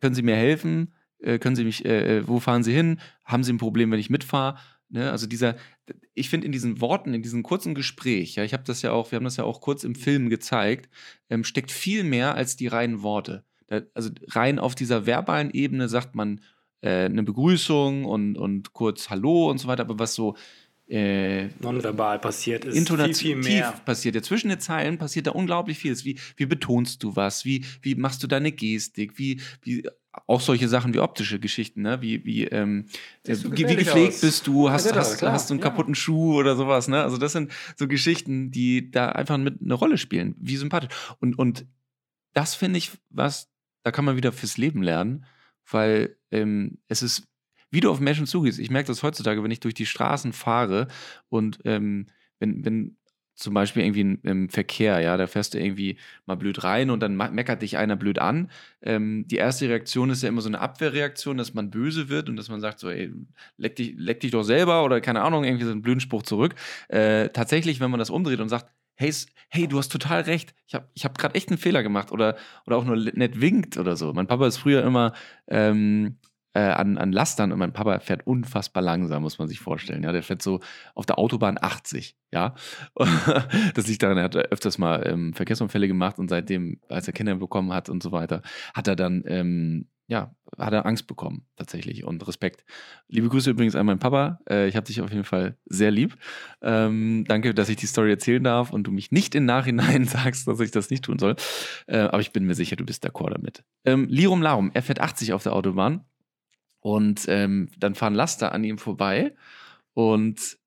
können 0.01 0.15
Sie 0.15 0.23
mir 0.23 0.37
helfen? 0.37 0.95
Äh, 1.23 1.39
können 1.39 1.57
Sie 1.57 1.65
mich, 1.65 1.85
äh, 1.85 2.19
äh, 2.19 2.29
wo 2.29 2.41
fahren 2.41 2.63
Sie 2.63 2.73
hin? 2.73 3.01
Haben 3.25 3.45
Sie 3.45 3.53
ein 3.53 3.59
Problem, 3.59 3.91
wenn 3.91 4.01
ich 4.01 4.11
mitfahre? 4.11 4.59
Ne? 4.89 5.11
Also 5.11 5.27
dieser, 5.27 5.57
ich 6.15 6.29
finde 6.29 6.47
in 6.47 6.53
diesen 6.53 6.81
Worten, 6.81 7.15
in 7.15 7.23
diesem 7.23 7.43
kurzen 7.43 7.75
Gespräch, 7.75 8.35
ja, 8.37 8.45
ich 8.45 8.53
habe 8.53 8.65
das 8.65 8.83
ja 8.83 8.93
auch, 8.93 9.11
wir 9.13 9.17
haben 9.17 9.25
das 9.25 9.37
ja 9.37 9.45
auch 9.45 9.61
kurz 9.61 9.85
im 9.85 9.95
Film 9.95 10.29
gezeigt, 10.29 10.89
ähm, 11.29 11.45
steckt 11.45 11.71
viel 11.71 12.05
mehr 12.05 12.35
als 12.35 12.57
die 12.57 12.67
reinen 12.67 13.03
Worte. 13.03 13.45
Da, 13.69 13.83
also 13.95 14.11
rein 14.29 14.59
auf 14.59 14.75
dieser 14.75 15.07
verbalen 15.07 15.51
Ebene 15.53 15.89
sagt 15.89 16.15
man 16.15 16.41
äh, 16.81 17.05
eine 17.05 17.23
Begrüßung 17.23 18.05
und, 18.05 18.37
und 18.37 18.73
kurz 18.73 19.11
Hallo 19.11 19.51
und 19.51 19.59
so 19.59 19.69
weiter, 19.69 19.83
aber 19.83 19.99
was 19.99 20.15
so 20.15 20.37
äh, 20.89 21.51
Nonverbal 21.61 22.19
passiert 22.19 22.65
ist 22.65 22.89
viel, 22.89 23.15
viel 23.15 23.41
tief 23.41 23.85
passiert. 23.85 24.17
Ja, 24.17 24.23
zwischen 24.23 24.49
den 24.49 24.59
Zeilen 24.59 24.99
passiert 24.99 25.29
da 25.29 25.31
unglaublich 25.31 25.79
vieles. 25.79 26.05
Wie, 26.05 26.19
wie 26.37 26.47
betonst 26.47 27.05
du 27.05 27.15
was? 27.15 27.45
Wie, 27.45 27.65
wie 27.81 27.95
machst 27.95 28.25
du 28.25 28.27
deine 28.27 28.51
Gestik? 28.51 29.17
Wie, 29.17 29.41
wie 29.63 29.85
auch 30.27 30.41
solche 30.41 30.69
Sachen 30.69 30.93
wie 30.95 30.99
optische 30.99 31.39
Geschichten, 31.39 31.83
ne? 31.83 32.03
Wie, 32.03 32.25
wie, 32.25 32.45
ähm, 32.45 32.87
wie, 33.25 33.65
gepflegt 33.65 34.15
aus. 34.15 34.21
bist 34.21 34.47
du? 34.47 34.71
Hast, 34.71 34.87
Ja, 34.87 34.93
genau, 34.93 35.01
hast, 35.03 35.19
klar, 35.19 35.33
hast 35.33 35.51
du 35.51 35.55
einen 35.55 35.63
ja. 35.63 35.69
kaputten 35.69 35.95
Schuh 35.95 36.35
oder 36.37 36.57
sowas, 36.57 36.89
ne? 36.89 37.03
Also 37.03 37.17
das 37.17 37.33
sind 37.33 37.53
so 37.77 37.87
Geschichten, 37.87 38.51
die 38.51 38.91
da 38.91 39.11
einfach 39.11 39.39
mit 39.39 39.61
eine 39.63 39.75
Rolle 39.75 39.99
spielen. 39.99 40.35
Wie 40.39 40.57
sympathisch. 40.57 40.91
Und, 41.21 41.39
und 41.39 41.67
das 42.33 42.55
finde 42.55 42.79
ich 42.79 42.91
was, 43.11 43.51
da 43.83 43.93
kann 43.93 44.05
man 44.05 44.17
wieder 44.17 44.33
fürs 44.33 44.57
Leben 44.57 44.83
lernen, 44.83 45.27
weil 45.71 46.17
ähm, 46.31 46.79
es 46.89 47.03
ist, 47.03 47.29
wie 47.71 47.81
du 47.81 47.91
auf 47.91 48.01
Menschen 48.01 48.27
zugehst. 48.27 48.59
Ich 48.59 48.71
merke 48.71 48.89
das 48.89 49.03
heutzutage, 49.03 49.43
wenn 49.45 49.51
ich 49.51 49.61
durch 49.61 49.75
die 49.75 49.87
Straßen 49.87 50.33
fahre 50.33 50.89
und 51.29 51.61
ähm, 51.65 52.07
wenn, 52.41 52.65
wenn 52.65 52.97
zum 53.41 53.55
Beispiel 53.55 53.83
irgendwie 53.83 54.19
im, 54.23 54.49
Verkehr, 54.49 55.01
ja, 55.01 55.17
da 55.17 55.27
fährst 55.27 55.55
du 55.55 55.59
irgendwie 55.59 55.97
mal 56.27 56.37
blöd 56.37 56.63
rein 56.63 56.91
und 56.91 57.01
dann 57.01 57.17
meckert 57.17 57.63
dich 57.63 57.77
einer 57.77 57.97
blöd 57.97 58.19
an. 58.19 58.51
Ähm, 58.83 59.27
die 59.29 59.37
erste 59.37 59.69
Reaktion 59.69 60.11
ist 60.11 60.23
ja 60.23 60.29
immer 60.29 60.43
so 60.43 60.49
eine 60.49 60.61
Abwehrreaktion, 60.61 61.37
dass 61.37 61.55
man 61.55 61.71
böse 61.71 62.09
wird 62.09 62.29
und 62.29 62.37
dass 62.37 62.49
man 62.49 62.61
sagt 62.61 62.79
so, 62.79 62.91
ey, 62.91 63.13
leck 63.57 63.77
dich, 63.77 63.95
leck 63.97 64.21
dich 64.21 64.31
doch 64.31 64.43
selber 64.43 64.85
oder 64.85 65.01
keine 65.01 65.23
Ahnung, 65.23 65.45
irgendwie 65.45 65.65
so 65.65 65.73
einen 65.73 65.83
blöden 65.83 66.01
Spruch 66.01 66.23
zurück. 66.23 66.55
Äh, 66.89 67.31
tatsächlich, 67.31 67.81
wenn 67.81 67.91
man 67.91 67.99
das 67.99 68.11
umdreht 68.11 68.41
und 68.41 68.49
sagt, 68.49 68.71
hey, 68.95 69.13
hey, 69.49 69.67
du 69.67 69.79
hast 69.79 69.91
total 69.91 70.23
recht, 70.23 70.55
ich 70.67 70.75
habe 70.75 70.87
ich 70.95 71.05
hab 71.05 71.17
gerade 71.17 71.35
echt 71.35 71.49
einen 71.49 71.59
Fehler 71.59 71.83
gemacht 71.83 72.13
oder, 72.13 72.37
oder 72.67 72.77
auch 72.77 72.85
nur 72.85 72.97
nett 72.97 73.41
winkt 73.41 73.79
oder 73.79 73.97
so. 73.97 74.13
Mein 74.13 74.27
Papa 74.27 74.47
ist 74.47 74.59
früher 74.59 74.85
immer 74.85 75.15
ähm, 75.49 76.19
äh, 76.53 76.61
an, 76.61 76.99
an 76.99 77.13
Lastern 77.13 77.53
und 77.53 77.59
mein 77.59 77.73
Papa 77.73 78.01
fährt 78.01 78.27
unfassbar 78.27 78.83
langsam, 78.83 79.23
muss 79.23 79.39
man 79.39 79.49
sich 79.49 79.61
vorstellen. 79.61 80.03
Ja, 80.03 80.13
der 80.13 80.23
fährt 80.23 80.43
so 80.43 80.61
auf 80.95 81.07
der 81.07 81.19
Autobahn 81.19 81.59
80, 81.61 82.17
ja. 82.33 82.55
das 83.75 83.87
liegt 83.87 84.03
daran, 84.03 84.19
er 84.19 84.25
hat 84.25 84.37
öfters 84.37 84.79
mal 84.79 85.07
ähm, 85.07 85.33
Verkehrsunfälle 85.33 85.89
gemacht 85.89 86.19
und 86.19 86.29
seitdem, 86.29 86.81
als 86.89 87.07
er 87.07 87.13
Kinder 87.13 87.37
bekommen 87.37 87.73
hat 87.73 87.89
und 87.89 88.03
so 88.03 88.13
weiter, 88.13 88.43
hat 88.75 88.89
er 88.89 88.97
dann, 88.97 89.23
ähm, 89.27 89.89
ja, 90.09 90.35
hat 90.59 90.73
er 90.73 90.87
Angst 90.87 91.07
bekommen, 91.07 91.47
tatsächlich 91.55 92.03
und 92.03 92.27
Respekt. 92.27 92.65
Liebe 93.07 93.29
Grüße 93.29 93.49
übrigens 93.49 93.77
an 93.77 93.87
meinen 93.87 94.01
Papa. 94.01 94.41
Äh, 94.51 94.67
ich 94.67 94.75
habe 94.75 94.85
dich 94.85 95.01
auf 95.01 95.13
jeden 95.13 95.23
Fall 95.23 95.57
sehr 95.67 95.93
lieb. 95.93 96.17
Ähm, 96.63 97.25
danke, 97.29 97.55
dass 97.55 97.69
ich 97.69 97.77
die 97.77 97.87
Story 97.87 98.11
erzählen 98.11 98.43
darf 98.43 98.73
und 98.73 98.89
du 98.89 98.91
mich 98.91 99.13
nicht 99.13 99.37
im 99.37 99.45
Nachhinein 99.45 100.05
sagst, 100.07 100.49
dass 100.49 100.59
ich 100.59 100.73
das 100.73 100.91
nicht 100.91 101.05
tun 101.05 101.21
soll. 101.21 101.37
Äh, 101.87 101.99
aber 101.99 102.19
ich 102.19 102.33
bin 102.33 102.45
mir 102.45 102.57
sicher, 102.57 102.75
du 102.75 102.85
bist 102.85 103.07
d'accord 103.07 103.31
damit. 103.31 103.63
Ähm, 103.85 104.09
Lirum 104.09 104.43
Larum, 104.43 104.73
er 104.75 104.83
fährt 104.83 105.01
80 105.01 105.33
auf 105.33 105.45
der 105.45 105.53
Autobahn 105.53 106.05
und 106.81 107.27
ähm, 107.29 107.69
dann 107.79 107.95
fahren 107.95 108.15
Laster 108.15 108.53
an 108.53 108.65
ihm 108.65 108.79
vorbei 108.79 109.35
und 109.95 110.59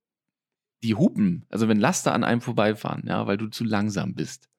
die 0.84 0.96
hupen, 0.96 1.46
also 1.50 1.68
wenn 1.68 1.80
Laster 1.80 2.14
an 2.14 2.24
einem 2.24 2.42
vorbeifahren, 2.42 3.04
ja, 3.08 3.26
weil 3.26 3.38
du 3.38 3.48
zu 3.48 3.64
langsam 3.64 4.14
bist. 4.16 4.50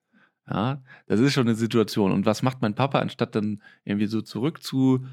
Ja, 0.47 0.83
das 1.07 1.19
ist 1.19 1.33
schon 1.33 1.47
eine 1.47 1.55
Situation. 1.55 2.11
Und 2.11 2.25
was 2.25 2.43
macht 2.43 2.61
mein 2.61 2.75
Papa, 2.75 2.99
anstatt 2.99 3.35
dann 3.35 3.63
irgendwie 3.83 4.05
so 4.05 4.21
zurück 4.21 4.61
zu 4.61 5.05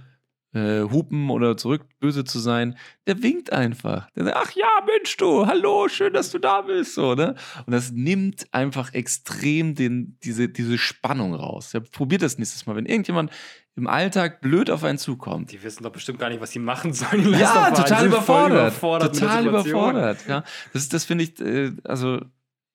äh, 0.53 0.83
hupen 0.83 1.31
oder 1.31 1.57
zurück 1.57 1.83
böse 2.01 2.25
zu 2.25 2.39
sein? 2.39 2.77
Der 3.07 3.23
winkt 3.23 3.53
einfach. 3.53 4.11
Der 4.11 4.25
sagt, 4.25 4.37
ach 4.37 4.51
ja, 4.53 4.69
Mensch, 4.87 5.17
du, 5.17 5.47
hallo, 5.47 5.89
schön, 5.89 6.13
dass 6.13 6.31
du 6.31 6.39
da 6.39 6.63
bist. 6.63 6.95
So, 6.95 7.15
ne? 7.15 7.35
Und 7.67 7.73
das 7.73 7.91
nimmt 7.93 8.47
einfach 8.53 8.95
extrem 8.95 9.75
den, 9.75 10.19
diese, 10.23 10.49
diese 10.49 10.79
Spannung 10.79 11.35
raus. 11.35 11.73
Ja, 11.73 11.81
probiert 11.81 12.23
das 12.23 12.39
nächstes 12.39 12.67
Mal. 12.67 12.77
Wenn 12.77 12.87
irgendjemand 12.87 13.31
im 13.75 13.87
Alltag 13.87 14.41
blöd 14.43 14.71
auf 14.71 14.85
einen 14.85 14.99
zukommt, 14.99 15.51
Die 15.51 15.63
wissen 15.63 15.83
doch 15.83 15.93
bestimmt 15.93 16.19
gar 16.19 16.29
nicht, 16.29 16.41
was 16.41 16.51
sie 16.51 16.59
machen 16.59 16.93
sollen. 16.93 17.33
Ja, 17.39 17.71
total 17.71 18.07
überfordert. 18.07 18.73
überfordert 18.73 19.19
total 19.19 19.47
überfordert. 19.47 20.19
Ja, 20.29 20.45
das, 20.73 20.89
das 20.89 21.05
finde 21.05 21.25
ich, 21.25 21.41
äh, 21.41 21.73
also 21.85 22.21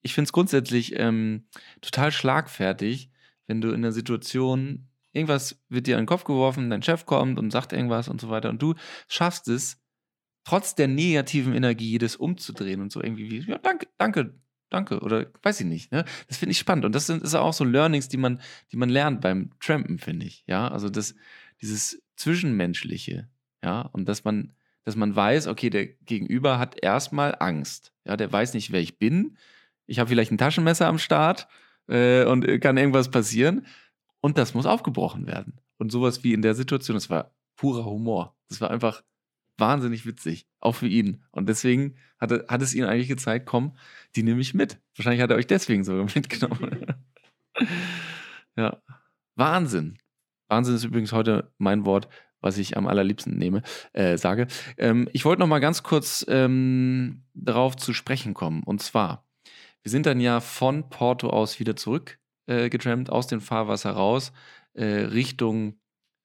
ich 0.02 0.14
finde 0.14 0.26
es 0.26 0.32
grundsätzlich 0.32 0.98
ähm, 0.98 1.46
total 1.80 2.10
schlagfertig, 2.10 3.10
wenn 3.46 3.60
du 3.60 3.70
in 3.70 3.82
der 3.82 3.92
Situation 3.92 4.87
irgendwas 5.18 5.62
wird 5.68 5.86
dir 5.86 5.96
in 5.96 6.02
den 6.02 6.06
Kopf 6.06 6.24
geworfen, 6.24 6.70
dein 6.70 6.82
Chef 6.82 7.06
kommt 7.06 7.38
und 7.38 7.50
sagt 7.50 7.72
irgendwas 7.72 8.08
und 8.08 8.20
so 8.20 8.30
weiter 8.30 8.48
und 8.48 8.62
du 8.62 8.74
schaffst 9.08 9.48
es, 9.48 9.80
trotz 10.44 10.74
der 10.74 10.88
negativen 10.88 11.54
Energie 11.54 11.98
das 11.98 12.16
umzudrehen 12.16 12.80
und 12.80 12.90
so 12.90 13.02
irgendwie 13.02 13.30
wie, 13.30 13.50
ja, 13.50 13.58
danke, 13.58 13.86
danke, 13.98 14.34
danke 14.70 15.00
oder 15.00 15.26
weiß 15.42 15.60
ich 15.60 15.66
nicht. 15.66 15.92
Ne? 15.92 16.04
Das 16.26 16.38
finde 16.38 16.52
ich 16.52 16.58
spannend 16.58 16.86
und 16.86 16.94
das 16.94 17.06
sind 17.06 17.22
ist 17.22 17.34
auch 17.34 17.52
so 17.52 17.64
Learnings, 17.64 18.08
die 18.08 18.16
man, 18.16 18.40
die 18.72 18.76
man 18.76 18.88
lernt 18.88 19.20
beim 19.20 19.50
Trampen, 19.60 19.98
finde 19.98 20.26
ich. 20.26 20.44
Ja, 20.46 20.68
also 20.68 20.88
das, 20.88 21.14
dieses 21.60 22.02
Zwischenmenschliche, 22.16 23.28
ja, 23.62 23.82
und 23.82 24.08
dass 24.08 24.24
man, 24.24 24.54
dass 24.84 24.96
man 24.96 25.14
weiß, 25.14 25.48
okay, 25.48 25.68
der 25.68 25.86
Gegenüber 25.86 26.58
hat 26.58 26.82
erstmal 26.82 27.36
Angst. 27.38 27.92
Ja, 28.04 28.16
der 28.16 28.32
weiß 28.32 28.54
nicht, 28.54 28.72
wer 28.72 28.80
ich 28.80 28.98
bin. 28.98 29.36
Ich 29.86 29.98
habe 29.98 30.08
vielleicht 30.08 30.32
ein 30.32 30.38
Taschenmesser 30.38 30.86
am 30.86 30.98
Start 30.98 31.48
äh, 31.88 32.24
und 32.24 32.46
äh, 32.46 32.58
kann 32.58 32.76
irgendwas 32.76 33.10
passieren. 33.10 33.66
Und 34.20 34.38
das 34.38 34.54
muss 34.54 34.66
aufgebrochen 34.66 35.26
werden. 35.26 35.60
Und 35.78 35.92
sowas 35.92 36.24
wie 36.24 36.32
in 36.32 36.42
der 36.42 36.54
Situation, 36.54 36.96
das 36.96 37.10
war 37.10 37.32
purer 37.56 37.84
Humor. 37.84 38.36
Das 38.48 38.60
war 38.60 38.70
einfach 38.70 39.02
wahnsinnig 39.58 40.06
witzig, 40.06 40.46
auch 40.60 40.72
für 40.72 40.86
ihn. 40.86 41.24
Und 41.30 41.48
deswegen 41.48 41.96
hat, 42.18 42.30
er, 42.30 42.44
hat 42.48 42.62
es 42.62 42.74
ihn 42.74 42.84
eigentlich 42.84 43.08
gezeigt, 43.08 43.46
komm, 43.46 43.76
die 44.16 44.22
nehme 44.22 44.40
ich 44.40 44.54
mit. 44.54 44.80
Wahrscheinlich 44.96 45.22
hat 45.22 45.30
er 45.30 45.36
euch 45.36 45.46
deswegen 45.46 45.84
sogar 45.84 46.04
mitgenommen. 46.14 46.86
ja, 48.56 48.80
Wahnsinn. 49.34 49.98
Wahnsinn 50.48 50.74
ist 50.76 50.84
übrigens 50.84 51.12
heute 51.12 51.52
mein 51.58 51.84
Wort, 51.84 52.08
was 52.40 52.56
ich 52.56 52.76
am 52.76 52.86
allerliebsten 52.86 53.36
nehme, 53.36 53.62
äh, 53.92 54.16
sage. 54.16 54.46
Ähm, 54.78 55.08
ich 55.12 55.24
wollte 55.24 55.40
noch 55.40 55.48
mal 55.48 55.58
ganz 55.58 55.82
kurz 55.82 56.24
ähm, 56.28 57.24
darauf 57.34 57.76
zu 57.76 57.92
sprechen 57.92 58.32
kommen. 58.32 58.62
Und 58.62 58.80
zwar, 58.80 59.26
wir 59.82 59.90
sind 59.90 60.06
dann 60.06 60.20
ja 60.20 60.40
von 60.40 60.88
Porto 60.88 61.30
aus 61.30 61.58
wieder 61.58 61.76
zurück 61.76 62.18
äh, 62.48 62.68
getrampt, 62.70 63.10
aus 63.10 63.26
dem 63.26 63.40
Fahrwasser 63.40 63.92
raus, 63.92 64.32
äh, 64.72 64.84
Richtung 64.84 65.78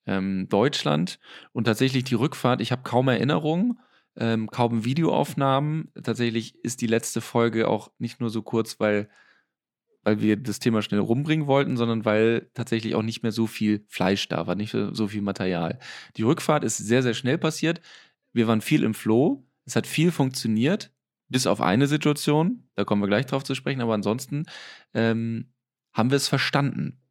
ähm, 0.06 0.48
Deutschland. 0.50 1.20
Und 1.52 1.66
tatsächlich 1.66 2.06
die 2.06 2.16
Rückfahrt, 2.16 2.62
ich 2.62 2.72
habe 2.72 2.84
kaum 2.84 3.08
Erinnerungen, 3.08 3.80
ähm, 4.16 4.48
kaum 4.50 4.86
Videoaufnahmen. 4.86 5.92
Tatsächlich 6.02 6.56
ist 6.64 6.82
die 6.82 6.88
letzte 6.88 7.22
Folge 7.22 7.68
auch 7.68 7.92
nicht 8.00 8.20
nur 8.20 8.30
so 8.30 8.42
kurz, 8.42 8.80
weil, 8.80 9.10
weil 10.04 10.22
wir 10.22 10.38
das 10.38 10.60
Thema 10.60 10.82
schnell 10.82 11.00
rumbringen 11.00 11.48
wollten, 11.48 11.78
sondern 11.78 12.06
weil 12.06 12.50
tatsächlich 12.54 12.96
auch 12.96 13.02
nicht 13.02 13.24
mehr 13.24 13.32
so 13.32 13.48
viel 13.48 13.86
Fleisch 13.88 14.28
da 14.30 14.48
war, 14.48 14.56
nicht 14.56 14.76
so 14.92 15.08
viel 15.08 15.22
Material. 15.22 15.80
Die 16.18 16.24
Rückfahrt 16.24 16.64
ist 16.64 16.78
sehr, 16.78 17.04
sehr 17.04 17.14
schnell 17.14 17.38
passiert. 17.38 17.82
Wir 18.34 18.48
waren 18.48 18.62
viel 18.62 18.84
im 18.84 18.94
Flow. 18.94 19.46
Es 19.66 19.76
hat 19.76 19.88
viel 19.88 20.12
funktioniert, 20.12 20.92
bis 21.30 21.48
auf 21.48 21.62
eine 21.62 21.88
Situation. 21.88 22.68
Da 22.76 22.84
kommen 22.84 23.02
wir 23.02 23.08
gleich 23.08 23.26
drauf 23.26 23.44
zu 23.44 23.56
sprechen. 23.56 23.82
Aber 23.82 23.94
ansonsten 23.94 24.46
ähm, 24.94 25.53
haben 25.94 26.10
wir 26.10 26.18
es 26.18 26.28
verstanden, 26.28 27.02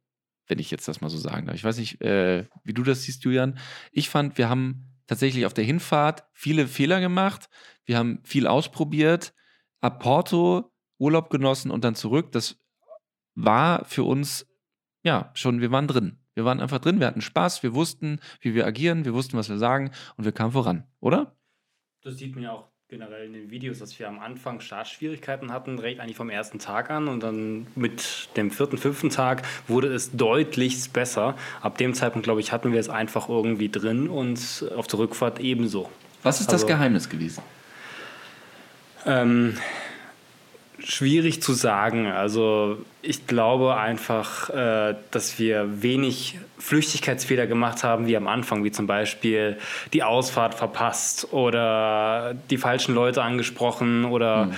wenn 0.47 0.59
ich 0.59 0.71
jetzt 0.71 0.87
das 0.87 1.01
mal 1.01 1.09
so 1.09 1.17
sagen 1.17 1.47
darf. 1.47 1.55
Ich 1.55 1.63
weiß 1.63 1.77
nicht, 1.77 2.01
äh, 2.01 2.45
wie 2.63 2.73
du 2.73 2.83
das 2.83 3.03
siehst, 3.03 3.23
Julian. 3.23 3.57
Ich 3.91 4.09
fand, 4.09 4.37
wir 4.37 4.49
haben 4.49 4.93
tatsächlich 5.07 5.45
auf 5.45 5.53
der 5.53 5.63
Hinfahrt 5.63 6.25
viele 6.33 6.67
Fehler 6.67 6.99
gemacht. 6.99 7.49
Wir 7.85 7.97
haben 7.97 8.19
viel 8.23 8.47
ausprobiert, 8.47 9.33
ab 9.81 9.99
Porto 9.99 10.71
Urlaub 10.97 11.29
genossen 11.29 11.71
und 11.71 11.83
dann 11.83 11.95
zurück. 11.95 12.31
Das 12.31 12.57
war 13.35 13.85
für 13.85 14.03
uns, 14.03 14.45
ja, 15.03 15.31
schon, 15.33 15.61
wir 15.61 15.71
waren 15.71 15.87
drin. 15.87 16.19
Wir 16.35 16.45
waren 16.45 16.59
einfach 16.59 16.79
drin, 16.79 16.99
wir 16.99 17.07
hatten 17.07 17.21
Spaß, 17.21 17.61
wir 17.61 17.75
wussten, 17.75 18.19
wie 18.41 18.55
wir 18.55 18.65
agieren, 18.65 19.05
wir 19.05 19.13
wussten, 19.13 19.37
was 19.37 19.49
wir 19.49 19.59
sagen 19.59 19.91
und 20.17 20.25
wir 20.25 20.31
kamen 20.31 20.53
voran, 20.53 20.87
oder? 20.99 21.37
Das 22.01 22.17
sieht 22.17 22.33
man 22.33 22.43
ja 22.43 22.53
auch 22.53 22.72
generell 22.93 23.25
in 23.25 23.33
den 23.33 23.49
Videos, 23.49 23.79
dass 23.79 23.97
wir 23.97 24.07
am 24.07 24.19
Anfang 24.19 24.59
Startschwierigkeiten 24.59 25.51
hatten, 25.51 25.77
direkt 25.77 25.99
eigentlich 25.99 26.15
vom 26.15 26.29
ersten 26.29 26.59
Tag 26.59 26.91
an 26.91 27.07
und 27.07 27.23
dann 27.23 27.65
mit 27.75 28.29
dem 28.37 28.51
vierten, 28.51 28.77
fünften 28.77 29.09
Tag 29.09 29.41
wurde 29.67 29.87
es 29.87 30.11
deutlich 30.11 30.91
besser. 30.91 31.35
Ab 31.61 31.79
dem 31.79 31.95
Zeitpunkt, 31.95 32.23
glaube 32.23 32.39
ich, 32.39 32.51
hatten 32.51 32.71
wir 32.71 32.79
es 32.79 32.89
einfach 32.89 33.29
irgendwie 33.29 33.69
drin 33.69 34.07
und 34.09 34.65
auf 34.75 34.85
der 34.85 34.99
Rückfahrt 34.99 35.39
ebenso. 35.39 35.89
Was 36.21 36.39
ist 36.39 36.49
also, 36.49 36.67
das 36.67 36.67
Geheimnis 36.67 37.09
gewesen? 37.09 37.41
Ähm, 39.07 39.57
schwierig 40.83 41.41
zu 41.41 41.53
sagen. 41.53 42.07
Also 42.07 42.77
ich 43.01 43.25
glaube 43.27 43.77
einfach, 43.77 44.49
äh, 44.49 44.95
dass 45.11 45.39
wir 45.39 45.81
wenig 45.81 46.37
Flüchtigkeitsfehler 46.57 47.47
gemacht 47.47 47.83
haben, 47.83 48.07
wie 48.07 48.15
am 48.15 48.27
Anfang, 48.27 48.63
wie 48.63 48.71
zum 48.71 48.87
Beispiel 48.87 49.57
die 49.91 50.03
Ausfahrt 50.03 50.55
verpasst 50.55 51.33
oder 51.33 52.35
die 52.49 52.57
falschen 52.57 52.95
Leute 52.95 53.21
angesprochen 53.21 54.05
oder 54.05 54.45
mhm. 54.45 54.53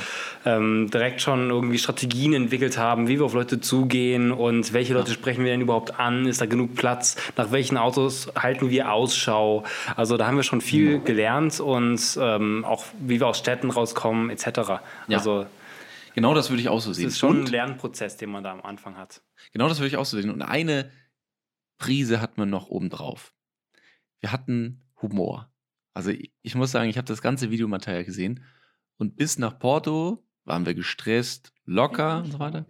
ähm, 0.46 0.90
direkt 0.92 1.22
schon 1.22 1.50
irgendwie 1.50 1.78
Strategien 1.78 2.34
entwickelt 2.34 2.78
haben, 2.78 3.08
wie 3.08 3.20
wir 3.20 3.26
auf 3.26 3.34
Leute 3.34 3.62
zugehen 3.62 4.32
und 4.32 4.74
welche 4.74 4.94
Leute 4.94 5.12
sprechen 5.12 5.44
wir 5.44 5.52
denn 5.52 5.62
überhaupt 5.62 6.00
an, 6.00 6.28
ist 6.28 6.42
da 6.42 6.46
genug 6.46 6.76
Platz, 6.76 7.16
nach 7.38 7.52
welchen 7.52 7.78
Autos 7.78 8.32
halten 8.38 8.70
wir 8.70 8.92
Ausschau. 8.92 9.64
Also 9.96 10.18
da 10.18 10.28
haben 10.28 10.38
wir 10.38 10.44
schon 10.44 10.62
viel 10.62 11.00
mhm. 11.00 11.06
gelernt 11.06 11.60
und 11.60 12.00
ähm, 12.20 12.66
auch 12.66 12.86
wie 13.00 13.20
wir 13.20 13.28
aus 13.28 13.40
Städten 13.40 13.72
rauskommen 13.72 14.30
etc. 14.30 14.46
Ja. 15.08 15.18
Also 15.18 15.48
Genau 16.16 16.34
das 16.34 16.50
würde 16.50 16.62
ich 16.62 16.70
auch 16.70 16.80
so 16.80 16.94
sehen. 16.94 17.04
Das 17.04 17.14
ist 17.14 17.20
schon 17.20 17.42
und, 17.42 17.46
ein 17.48 17.52
Lernprozess, 17.52 18.16
den 18.16 18.30
man 18.30 18.42
da 18.42 18.54
am 18.54 18.62
Anfang 18.62 18.96
hat. 18.96 19.22
Genau 19.52 19.68
das 19.68 19.80
würde 19.80 19.90
ich 19.90 19.98
auch 19.98 20.06
so 20.06 20.20
sehen. 20.20 20.30
Und 20.30 20.42
eine 20.42 20.90
Prise 21.78 22.22
hat 22.22 22.38
man 22.38 22.50
noch 22.50 22.70
obendrauf. 22.70 23.34
Wir 24.22 24.32
hatten 24.32 24.82
Humor. 25.02 25.54
Also 25.94 26.12
ich 26.42 26.56
muss 26.56 26.72
sagen, 26.72 26.90
ich 26.90 26.98
habe 26.98 27.08
das 27.08 27.22
ganze 27.22 27.52
Videomaterial 27.52 28.06
gesehen 28.06 28.46
und 28.96 29.18
bis 29.18 29.38
nach 29.38 29.60
Porto 29.60 30.26
waren 30.46 30.66
wir 30.66 30.74
gestresst, 30.74 31.52
locker 31.66 32.20
und 32.24 32.32
so 32.32 32.40
weiter. 32.40 32.66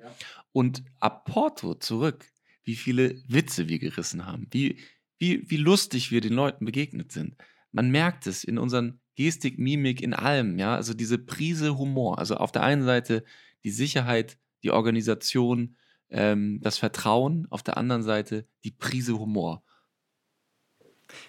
Und 0.51 0.84
ab 0.99 1.25
Porto 1.25 1.75
zurück, 1.75 2.25
wie 2.63 2.75
viele 2.75 3.21
Witze 3.27 3.69
wir 3.69 3.77
gerissen 3.77 4.25
haben, 4.25 4.47
wie, 4.49 4.79
wie, 5.19 5.47
wie 5.51 5.58
lustig 5.58 6.10
wir 6.12 6.21
den 6.21 6.34
Leuten 6.34 6.65
begegnet 6.65 7.12
sind. 7.12 7.36
Man 7.71 7.91
merkt 7.91 8.25
es 8.25 8.43
in 8.43 8.58
unseren 8.58 9.01
Gestik, 9.15 9.58
Mimik, 9.58 10.01
in 10.01 10.13
allem, 10.13 10.60
ja, 10.60 10.75
also 10.75 10.93
diese 10.93 11.17
Prise 11.17 11.78
Humor. 11.78 12.19
Also 12.19 12.36
auf 12.36 12.51
der 12.51 12.63
einen 12.63 12.84
Seite 12.84 13.23
die 13.63 13.71
Sicherheit, 13.71 14.38
die 14.63 14.71
Organisation, 14.71 15.75
ähm, 16.10 16.60
das 16.62 16.78
Vertrauen, 16.78 17.47
auf 17.49 17.63
der 17.63 17.78
anderen 17.78 18.04
Seite 18.04 18.45
die 18.63 18.71
Prise 18.71 19.17
Humor. 19.17 19.63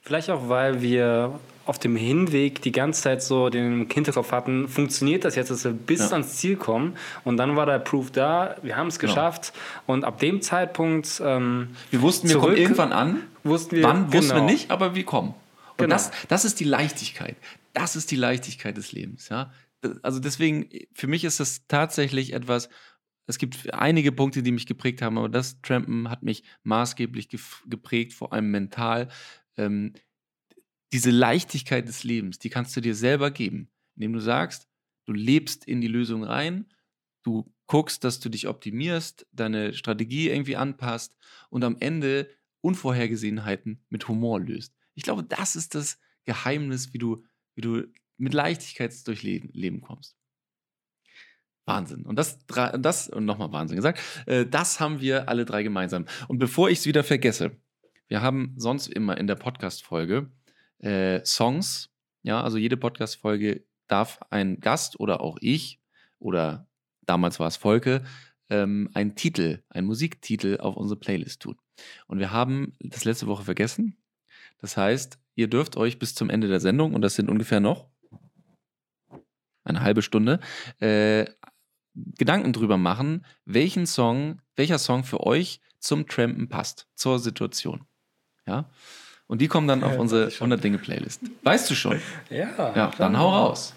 Vielleicht 0.03 0.31
auch, 0.31 0.49
weil 0.49 0.81
wir 0.81 1.39
auf 1.67 1.79
dem 1.79 1.97
Hinweg 1.97 2.63
die 2.63 2.73
ganze 2.73 3.03
Zeit 3.03 3.23
so 3.23 3.51
den 3.51 3.89
Hinterkopf 3.91 4.33
hatten, 4.33 4.69
funktioniert 4.69 5.25
das 5.25 5.35
jetzt, 5.35 5.51
dass 5.51 5.65
wir 5.65 5.73
bis 5.73 6.01
ja. 6.01 6.13
ans 6.13 6.37
Ziel 6.37 6.57
kommen? 6.57 6.97
Und 7.25 7.37
dann 7.37 7.57
war 7.57 7.67
der 7.67 7.79
Proof 7.79 8.11
da, 8.11 8.57
wir 8.63 8.77
haben 8.77 8.87
es 8.87 8.99
genau. 8.99 9.13
geschafft. 9.13 9.53
Und 9.87 10.05
ab 10.05 10.19
dem 10.19 10.41
Zeitpunkt. 10.41 11.21
Ähm, 11.25 11.71
wir 11.91 12.03
wussten, 12.03 12.29
wir 12.29 12.39
kommen 12.39 12.57
irgendwann 12.57 12.93
an. 12.93 13.23
Wussten 13.43 13.77
wir, 13.77 13.85
Wann 13.85 14.13
wussten 14.13 14.31
wir 14.31 14.35
genau. 14.37 14.47
nicht, 14.47 14.71
aber 14.71 14.95
wir 14.95 15.05
kommen. 15.05 15.35
Und 15.79 15.85
genau. 15.85 15.95
das, 15.95 16.11
das 16.29 16.45
ist 16.45 16.61
die 16.61 16.65
Leichtigkeit 16.65 17.37
das 17.77 17.95
ist 17.95 18.11
die 18.11 18.17
Leichtigkeit 18.17 18.77
des 18.77 18.93
Lebens, 18.93 19.29
ja. 19.29 19.53
Also 20.03 20.19
deswegen, 20.19 20.69
für 20.95 21.07
mich 21.07 21.25
ist 21.25 21.41
das 21.41 21.67
tatsächlich 21.69 22.33
etwas, 22.33 22.71
es 23.27 23.37
gibt 23.37 23.73
einige 23.75 24.13
Punkte, 24.13 24.43
die 24.43 24.51
mich 24.51 24.67
geprägt 24.67 25.03
haben, 25.03 25.19
aber 25.19 25.29
das 25.29 25.61
Trampen 25.61 26.09
hat 26.09 26.23
mich 26.23 26.43
maßgeblich 26.63 27.29
geprägt, 27.29 28.15
vor 28.15 28.33
allem 28.33 28.51
mental. 28.51 29.09
Ähm, 29.59 29.93
diese 30.93 31.11
Leichtigkeit 31.11 31.87
des 31.87 32.03
Lebens, 32.03 32.39
die 32.39 32.49
kannst 32.49 32.75
du 32.77 32.81
dir 32.81 32.95
selber 32.95 33.31
geben, 33.31 33.69
indem 33.95 34.15
du 34.15 34.21
sagst, 34.21 34.69
du 35.05 35.13
lebst 35.13 35.67
in 35.67 35.83
die 35.83 35.89
Lösung 35.89 36.25
rein, 36.25 36.73
du 37.25 37.53
guckst, 37.67 38.05
dass 38.05 38.21
du 38.21 38.31
dich 38.31 38.49
optimierst, 38.49 39.27
deine 39.33 39.75
Strategie 39.75 40.31
irgendwie 40.31 40.57
anpasst 40.57 41.15
und 41.51 41.63
am 41.63 41.77
Ende 41.79 42.31
Unvorhergesehenheiten 42.63 43.85
mit 43.91 44.09
Humor 44.09 44.41
löst. 44.41 44.76
Ich 44.97 45.05
glaube, 45.05 45.23
das 45.23 45.55
ist 45.55 45.77
das 45.77 46.01
Geheimnis, 46.25 46.93
wie 46.93 46.99
du 46.99 47.23
wie 47.57 47.63
du 47.63 47.83
mit 48.19 48.35
Leichtigkeit 48.35 48.95
durch 49.07 49.23
Leben, 49.23 49.51
Leben 49.53 49.81
kommst. 49.81 50.17
Wahnsinn. 51.65 52.07
Und 52.07 52.17
das, 52.17 52.39
das 52.47 53.09
und 53.09 53.25
nochmal 53.25 53.51
Wahnsinn 53.51 53.77
gesagt, 53.77 54.01
äh, 54.27 54.47
das 54.47 54.79
haben 54.79 55.01
wir 55.01 55.29
alle 55.29 55.45
drei 55.45 55.65
gemeinsam. 55.65 56.07
Und 56.29 56.39
bevor 56.39 56.71
ich 56.71 56.79
es 56.79 56.87
wieder 56.87 57.03
vergesse, 57.03 57.57
wir 58.07 58.23
haben 58.23 58.55
sonst 58.57 58.87
immer 58.87 59.19
in 59.19 59.27
der 59.27 59.35
Podcast-Folge 59.35 60.31
äh, 60.79 61.25
Songs. 61.25 61.91
Ja, 62.23 62.41
also 62.41 62.57
jede 62.57 62.77
Podcast-Folge 62.77 63.65
darf 63.89 64.21
ein 64.31 64.61
Gast 64.61 65.01
oder 65.01 65.21
auch 65.21 65.39
ich 65.41 65.81
oder 66.21 66.69
damals 67.05 67.41
war 67.41 67.49
es 67.49 67.57
Volke, 67.57 68.05
ähm, 68.49 68.91
einen 68.95 69.17
Titel, 69.17 69.63
einen 69.69 69.89
Musiktitel 69.89 70.59
auf 70.61 70.77
unsere 70.77 71.01
Playlist 71.01 71.43
tun. 71.43 71.57
Und 72.07 72.21
wir 72.21 72.31
haben 72.31 72.75
das 72.79 73.05
letzte 73.05 73.27
Woche 73.27 73.45
vergessen. 73.45 73.97
Das 74.59 74.77
heißt, 74.77 75.19
Ihr 75.37 75.49
dürft 75.49 75.77
euch 75.77 75.99
bis 75.99 76.15
zum 76.15 76.31
Ende 76.31 76.49
der 76.49 76.61
Sendung, 76.61 76.95
und 76.95 77.03
das 77.03 77.15
sind 77.15 77.29
ungefähr 77.31 77.61
noch 77.61 77.87
eine 79.65 79.83
halbe 79.83 80.01
Stunde, 80.01 80.41
äh, 80.81 81.27
Gedanken 81.95 82.53
drüber 82.53 82.77
machen, 82.77 83.25
welchen 83.45 83.87
Song, 83.87 84.41
welcher 84.55 84.79
Song 84.79 85.05
für 85.05 85.27
euch 85.27 85.61
zum 85.79 86.07
Trampen 86.07 86.49
passt, 86.49 86.87
zur 86.95 87.19
Situation. 87.19 87.85
Ja? 88.47 88.71
Und 89.27 89.41
die 89.41 89.49
kommen 89.49 89.67
dann 89.67 89.83
auf 89.83 89.99
unsere 89.99 90.29
100 90.29 90.63
Dinge 90.63 90.79
Playlist. 90.79 91.21
Weißt 91.43 91.69
du 91.71 91.75
schon? 91.75 92.01
Ja. 92.31 92.73
Ja, 92.75 92.93
dann 92.97 93.19
hau 93.19 93.31
raus. 93.31 93.75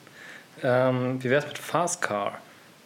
Ähm, 0.61 1.21
wie 1.23 1.29
wär's 1.29 1.47
mit 1.47 1.57
Fast 1.57 2.01
Car? 2.01 2.39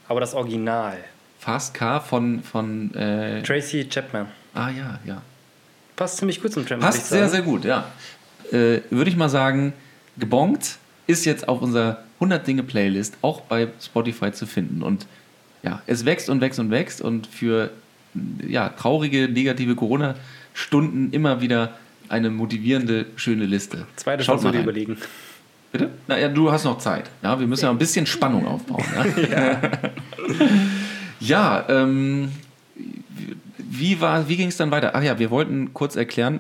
Aber 0.08 0.19
das 0.19 0.34
Original. 0.34 0.97
Fast 1.39 1.73
Car 1.73 1.99
von, 1.99 2.41
von 2.41 2.93
äh 2.95 3.43
Tracy 3.43 3.88
Chapman. 3.89 4.27
Ah 4.53 4.69
ja, 4.69 4.99
ja. 5.03 5.21
Passt 5.95 6.17
ziemlich 6.17 6.41
gut 6.41 6.53
zum 6.53 6.65
Trampen. 6.65 6.86
Passt 6.86 7.10
sehr, 7.10 7.29
sehr 7.29 7.41
gut, 7.41 7.65
ja 7.65 7.86
äh, 8.53 8.82
würde 8.89 9.10
ich 9.10 9.17
mal 9.17 9.29
sagen, 9.29 9.73
gebongt 10.17 10.77
ist 11.08 11.25
jetzt 11.25 11.47
auf 11.47 11.62
unserer 11.62 12.03
100 12.15 12.45
Dinge 12.47 12.63
Playlist 12.63 13.17
auch 13.21 13.41
bei 13.41 13.67
Spotify 13.82 14.32
zu 14.32 14.45
finden. 14.45 14.84
Und 14.84 15.08
ja, 15.63 15.82
es 15.88 16.06
wächst 16.06 16.29
und 16.29 16.39
wächst 16.39 16.60
und 16.60 16.71
wächst 16.71 17.01
und 17.01 17.27
für 17.27 17.71
ja, 18.47 18.69
traurige, 18.69 19.27
negative 19.27 19.75
Corona-Stunden 19.75 21.12
immer 21.12 21.41
wieder 21.41 21.73
eine 22.10 22.29
motivierende, 22.29 23.08
schöne 23.15 23.45
Liste. 23.45 23.88
Zweite 23.95 24.23
Schaut 24.23 24.43
mal 24.43 24.56
überlegen. 24.56 24.97
Bitte? 25.71 25.89
Naja, 26.08 26.27
du 26.27 26.51
hast 26.51 26.65
noch 26.65 26.77
Zeit. 26.77 27.10
Ja, 27.23 27.39
wir 27.39 27.47
müssen 27.47 27.65
ja 27.65 27.71
ein 27.71 27.79
bisschen 27.79 28.06
Spannung 28.06 28.45
aufbauen. 28.45 28.86
Ja, 28.95 29.60
ja, 29.60 29.62
ja 31.65 31.65
ähm, 31.69 32.32
wie, 33.80 34.00
wie 34.02 34.38
ging 34.38 34.50
es 34.50 34.58
dann 34.58 34.72
weiter? 34.72 34.96
Ach 34.96 35.04
ja, 35.04 35.20
wir 35.20 35.32
wollten 35.32 35.74
kurz 35.74 35.96
erklären, 35.96 36.40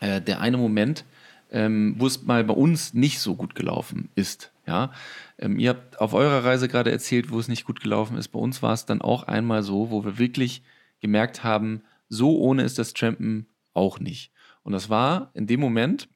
äh, 0.00 0.20
der 0.20 0.40
eine 0.40 0.56
Moment, 0.56 1.04
ähm, 1.50 1.94
wo 1.98 2.06
es 2.06 2.22
mal 2.24 2.44
bei 2.44 2.54
uns 2.54 2.94
nicht 2.94 3.20
so 3.20 3.34
gut 3.34 3.54
gelaufen 3.54 4.08
ist. 4.14 4.52
Ja, 4.66 4.92
ähm, 5.38 5.58
ihr 5.58 5.70
habt 5.70 6.00
auf 6.00 6.14
eurer 6.14 6.44
Reise 6.44 6.68
gerade 6.68 6.90
erzählt, 6.90 7.30
wo 7.30 7.38
es 7.38 7.48
nicht 7.48 7.64
gut 7.64 7.80
gelaufen 7.80 8.16
ist. 8.16 8.28
Bei 8.28 8.38
uns 8.38 8.62
war 8.62 8.72
es 8.72 8.86
dann 8.86 9.02
auch 9.02 9.24
einmal 9.24 9.62
so, 9.62 9.90
wo 9.90 10.04
wir 10.04 10.18
wirklich 10.18 10.62
gemerkt 11.00 11.44
haben, 11.44 11.82
so 12.08 12.38
ohne 12.38 12.62
ist 12.62 12.78
das 12.78 12.94
Trampen 12.94 13.46
auch 13.74 14.00
nicht. 14.00 14.32
Und 14.62 14.72
das 14.72 14.88
war 14.88 15.30
in 15.34 15.46
dem 15.46 15.60
Moment, 15.60 16.08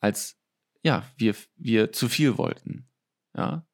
als 0.00 0.38
ja, 0.82 1.04
wir, 1.18 1.34
wir 1.56 1.92
zu 1.92 2.08
viel 2.08 2.38
wollten. 2.38 2.86
Ja, 3.36 3.66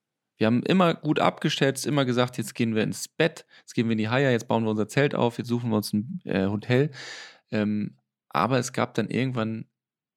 wir 0.42 0.46
haben 0.48 0.64
immer 0.64 0.94
gut 0.94 1.20
abgeschätzt, 1.20 1.86
immer 1.86 2.04
gesagt, 2.04 2.36
jetzt 2.36 2.56
gehen 2.56 2.74
wir 2.74 2.82
ins 2.82 3.06
Bett, 3.06 3.46
jetzt 3.60 3.74
gehen 3.74 3.86
wir 3.86 3.92
in 3.92 3.98
die 3.98 4.08
Haie, 4.08 4.32
jetzt 4.32 4.48
bauen 4.48 4.64
wir 4.64 4.70
unser 4.70 4.88
Zelt 4.88 5.14
auf, 5.14 5.38
jetzt 5.38 5.46
suchen 5.46 5.70
wir 5.70 5.76
uns 5.76 5.92
ein 5.92 6.20
äh, 6.24 6.46
Hotel. 6.46 6.90
Ähm, 7.52 7.96
aber 8.28 8.58
es 8.58 8.72
gab 8.72 8.94
dann 8.94 9.08
irgendwann 9.08 9.66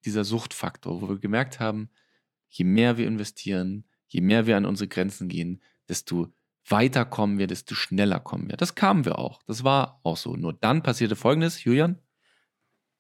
dieser 0.03 0.23
Suchtfaktor, 0.23 0.99
wo 0.99 1.09
wir 1.09 1.19
gemerkt 1.19 1.59
haben, 1.59 1.91
je 2.49 2.65
mehr 2.65 2.97
wir 2.97 3.05
investieren, 3.05 3.85
je 4.07 4.21
mehr 4.21 4.47
wir 4.47 4.57
an 4.57 4.65
unsere 4.65 4.87
Grenzen 4.87 5.27
gehen, 5.27 5.61
desto 5.89 6.33
weiter 6.67 7.05
kommen 7.05 7.37
wir, 7.37 7.45
desto 7.45 7.75
schneller 7.75 8.19
kommen 8.19 8.49
wir. 8.49 8.57
Das 8.57 8.73
kamen 8.73 9.05
wir 9.05 9.19
auch. 9.19 9.43
Das 9.43 9.63
war 9.63 9.99
auch 10.01 10.17
so. 10.17 10.35
Nur 10.35 10.53
dann 10.53 10.81
passierte 10.81 11.15
Folgendes, 11.15 11.63
Julian. 11.63 11.99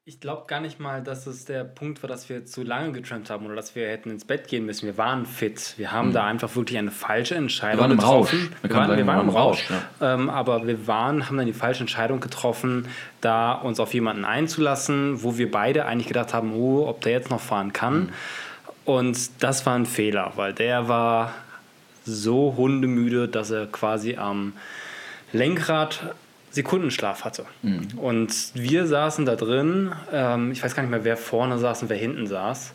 Ich 0.07 0.19
glaube 0.19 0.43
gar 0.45 0.59
nicht 0.59 0.79
mal, 0.79 1.01
dass 1.01 1.25
es 1.25 1.45
der 1.45 1.63
Punkt 1.63 2.03
war, 2.03 2.07
dass 2.07 2.29
wir 2.29 2.45
zu 2.45 2.61
lange 2.61 2.91
getrampt 2.91 3.31
haben 3.31 3.43
oder 3.47 3.55
dass 3.55 3.73
wir 3.73 3.87
hätten 3.87 4.11
ins 4.11 4.23
Bett 4.23 4.47
gehen 4.47 4.63
müssen. 4.63 4.85
Wir 4.85 4.99
waren 4.99 5.25
fit. 5.25 5.73
Wir 5.77 5.91
haben 5.91 6.09
mhm. 6.09 6.13
da 6.13 6.25
einfach 6.27 6.55
wirklich 6.55 6.77
eine 6.77 6.91
falsche 6.91 7.33
Entscheidung 7.33 7.77
wir 7.77 7.81
waren 7.81 7.91
im 7.91 7.97
getroffen. 7.97 8.39
Rausch. 8.39 8.61
Wir, 8.61 8.69
wir 8.69 8.75
waren, 8.75 8.87
sagen, 8.87 8.97
wir 8.99 9.07
waren 9.07 9.21
im 9.21 9.29
Rausch. 9.29 9.71
Rausch 9.71 9.81
ja. 9.99 10.13
ähm, 10.13 10.29
aber 10.29 10.67
wir 10.67 10.85
waren, 10.85 11.27
haben 11.27 11.37
dann 11.37 11.47
die 11.47 11.53
falsche 11.53 11.79
Entscheidung 11.79 12.19
getroffen, 12.19 12.87
da 13.21 13.53
uns 13.53 13.79
auf 13.79 13.95
jemanden 13.95 14.25
einzulassen, 14.25 15.23
wo 15.23 15.39
wir 15.39 15.49
beide 15.49 15.85
eigentlich 15.85 16.07
gedacht 16.07 16.35
haben, 16.35 16.53
oh, 16.53 16.85
ob 16.87 17.01
der 17.01 17.13
jetzt 17.13 17.31
noch 17.31 17.41
fahren 17.41 17.73
kann. 17.73 17.99
Mhm. 18.01 18.09
Und 18.85 19.41
das 19.41 19.65
war 19.65 19.73
ein 19.73 19.87
Fehler, 19.87 20.33
weil 20.35 20.53
der 20.53 20.87
war 20.87 21.33
so 22.05 22.53
hundemüde, 22.55 23.27
dass 23.27 23.49
er 23.49 23.65
quasi 23.65 24.17
am 24.17 24.53
Lenkrad 25.33 26.13
Sekundenschlaf 26.55 27.25
hatte. 27.25 27.45
Mhm. 27.61 27.87
Und 27.97 28.33
wir 28.53 28.87
saßen 28.87 29.25
da 29.25 29.35
drin, 29.35 29.91
ähm, 30.11 30.51
ich 30.51 30.63
weiß 30.63 30.73
gar 30.73 30.83
nicht 30.83 30.89
mehr, 30.89 31.03
wer 31.03 31.17
vorne 31.17 31.59
saß 31.59 31.83
und 31.83 31.89
wer 31.89 31.97
hinten 31.97 32.27
saß. 32.27 32.73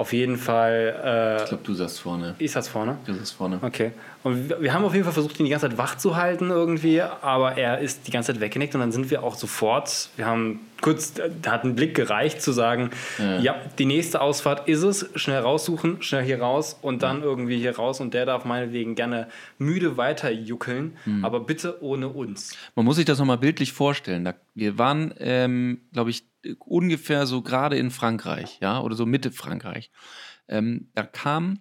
Auf 0.00 0.14
jeden 0.14 0.38
Fall. 0.38 0.98
Äh, 1.04 1.42
ich 1.42 1.48
glaube, 1.50 1.62
du 1.62 1.74
saßt 1.74 2.00
vorne. 2.00 2.34
Ich 2.38 2.52
saß 2.52 2.68
vorne? 2.68 2.96
Du 3.04 3.12
saßt 3.12 3.34
vorne. 3.34 3.58
Okay. 3.60 3.92
Und 4.22 4.48
wir, 4.48 4.62
wir 4.62 4.72
haben 4.72 4.82
auf 4.86 4.94
jeden 4.94 5.04
Fall 5.04 5.12
versucht, 5.12 5.38
ihn 5.38 5.44
die 5.44 5.50
ganze 5.50 5.68
Zeit 5.68 5.76
wach 5.76 5.98
zu 5.98 6.16
halten 6.16 6.48
irgendwie, 6.48 7.02
aber 7.02 7.58
er 7.58 7.80
ist 7.80 8.06
die 8.06 8.10
ganze 8.10 8.32
Zeit 8.32 8.40
weggenickt 8.40 8.74
und 8.74 8.80
dann 8.80 8.92
sind 8.92 9.10
wir 9.10 9.22
auch 9.22 9.34
sofort, 9.34 10.08
wir 10.16 10.24
haben 10.24 10.60
kurz, 10.80 11.12
da 11.42 11.52
hat 11.52 11.64
ein 11.64 11.74
Blick 11.74 11.94
gereicht 11.94 12.40
zu 12.40 12.52
sagen, 12.52 12.92
ja. 13.18 13.40
ja. 13.40 13.56
die 13.78 13.84
nächste 13.84 14.22
Ausfahrt 14.22 14.68
ist 14.68 14.84
es, 14.84 15.10
schnell 15.16 15.40
raussuchen, 15.40 16.00
schnell 16.02 16.24
hier 16.24 16.40
raus 16.40 16.78
und 16.80 17.02
dann 17.02 17.22
irgendwie 17.22 17.58
hier 17.58 17.76
raus 17.76 18.00
und 18.00 18.14
der 18.14 18.24
darf 18.24 18.46
meinetwegen 18.46 18.94
gerne 18.94 19.28
müde 19.58 19.98
weiterjuckeln, 19.98 20.96
mhm. 21.04 21.26
aber 21.26 21.40
bitte 21.40 21.82
ohne 21.82 22.08
uns. 22.08 22.56
Man 22.74 22.86
muss 22.86 22.96
sich 22.96 23.04
das 23.04 23.18
nochmal 23.18 23.36
bildlich 23.36 23.74
vorstellen. 23.74 24.32
wir 24.54 24.78
waren, 24.78 25.12
ähm, 25.18 25.82
glaube 25.92 26.08
ich, 26.08 26.24
ungefähr 26.58 27.26
so 27.26 27.42
gerade 27.42 27.76
in 27.76 27.90
Frankreich, 27.90 28.58
ja, 28.60 28.80
oder 28.80 28.94
so 28.94 29.06
Mitte 29.06 29.30
Frankreich. 29.30 29.90
Ähm, 30.48 30.90
da 30.94 31.02
kam, 31.02 31.60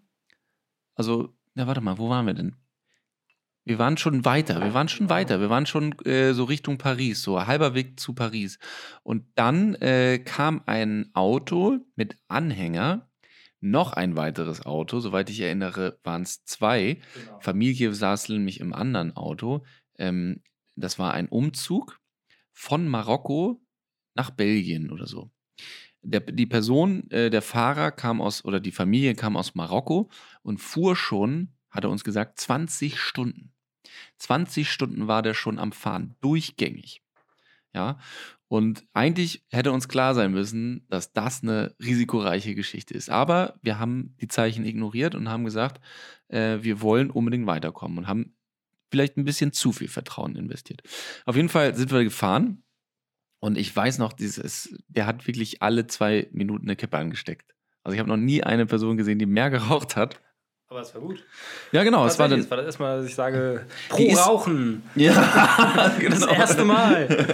also, 0.95 1.35
na 1.53 1.67
warte 1.67 1.81
mal, 1.81 1.97
wo 1.97 2.09
waren 2.09 2.25
wir 2.25 2.33
denn? 2.33 2.55
Wir 3.65 3.77
waren 3.77 3.97
schon 3.97 4.25
weiter, 4.25 4.63
wir 4.63 4.73
waren 4.73 4.87
schon 4.87 5.09
weiter, 5.09 5.41
wir 5.41 5.49
waren 5.49 5.67
schon 5.67 5.93
äh, 6.05 6.33
so 6.33 6.45
Richtung 6.45 6.77
Paris, 6.79 7.21
so 7.21 7.45
halber 7.45 7.75
Weg 7.75 7.99
zu 7.99 8.13
Paris. 8.13 8.57
Und 9.03 9.25
dann 9.35 9.75
äh, 9.75 10.17
kam 10.19 10.63
ein 10.65 11.11
Auto 11.13 11.77
mit 11.95 12.17
Anhänger, 12.27 13.09
noch 13.61 13.93
ein 13.93 14.15
weiteres 14.15 14.65
Auto, 14.65 14.99
soweit 15.01 15.29
ich 15.29 15.41
erinnere, 15.41 15.99
waren 16.03 16.23
es 16.23 16.45
zwei. 16.45 16.97
Genau. 17.13 17.39
Familie 17.41 17.93
saß 17.93 18.29
nämlich 18.29 18.59
im 18.59 18.73
anderen 18.73 19.15
Auto. 19.15 19.65
Ähm, 19.97 20.41
das 20.75 20.97
war 20.97 21.13
ein 21.13 21.27
Umzug 21.27 21.99
von 22.53 22.87
Marokko 22.87 23.61
nach 24.19 24.31
Belgien 24.31 24.91
oder 24.91 25.07
so. 25.07 25.31
Der, 26.01 26.19
die 26.19 26.45
Person, 26.45 27.09
äh, 27.09 27.29
der 27.29 27.41
Fahrer 27.41 27.91
kam 27.91 28.21
aus, 28.21 28.43
oder 28.43 28.59
die 28.59 28.71
Familie 28.71 29.15
kam 29.15 29.37
aus 29.37 29.55
Marokko 29.55 30.09
und 30.43 30.59
fuhr 30.59 30.95
schon, 30.95 31.49
hat 31.69 31.85
er 31.85 31.89
uns 31.89 32.03
gesagt, 32.03 32.39
20 32.39 32.99
Stunden. 32.99 33.53
20 34.17 34.69
Stunden 34.69 35.07
war 35.07 35.21
der 35.21 35.33
schon 35.33 35.57
am 35.57 35.71
Fahren, 35.71 36.15
durchgängig. 36.21 37.01
Ja, 37.73 37.99
und 38.47 38.83
eigentlich 38.93 39.45
hätte 39.51 39.71
uns 39.71 39.87
klar 39.87 40.15
sein 40.15 40.31
müssen, 40.31 40.85
dass 40.89 41.13
das 41.13 41.43
eine 41.43 41.75
risikoreiche 41.79 42.55
Geschichte 42.55 42.95
ist. 42.95 43.09
Aber 43.09 43.59
wir 43.61 43.77
haben 43.77 44.15
die 44.19 44.27
Zeichen 44.27 44.65
ignoriert 44.65 45.13
und 45.15 45.29
haben 45.29 45.45
gesagt, 45.45 45.79
äh, 46.29 46.57
wir 46.61 46.81
wollen 46.81 47.11
unbedingt 47.11 47.45
weiterkommen 47.45 47.99
und 47.99 48.07
haben 48.07 48.35
vielleicht 48.91 49.17
ein 49.17 49.25
bisschen 49.25 49.53
zu 49.53 49.71
viel 49.71 49.87
Vertrauen 49.87 50.35
investiert. 50.35 50.81
Auf 51.25 51.35
jeden 51.35 51.49
Fall 51.49 51.75
sind 51.75 51.91
wir 51.91 52.03
gefahren 52.03 52.63
und 53.39 53.57
ich 53.57 53.73
weiß 53.75 53.97
noch, 53.99 54.13
dieses, 54.13 54.75
der 54.87 55.05
hat 55.05 55.27
wirklich 55.27 55.61
alle 55.61 55.87
zwei 55.87 56.27
Minuten 56.31 56.65
eine 56.67 56.75
Kippe 56.75 56.97
angesteckt. 56.97 57.55
Also 57.83 57.93
ich 57.93 57.99
habe 57.99 58.09
noch 58.09 58.17
nie 58.17 58.43
eine 58.43 58.65
Person 58.65 58.97
gesehen, 58.97 59.19
die 59.19 59.25
mehr 59.25 59.49
geraucht 59.49 59.95
hat. 59.95 60.21
Aber 60.71 60.81
es 60.81 60.93
war 60.93 61.01
gut. 61.01 61.25
Ja, 61.71 61.83
genau. 61.83 62.05
Es 62.05 62.19
war, 62.19 62.27
dann, 62.27 62.41
das 62.41 62.51
war 62.51 62.57
das 62.57 62.67
erstmal, 62.67 62.97
dass 62.99 63.07
ich 63.07 63.15
sage, 63.15 63.65
pro 63.89 64.03
ist, 64.03 64.19
Rauchen. 64.19 64.83
Ja, 64.93 65.95
genau. 65.99 66.11
Das 66.11 66.27
erste 66.27 66.63
Mal. 66.63 67.27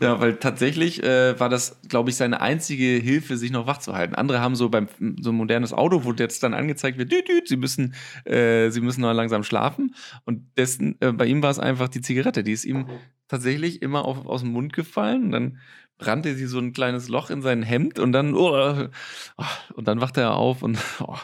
ja, 0.00 0.18
weil 0.18 0.36
tatsächlich 0.36 1.02
äh, 1.02 1.38
war 1.38 1.50
das, 1.50 1.78
glaube 1.90 2.08
ich, 2.08 2.16
seine 2.16 2.40
einzige 2.40 2.86
Hilfe, 2.86 3.36
sich 3.36 3.50
noch 3.50 3.66
wach 3.66 3.78
zu 3.78 3.92
halten. 3.92 4.14
Andere 4.14 4.40
haben 4.40 4.56
so 4.56 4.70
beim 4.70 4.88
so 5.20 5.28
ein 5.28 5.34
modernes 5.34 5.74
Auto, 5.74 6.04
wo 6.04 6.12
jetzt 6.14 6.42
dann 6.42 6.54
angezeigt 6.54 6.96
wird, 6.96 7.12
düt, 7.12 7.28
düt, 7.28 7.48
sie 7.48 7.58
müssen, 7.58 7.94
äh, 8.24 8.70
sie 8.70 8.80
müssen 8.80 9.02
noch 9.02 9.12
langsam 9.12 9.44
schlafen. 9.44 9.94
Und 10.24 10.56
dessen, 10.56 10.96
äh, 11.00 11.12
bei 11.12 11.26
ihm 11.26 11.42
war 11.42 11.50
es 11.50 11.58
einfach 11.58 11.88
die 11.88 12.00
Zigarette, 12.00 12.42
die 12.42 12.52
ist 12.52 12.64
ihm 12.64 12.86
tatsächlich 13.28 13.82
immer 13.82 14.06
auf, 14.06 14.24
aus 14.24 14.40
dem 14.40 14.52
Mund 14.52 14.72
gefallen. 14.72 15.24
Und 15.24 15.32
dann 15.32 15.58
brannte 16.02 16.34
sie 16.34 16.46
so 16.46 16.58
ein 16.58 16.72
kleines 16.72 17.08
Loch 17.08 17.30
in 17.30 17.42
sein 17.42 17.62
Hemd 17.62 17.98
und 17.98 18.12
dann, 18.12 18.34
oh, 18.34 18.88
oh, 19.36 19.44
und 19.74 19.88
dann 19.88 20.00
wachte 20.00 20.20
er 20.20 20.34
auf 20.34 20.62
und 20.62 20.78
oh, 21.00 21.16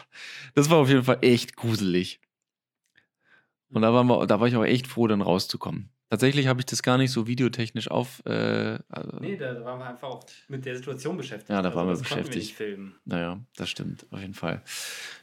das 0.55 0.69
war 0.69 0.77
auf 0.77 0.89
jeden 0.89 1.03
Fall 1.03 1.19
echt 1.21 1.55
gruselig. 1.55 2.19
Und 3.71 3.81
da, 3.81 3.93
waren 3.93 4.07
wir, 4.07 4.25
da 4.25 4.39
war 4.39 4.47
ich 4.47 4.55
auch 4.55 4.63
echt 4.63 4.87
froh, 4.87 5.07
dann 5.07 5.21
rauszukommen. 5.21 5.89
Tatsächlich 6.09 6.47
habe 6.47 6.59
ich 6.59 6.65
das 6.65 6.81
gar 6.81 6.97
nicht 6.97 7.11
so 7.11 7.27
videotechnisch 7.27 7.91
auf. 7.91 8.25
Äh, 8.25 8.79
also 8.89 9.17
nee, 9.19 9.37
da 9.37 9.63
waren 9.63 9.77
wir 9.77 9.85
einfach 9.85 10.07
auch 10.07 10.25
mit 10.47 10.65
der 10.65 10.75
Situation 10.75 11.17
beschäftigt. 11.17 11.51
Ja, 11.51 11.61
da 11.61 11.75
waren 11.75 11.87
also, 11.87 12.01
wir 12.01 12.09
beschäftigt. 12.09 12.59
Wir. 12.59 12.77
Naja, 13.05 13.39
das 13.57 13.69
stimmt, 13.69 14.07
auf 14.09 14.19
jeden 14.19 14.33
Fall. 14.33 14.63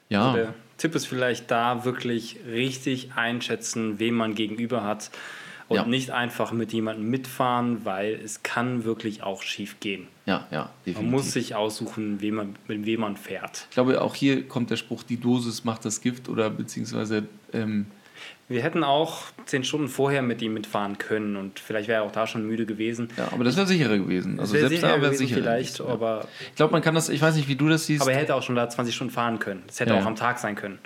Ja. 0.09 0.27
Also 0.27 0.37
der 0.37 0.55
Tipp 0.77 0.95
ist 0.95 1.07
vielleicht 1.07 1.51
da 1.51 1.85
wirklich 1.85 2.39
richtig 2.47 3.15
einschätzen, 3.15 3.99
wen 3.99 4.15
man 4.15 4.37
gegenüber 4.37 4.85
hat 4.85 5.11
und 5.69 5.77
ja. 5.77 5.85
nicht 5.85 6.11
einfach 6.11 6.53
mit 6.53 6.73
jemandem 6.73 7.09
mitfahren, 7.11 7.85
weil 7.85 8.15
es 8.15 8.43
kann 8.43 8.85
wirklich 8.85 9.23
auch 9.23 9.43
schief 9.43 9.81
gehen. 9.81 10.07
Ja, 10.27 10.47
ja, 10.51 10.71
definitiv. 10.85 11.03
Man 11.03 11.11
muss 11.11 11.33
sich 11.33 11.55
aussuchen, 11.55 12.21
wem 12.21 12.35
man, 12.37 12.57
mit 12.69 12.87
wem 12.87 13.01
man 13.01 13.17
fährt. 13.17 13.67
Ich 13.71 13.75
glaube, 13.75 14.01
auch 14.01 14.15
hier 14.15 14.47
kommt 14.47 14.71
der 14.71 14.77
Spruch, 14.77 15.03
die 15.03 15.19
Dosis 15.19 15.65
macht 15.65 15.85
das 15.85 16.01
Gift 16.01 16.29
oder 16.29 16.51
beziehungsweise... 16.51 17.25
Ähm 17.53 17.87
wir 18.49 18.63
hätten 18.63 18.85
auch 18.85 19.25
zehn 19.45 19.65
Stunden 19.65 19.89
vorher 19.89 20.23
mit 20.23 20.41
ihm 20.41 20.55
mitfahren 20.55 20.99
können 20.99 21.35
und 21.37 21.59
vielleicht 21.59 21.89
wäre 21.89 22.03
er 22.03 22.07
auch 22.07 22.13
da 22.13 22.29
schon 22.29 22.47
müde 22.47 22.65
gewesen. 22.65 23.09
Ja, 23.17 23.29
aber 23.33 23.43
das 23.43 23.57
wäre 23.57 23.67
sicherer 23.67 23.99
gewesen. 23.99 24.39
Also 24.39 24.57
selbst 24.57 24.85
da 24.85 25.01
wäre 25.01 25.15
sicherer. 25.15 25.41
Vielleicht, 25.41 25.79
gewesen, 25.79 25.91
aber 25.91 26.29
ich 26.51 26.55
glaube, 26.55 26.73
man 26.73 26.81
kann 26.81 26.95
das, 26.95 27.09
ich 27.09 27.21
weiß 27.21 27.35
nicht, 27.35 27.49
wie 27.49 27.57
du 27.57 27.69
das 27.69 27.87
siehst. 27.87 28.03
Aber 28.03 28.13
er 28.13 28.19
hätte 28.19 28.37
auch 28.37 28.43
schon 28.43 28.55
da 28.55 28.69
20 28.69 28.95
Stunden 28.95 29.13
fahren 29.13 29.41
können. 29.41 29.65
Es 29.69 29.81
hätte 29.81 29.95
ja. 29.95 30.01
auch 30.01 30.07
am 30.07 30.15
Tag 30.15 30.39
sein 30.39 30.55
können. 30.55 30.79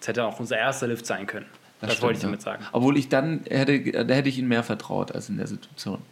Es 0.00 0.06
hätte 0.06 0.24
auch 0.24 0.38
unser 0.38 0.58
erster 0.58 0.86
Lift 0.86 1.06
sein 1.06 1.26
können. 1.26 1.46
Das, 1.80 1.90
das 1.90 2.02
wollte 2.02 2.16
ich 2.16 2.22
damit 2.22 2.42
sagen. 2.42 2.64
Obwohl 2.72 2.96
ich 2.98 3.08
dann 3.08 3.42
hätte, 3.48 4.04
da 4.04 4.14
hätte 4.14 4.28
ich 4.28 4.38
ihn 4.38 4.48
mehr 4.48 4.62
vertraut 4.62 5.12
als 5.12 5.28
in 5.28 5.36
der 5.36 5.46
Situation. 5.46 6.02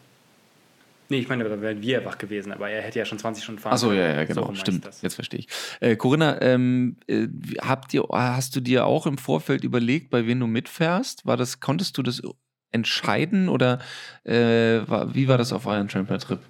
Nee, 1.08 1.18
ich 1.18 1.28
meine, 1.28 1.44
da 1.44 1.60
wären 1.60 1.82
wir 1.82 2.04
wach 2.04 2.18
gewesen, 2.18 2.52
aber 2.52 2.68
er 2.68 2.82
hätte 2.82 2.98
ja 2.98 3.04
schon 3.04 3.18
20 3.18 3.44
Stunden 3.44 3.60
fahren 3.60 3.74
Achso, 3.74 3.92
ja, 3.92 4.08
ja, 4.08 4.24
genau, 4.24 4.46
so 4.48 4.54
stimmt. 4.56 4.88
Jetzt 5.02 5.14
verstehe 5.14 5.40
ich. 5.40 5.48
Äh, 5.80 5.94
Corinna, 5.96 6.40
ähm, 6.42 6.96
äh, 7.06 7.28
habt 7.60 7.94
ihr, 7.94 8.04
hast 8.10 8.56
du 8.56 8.60
dir 8.60 8.86
auch 8.86 9.06
im 9.06 9.16
Vorfeld 9.16 9.62
überlegt, 9.62 10.10
bei 10.10 10.26
wem 10.26 10.40
du 10.40 10.46
mitfährst? 10.48 11.24
War 11.24 11.36
das, 11.36 11.60
konntest 11.60 11.96
du 11.96 12.02
das 12.02 12.22
entscheiden 12.72 13.48
oder 13.48 13.78
äh, 14.24 14.80
war, 14.86 15.14
wie 15.14 15.28
war 15.28 15.38
das 15.38 15.52
auf 15.52 15.66
euren 15.66 15.86
Tramper-Trip? 15.88 16.40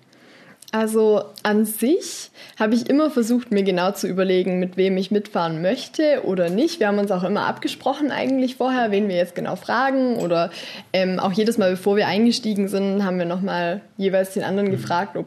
Also 0.77 1.25
an 1.43 1.65
sich 1.65 2.31
habe 2.59 2.75
ich 2.75 2.91
immer 2.91 3.11
versucht, 3.11 3.51
mir 3.51 3.63
genau 3.63 3.93
zu 3.93 4.07
überlegen, 4.07 4.59
mit 4.59 4.77
wem 4.77 4.99
ich 4.99 5.11
mitfahren 5.11 5.63
möchte 5.63 6.21
oder 6.27 6.51
nicht. 6.51 6.81
Wir 6.81 6.89
haben 6.89 6.99
uns 6.99 7.11
auch 7.11 7.25
immer 7.25 7.47
abgesprochen 7.47 8.11
eigentlich 8.11 8.57
vorher, 8.57 8.91
wen 8.91 9.09
wir 9.09 9.17
jetzt 9.17 9.35
genau 9.35 9.57
fragen 9.57 10.17
oder 10.17 10.51
ähm, 10.93 11.19
auch 11.19 11.33
jedes 11.33 11.57
Mal, 11.57 11.71
bevor 11.71 11.97
wir 11.97 12.07
eingestiegen 12.09 12.69
sind, 12.69 13.07
haben 13.07 13.19
wir 13.19 13.25
nochmal 13.25 13.81
jeweils 13.97 14.35
den 14.35 14.45
anderen 14.45 14.69
mhm. 14.69 14.73
gefragt, 14.73 15.17
ob 15.17 15.25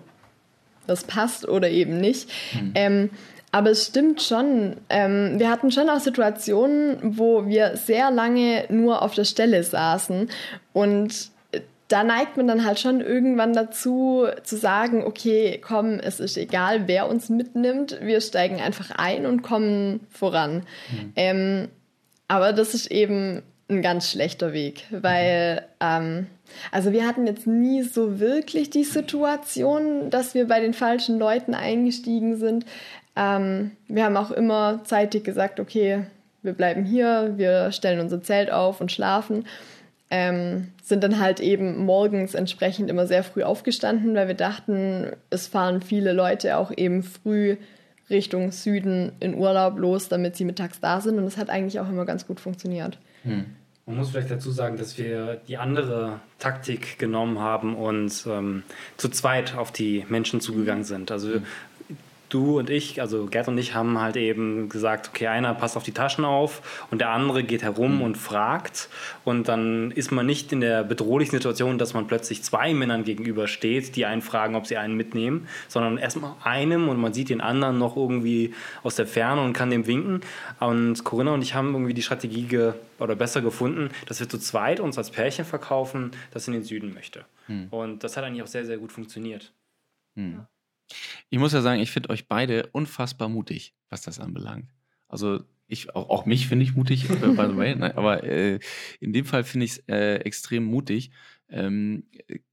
das 0.85 1.03
passt 1.03 1.47
oder 1.47 1.67
eben 1.67 1.99
nicht. 1.99 2.29
Mhm. 2.53 2.71
Ähm, 2.75 3.09
aber 3.51 3.71
es 3.71 3.87
stimmt 3.87 4.21
schon, 4.21 4.77
ähm, 4.89 5.39
wir 5.39 5.49
hatten 5.49 5.71
schon 5.71 5.89
auch 5.89 5.99
Situationen, 5.99 7.17
wo 7.17 7.47
wir 7.47 7.75
sehr 7.75 8.11
lange 8.11 8.65
nur 8.69 9.01
auf 9.01 9.15
der 9.15 9.25
Stelle 9.25 9.63
saßen 9.63 10.29
und 10.73 11.31
da 11.89 12.03
neigt 12.03 12.37
man 12.37 12.47
dann 12.47 12.65
halt 12.65 12.79
schon 12.79 13.01
irgendwann 13.01 13.53
dazu 13.53 14.27
zu 14.43 14.57
sagen, 14.57 15.03
okay, 15.03 15.59
komm, 15.61 15.99
es 15.99 16.19
ist 16.19 16.37
egal, 16.37 16.87
wer 16.87 17.09
uns 17.09 17.29
mitnimmt, 17.29 17.97
wir 18.01 18.21
steigen 18.21 18.61
einfach 18.61 18.91
ein 18.91 19.25
und 19.25 19.41
kommen 19.41 20.01
voran. 20.11 20.63
Mhm. 20.91 21.13
Ähm, 21.15 21.67
aber 22.27 22.53
das 22.53 22.75
ist 22.75 22.91
eben 22.91 23.41
ein 23.69 23.81
ganz 23.81 24.11
schlechter 24.11 24.53
Weg, 24.53 24.85
weil 24.91 25.65
ähm, 25.79 26.27
also 26.71 26.91
wir 26.91 27.07
hatten 27.07 27.25
jetzt 27.25 27.47
nie 27.47 27.81
so 27.81 28.19
wirklich 28.19 28.69
die 28.69 28.83
Situation, 28.83 30.11
dass 30.11 30.35
wir 30.35 30.47
bei 30.47 30.59
den 30.59 30.75
falschen 30.75 31.17
Leuten 31.17 31.55
eingestiegen 31.55 32.37
sind. 32.37 32.65
Ähm, 33.15 33.71
wir 33.87 34.05
haben 34.05 34.17
auch 34.17 34.31
immer 34.31 34.83
zeitig 34.83 35.23
gesagt, 35.23 35.59
okay, 35.59 36.03
wir 36.43 36.53
bleiben 36.53 36.85
hier, 36.85 37.33
wir 37.37 37.71
stellen 37.71 37.99
unser 37.99 38.21
Zelt 38.21 38.51
auf 38.51 38.79
und 38.79 38.91
schlafen 38.91 39.45
ähm, 40.09 40.69
sind 40.81 41.03
dann 41.03 41.19
halt 41.19 41.39
eben 41.39 41.85
morgens 41.85 42.33
entsprechend 42.33 42.89
immer 42.89 43.05
sehr 43.05 43.23
früh 43.23 43.43
aufgestanden, 43.43 44.15
weil 44.15 44.27
wir 44.27 44.35
dachten, 44.35 45.11
es 45.29 45.47
fahren 45.47 45.81
viele 45.81 46.13
Leute 46.13 46.57
auch 46.57 46.71
eben 46.75 47.03
früh 47.03 47.57
Richtung 48.09 48.51
Süden 48.51 49.11
in 49.19 49.35
Urlaub 49.35 49.77
los, 49.77 50.09
damit 50.09 50.35
sie 50.35 50.45
mittags 50.45 50.79
da 50.79 50.99
sind. 50.99 51.17
Und 51.17 51.25
das 51.25 51.37
hat 51.37 51.49
eigentlich 51.49 51.79
auch 51.79 51.89
immer 51.89 52.05
ganz 52.05 52.25
gut 52.25 52.39
funktioniert. 52.39 52.97
Hm. 53.23 53.45
Man 53.85 53.97
muss 53.97 54.09
vielleicht 54.11 54.29
dazu 54.29 54.51
sagen, 54.51 54.77
dass 54.77 54.97
wir 54.99 55.41
die 55.47 55.57
andere 55.57 56.19
Taktik 56.37 56.99
genommen 56.99 57.39
haben 57.39 57.75
und 57.75 58.23
ähm, 58.27 58.63
zu 58.97 59.09
zweit 59.09 59.55
auf 59.55 59.71
die 59.71 60.05
Menschen 60.09 60.41
zugegangen 60.41 60.83
sind. 60.83 61.11
Also 61.11 61.33
hm 61.33 61.43
du 62.29 62.59
und 62.59 62.69
ich, 62.69 63.01
also 63.01 63.25
Gerd 63.25 63.47
und 63.47 63.57
ich, 63.57 63.73
haben 63.73 63.99
halt 63.99 64.15
eben 64.15 64.69
gesagt, 64.69 65.09
okay, 65.09 65.27
einer 65.27 65.53
passt 65.53 65.75
auf 65.75 65.83
die 65.83 65.91
Taschen 65.91 66.25
auf 66.25 66.87
und 66.91 66.99
der 66.99 67.09
andere 67.09 67.43
geht 67.43 67.63
herum 67.63 67.97
mhm. 67.97 68.01
und 68.01 68.17
fragt. 68.17 68.89
Und 69.25 69.47
dann 69.47 69.91
ist 69.91 70.11
man 70.11 70.25
nicht 70.25 70.51
in 70.51 70.61
der 70.61 70.83
bedrohlichen 70.83 71.31
Situation, 71.31 71.77
dass 71.77 71.93
man 71.93 72.07
plötzlich 72.07 72.43
zwei 72.43 72.73
Männern 72.73 73.03
gegenübersteht, 73.03 73.95
die 73.95 74.05
einen 74.05 74.21
fragen, 74.21 74.55
ob 74.55 74.67
sie 74.67 74.77
einen 74.77 74.95
mitnehmen, 74.95 75.47
sondern 75.67 75.97
erstmal 75.97 76.33
einem 76.43 76.89
und 76.89 76.99
man 76.99 77.13
sieht 77.13 77.29
den 77.29 77.41
anderen 77.41 77.77
noch 77.77 77.97
irgendwie 77.97 78.53
aus 78.83 78.95
der 78.95 79.07
Ferne 79.07 79.41
und 79.41 79.53
kann 79.53 79.69
dem 79.69 79.87
winken. 79.87 80.21
Und 80.59 81.03
Corinna 81.03 81.33
und 81.33 81.41
ich 81.41 81.55
haben 81.55 81.73
irgendwie 81.73 81.93
die 81.93 82.03
Strategie 82.03 82.43
ge 82.43 82.73
oder 82.99 83.15
besser 83.15 83.41
gefunden, 83.41 83.89
dass 84.07 84.19
wir 84.19 84.27
zu 84.27 84.37
zweit 84.37 84.79
uns 84.79 84.97
als 84.97 85.09
Pärchen 85.09 85.45
verkaufen, 85.45 86.11
das 86.31 86.47
in 86.47 86.53
den 86.53 86.63
Süden 86.63 86.93
möchte. 86.93 87.25
Mhm. 87.47 87.67
Und 87.71 88.03
das 88.03 88.17
hat 88.17 88.23
eigentlich 88.23 88.43
auch 88.43 88.47
sehr, 88.47 88.65
sehr 88.65 88.77
gut 88.77 88.91
funktioniert. 88.91 89.53
Mhm. 90.15 90.45
Ich 91.29 91.39
muss 91.39 91.53
ja 91.53 91.61
sagen, 91.61 91.81
ich 91.81 91.91
finde 91.91 92.09
euch 92.09 92.27
beide 92.27 92.67
unfassbar 92.67 93.29
mutig, 93.29 93.75
was 93.89 94.01
das 94.01 94.19
anbelangt. 94.19 94.69
Also 95.07 95.43
ich, 95.67 95.95
auch, 95.95 96.09
auch 96.09 96.25
mich 96.25 96.47
finde 96.47 96.63
ich 96.63 96.75
mutig, 96.75 97.09
äh, 97.09 97.13
by 97.13 97.47
the 97.49 97.57
way, 97.57 97.75
Nein, 97.77 97.91
aber 97.93 98.23
äh, 98.23 98.59
in 98.99 99.13
dem 99.13 99.25
Fall 99.25 99.43
finde 99.43 99.65
ich 99.65 99.71
es 99.73 99.77
äh, 99.87 100.15
extrem 100.17 100.63
mutig. 100.63 101.11
Ähm, 101.49 102.03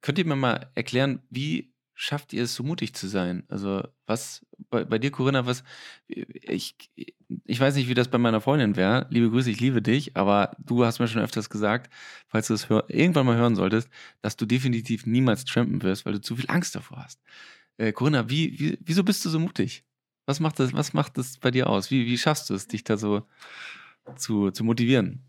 könnt 0.01 0.19
ihr 0.19 0.27
mir 0.27 0.37
mal 0.37 0.71
erklären, 0.75 1.21
wie 1.31 1.73
schafft 1.95 2.35
ihr 2.35 2.45
es, 2.45 2.55
so 2.55 2.63
mutig 2.63 2.95
zu 2.95 3.09
sein? 3.09 3.45
Also 3.49 3.83
was 4.07 4.45
bei, 4.71 4.85
bei 4.85 4.99
dir, 4.99 5.11
Corinna, 5.11 5.47
was 5.47 5.65
ich, 6.07 6.77
ich 6.95 7.61
weiß 7.61 7.75
nicht, 7.75 7.89
wie 7.89 7.95
das 7.95 8.09
bei 8.09 8.19
meiner 8.19 8.43
Freundin 8.43 8.77
wäre. 8.77 9.07
Liebe 9.11 9.31
Grüße, 9.31 9.51
ich 9.51 9.61
liebe 9.61 9.81
dich, 9.81 10.15
aber 10.17 10.55
du 10.59 10.85
hast 10.85 10.99
mir 10.99 11.09
schon 11.09 11.23
öfters 11.23 11.49
gesagt, 11.49 11.91
falls 12.29 12.49
du 12.49 12.55
es 12.55 12.69
irgendwann 12.89 13.27
mal 13.27 13.37
hören 13.37 13.57
solltest, 13.57 13.89
dass 14.21 14.37
du 14.37 14.45
definitiv 14.45 15.07
niemals 15.07 15.47
trampen 15.47 15.83
wirst, 15.83 16.05
weil 16.05 16.13
du 16.13 16.21
zu 16.21 16.37
viel 16.37 16.51
Angst 16.51 16.75
davor 16.75 17.03
hast. 17.03 17.21
Äh, 17.79 17.93
Corinna, 17.93 18.29
wie, 18.29 18.59
wie, 18.59 18.79
wieso 18.81 19.05
bist 19.05 19.25
du 19.25 19.29
so 19.29 19.39
mutig? 19.39 19.85
Was 20.27 20.41
macht 20.41 20.59
das, 20.59 20.73
was 20.73 20.93
macht 20.93 21.19
das 21.19 21.39
bei 21.39 21.51
dir 21.51 21.69
aus? 21.69 21.91
Wie, 21.91 22.07
wie 22.07 22.19
schaffst 22.19 22.51
du 22.51 22.55
es, 22.55 22.67
dich 22.67 22.85
da 22.85 22.97
so 22.97 23.23
zu, 24.17 24.51
zu 24.51 24.65
motivieren? 24.65 25.23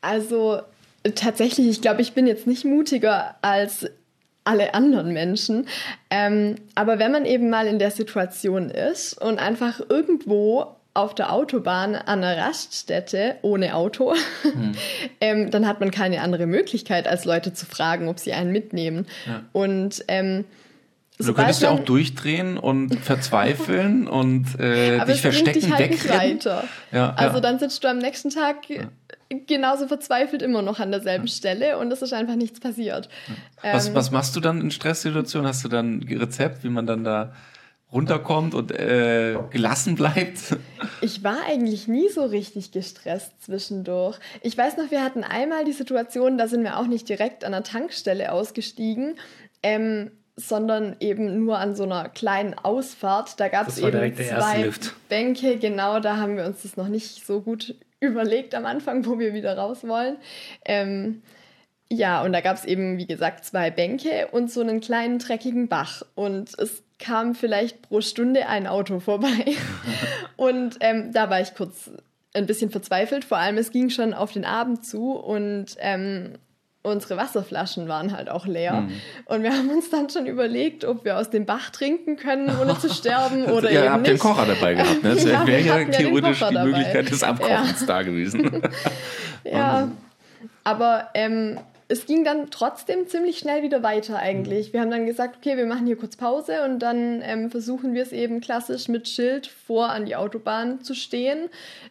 Also 0.00 0.62
tatsächlich, 1.14 1.68
ich 1.68 1.80
glaube, 1.80 2.02
ich 2.02 2.12
bin 2.12 2.26
jetzt 2.26 2.46
nicht 2.46 2.64
mutiger 2.64 3.36
als 3.42 3.86
alle 4.44 4.74
anderen 4.74 5.12
Menschen. 5.12 5.66
Ähm, 6.10 6.56
aber 6.74 6.98
wenn 6.98 7.12
man 7.12 7.24
eben 7.24 7.50
mal 7.50 7.66
in 7.66 7.78
der 7.78 7.90
Situation 7.90 8.70
ist 8.70 9.20
und 9.20 9.38
einfach 9.38 9.80
irgendwo 9.88 10.76
auf 10.94 11.14
der 11.14 11.32
Autobahn 11.32 11.94
an 11.94 12.24
einer 12.24 12.38
Raststätte 12.38 13.36
ohne 13.42 13.74
Auto, 13.74 14.14
hm. 14.42 14.72
ähm, 15.20 15.50
dann 15.50 15.66
hat 15.66 15.80
man 15.80 15.90
keine 15.90 16.22
andere 16.22 16.46
Möglichkeit, 16.46 17.06
als 17.06 17.24
Leute 17.24 17.52
zu 17.52 17.66
fragen, 17.66 18.08
ob 18.08 18.18
sie 18.18 18.32
einen 18.32 18.52
mitnehmen. 18.52 19.06
Ja. 19.26 19.42
Und 19.52 20.04
ähm, 20.08 20.44
Du 21.18 21.32
könntest 21.32 21.62
ja 21.62 21.70
auch 21.70 21.80
durchdrehen 21.80 22.58
und 22.58 22.94
verzweifeln 23.02 24.06
und 24.06 24.58
äh, 24.60 25.04
dich 25.06 25.22
verstecken, 25.22 25.60
dich 25.60 25.72
halt 25.72 26.08
weiter. 26.10 26.64
Ja, 26.92 27.14
also 27.14 27.36
ja. 27.36 27.40
dann 27.40 27.58
sitzt 27.58 27.82
du 27.84 27.88
am 27.88 27.98
nächsten 27.98 28.30
Tag 28.30 28.68
ja. 28.68 28.82
genauso 29.46 29.88
verzweifelt 29.88 30.42
immer 30.42 30.60
noch 30.60 30.78
an 30.78 30.90
derselben 30.90 31.28
Stelle 31.28 31.78
und 31.78 31.90
es 31.90 32.02
ist 32.02 32.12
einfach 32.12 32.36
nichts 32.36 32.60
passiert. 32.60 33.08
Was, 33.62 33.88
ähm, 33.88 33.94
was 33.94 34.10
machst 34.10 34.36
du 34.36 34.40
dann 34.40 34.60
in 34.60 34.70
Stresssituationen? 34.70 35.48
Hast 35.48 35.64
du 35.64 35.68
dann 35.68 36.00
ein 36.00 36.18
Rezept, 36.18 36.64
wie 36.64 36.68
man 36.68 36.86
dann 36.86 37.02
da 37.02 37.32
runterkommt 37.92 38.54
und 38.54 38.72
äh, 38.72 39.36
gelassen 39.50 39.94
bleibt? 39.94 40.56
Ich 41.02 41.22
war 41.22 41.36
eigentlich 41.46 41.88
nie 41.88 42.08
so 42.08 42.24
richtig 42.24 42.72
gestresst 42.72 43.30
zwischendurch. 43.44 44.18
Ich 44.42 44.56
weiß 44.56 44.76
noch, 44.78 44.90
wir 44.90 45.04
hatten 45.04 45.24
einmal 45.24 45.64
die 45.64 45.72
Situation, 45.72 46.38
da 46.38 46.48
sind 46.48 46.64
wir 46.64 46.78
auch 46.78 46.86
nicht 46.86 47.08
direkt 47.08 47.44
an 47.44 47.52
der 47.52 47.62
Tankstelle 47.62 48.32
ausgestiegen. 48.32 49.14
Ähm, 49.62 50.10
sondern 50.36 50.96
eben 51.00 51.44
nur 51.44 51.58
an 51.58 51.74
so 51.74 51.84
einer 51.84 52.10
kleinen 52.10 52.54
Ausfahrt. 52.54 53.40
Da 53.40 53.48
gab 53.48 53.68
es 53.68 53.78
eben 53.78 54.14
zwei 54.14 54.70
Bänke, 55.08 55.56
genau, 55.56 55.98
da 55.98 56.18
haben 56.18 56.36
wir 56.36 56.44
uns 56.44 56.62
das 56.62 56.76
noch 56.76 56.88
nicht 56.88 57.24
so 57.26 57.40
gut 57.40 57.74
überlegt 58.00 58.54
am 58.54 58.66
Anfang, 58.66 59.04
wo 59.06 59.18
wir 59.18 59.32
wieder 59.32 59.56
raus 59.56 59.86
wollen. 59.86 60.16
Ähm, 60.64 61.22
ja, 61.90 62.22
und 62.22 62.32
da 62.32 62.40
gab 62.40 62.56
es 62.56 62.64
eben, 62.64 62.98
wie 62.98 63.06
gesagt, 63.06 63.44
zwei 63.44 63.70
Bänke 63.70 64.28
und 64.32 64.50
so 64.50 64.60
einen 64.60 64.80
kleinen 64.80 65.18
dreckigen 65.18 65.68
Bach. 65.68 66.02
Und 66.14 66.58
es 66.58 66.82
kam 66.98 67.34
vielleicht 67.34 67.82
pro 67.82 68.00
Stunde 68.00 68.46
ein 68.48 68.66
Auto 68.66 69.00
vorbei. 69.00 69.54
und 70.36 70.76
ähm, 70.80 71.12
da 71.12 71.30
war 71.30 71.40
ich 71.40 71.54
kurz 71.54 71.90
ein 72.34 72.46
bisschen 72.46 72.70
verzweifelt. 72.70 73.24
Vor 73.24 73.38
allem, 73.38 73.56
es 73.56 73.70
ging 73.70 73.88
schon 73.88 74.12
auf 74.12 74.32
den 74.32 74.44
Abend 74.44 74.84
zu 74.84 75.12
und 75.12 75.76
ähm, 75.78 76.34
unsere 76.86 77.16
Wasserflaschen 77.16 77.88
waren 77.88 78.16
halt 78.16 78.30
auch 78.30 78.46
leer. 78.46 78.82
Mhm. 78.82 78.92
Und 79.26 79.42
wir 79.42 79.52
haben 79.52 79.68
uns 79.70 79.90
dann 79.90 80.08
schon 80.08 80.26
überlegt, 80.26 80.84
ob 80.84 81.04
wir 81.04 81.18
aus 81.18 81.30
dem 81.30 81.44
Bach 81.46 81.70
trinken 81.70 82.16
können, 82.16 82.50
ohne 82.60 82.78
zu 82.78 82.88
sterben 82.88 83.44
oder 83.46 83.70
ja, 83.70 83.84
eben 83.84 83.92
habt 83.92 84.02
nicht. 84.02 84.12
den 84.12 84.18
Kocher 84.18 84.46
dabei 84.46 84.74
gehabt. 84.74 85.02
Ne? 85.02 85.10
Das 85.16 85.24
ja, 85.24 85.46
wäre 85.46 85.62
ja 85.62 85.84
theoretisch 85.84 86.44
die 86.46 86.58
Möglichkeit 86.58 87.10
des 87.10 87.22
Abkochens 87.22 87.80
ja. 87.80 87.86
da 87.86 88.02
gewesen. 88.02 88.62
ja, 89.44 89.88
aber 90.62 91.08
ähm, 91.14 91.58
es 91.88 92.06
ging 92.06 92.24
dann 92.24 92.50
trotzdem 92.50 93.06
ziemlich 93.06 93.38
schnell 93.38 93.62
wieder 93.62 93.82
weiter 93.82 94.18
eigentlich. 94.18 94.72
Wir 94.72 94.80
haben 94.80 94.90
dann 94.90 95.06
gesagt, 95.06 95.36
okay, 95.36 95.56
wir 95.56 95.66
machen 95.66 95.86
hier 95.86 95.96
kurz 95.96 96.16
Pause 96.16 96.64
und 96.64 96.80
dann 96.80 97.22
ähm, 97.22 97.50
versuchen 97.50 97.94
wir 97.94 98.02
es 98.02 98.12
eben 98.12 98.40
klassisch 98.40 98.88
mit 98.88 99.08
Schild 99.08 99.46
vor 99.46 99.90
an 99.90 100.04
die 100.04 100.16
Autobahn 100.16 100.82
zu 100.82 100.94
stehen. 100.94 101.48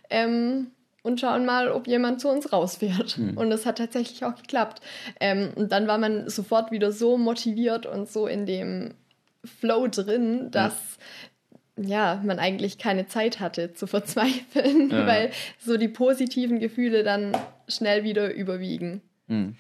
Ähm, 0.10 0.68
und 1.06 1.20
schauen 1.20 1.46
mal, 1.46 1.70
ob 1.72 1.88
jemand 1.88 2.20
zu 2.20 2.30
uns 2.30 2.52
rausfährt. 2.52 3.20
Mhm. 3.20 3.38
Und 3.38 3.52
es 3.52 3.68
hat 3.68 3.78
tatsächlich 3.78 4.26
auch 4.26 4.36
geklappt. 4.36 4.82
Ähm, 5.20 5.52
und 5.56 5.72
dann 5.72 5.88
war 5.88 6.00
man 6.00 6.28
sofort 6.30 6.72
wieder 6.72 6.92
so 6.92 7.18
motiviert 7.18 7.86
und 7.86 8.10
so 8.10 8.26
in 8.26 8.48
dem 8.48 8.96
Flow 9.44 9.88
drin, 9.88 10.50
dass 10.50 10.74
ja, 11.78 12.16
ja 12.16 12.22
man 12.24 12.40
eigentlich 12.40 12.80
keine 12.80 13.06
Zeit 13.06 13.40
hatte 13.40 13.74
zu 13.74 13.86
verzweifeln, 13.86 14.90
ja. 14.90 15.06
weil 15.08 15.32
so 15.60 15.78
die 15.78 15.90
positiven 15.90 16.60
Gefühle 16.60 17.04
dann 17.04 17.38
schnell 17.68 18.04
wieder 18.04 18.34
überwiegen. 18.34 19.02
Mhm. 19.28 19.56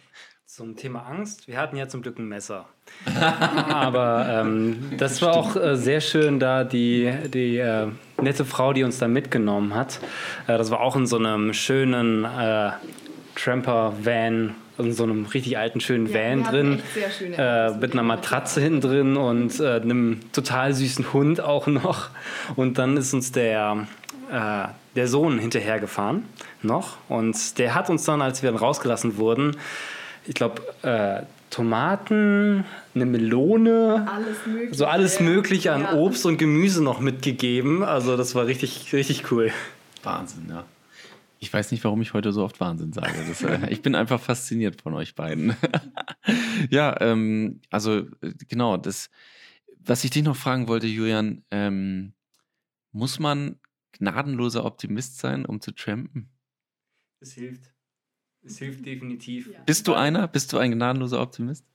Zum 0.55 0.77
Thema 0.77 1.01
Angst, 1.01 1.49
wir 1.49 1.57
hatten 1.57 1.75
ja 1.75 1.89
zum 1.89 2.01
Glück 2.01 2.17
ein 2.17 2.29
Messer. 2.29 2.65
Aber 3.69 4.25
ähm, 4.29 4.93
das 4.97 5.21
war 5.21 5.35
auch 5.35 5.57
äh, 5.57 5.75
sehr 5.75 5.99
schön, 5.99 6.39
da 6.39 6.63
die, 6.63 7.13
die 7.27 7.57
äh, 7.57 7.87
nette 8.21 8.45
Frau, 8.45 8.71
die 8.71 8.85
uns 8.85 8.97
da 8.97 9.09
mitgenommen 9.09 9.75
hat. 9.75 9.99
Äh, 10.47 10.57
das 10.57 10.71
war 10.71 10.79
auch 10.79 10.95
in 10.95 11.07
so 11.07 11.17
einem 11.17 11.53
schönen 11.53 12.23
äh, 12.23 12.71
Tramper-Van, 13.35 14.55
in 14.77 14.93
so 14.93 15.03
einem 15.03 15.25
richtig 15.25 15.57
alten, 15.57 15.81
schönen 15.81 16.07
ja, 16.07 16.13
Van 16.13 16.43
drin. 16.45 16.81
Äh, 17.37 17.71
mit 17.71 17.91
einer 17.91 18.03
Matratze 18.03 18.61
hinten 18.61 18.79
drin 18.79 19.17
und 19.17 19.59
äh, 19.59 19.81
einem 19.81 20.21
total 20.31 20.73
süßen 20.73 21.11
Hund 21.11 21.41
auch 21.41 21.67
noch. 21.67 22.11
Und 22.55 22.77
dann 22.77 22.95
ist 22.95 23.13
uns 23.13 23.33
der, 23.33 23.87
der 24.95 25.07
Sohn 25.07 25.37
hinterhergefahren 25.37 26.23
noch. 26.63 26.97
Und 27.09 27.59
der 27.59 27.75
hat 27.75 27.89
uns 27.89 28.05
dann, 28.05 28.21
als 28.21 28.41
wir 28.41 28.51
dann 28.51 28.59
rausgelassen 28.59 29.17
wurden, 29.17 29.57
ich 30.25 30.35
glaube, 30.35 30.61
äh, 30.81 31.23
Tomaten, 31.49 32.65
eine 32.93 33.05
Melone, 33.05 34.07
alles 34.11 34.77
so 34.77 34.85
alles 34.85 35.19
Mögliche 35.19 35.71
an 35.71 35.81
ja. 35.81 35.93
Obst 35.93 36.25
und 36.25 36.37
Gemüse 36.37 36.83
noch 36.83 36.99
mitgegeben. 36.99 37.83
Also 37.83 38.17
das 38.17 38.35
war 38.35 38.47
richtig, 38.47 38.91
richtig 38.93 39.31
cool. 39.31 39.51
Wahnsinn, 40.03 40.47
ja. 40.49 40.65
Ich 41.39 41.53
weiß 41.53 41.71
nicht, 41.71 41.83
warum 41.83 42.01
ich 42.01 42.13
heute 42.13 42.31
so 42.33 42.43
oft 42.43 42.59
Wahnsinn 42.59 42.91
sage. 42.91 43.13
Das, 43.27 43.43
äh, 43.43 43.69
ich 43.69 43.81
bin 43.81 43.95
einfach 43.95 44.19
fasziniert 44.19 44.81
von 44.81 44.93
euch 44.95 45.15
beiden. 45.15 45.55
ja, 46.69 46.99
ähm, 47.01 47.61
also 47.69 47.99
äh, 47.99 48.33
genau, 48.47 48.77
das, 48.77 49.09
was 49.77 50.03
ich 50.03 50.11
dich 50.11 50.23
noch 50.23 50.35
fragen 50.35 50.67
wollte, 50.67 50.87
Julian, 50.87 51.43
ähm, 51.51 52.13
muss 52.91 53.19
man 53.19 53.59
gnadenloser 53.91 54.65
Optimist 54.65 55.19
sein, 55.19 55.45
um 55.45 55.61
zu 55.61 55.71
trampen? 55.71 56.29
Es 57.19 57.33
hilft. 57.33 57.74
Es 58.45 58.59
hilft 58.59 58.85
definitiv. 58.85 59.51
Ja. 59.51 59.59
Bist 59.65 59.87
du 59.87 59.93
einer? 59.93 60.27
Bist 60.27 60.53
du 60.53 60.57
ein 60.57 60.71
gnadenloser 60.71 61.21
Optimist? 61.21 61.65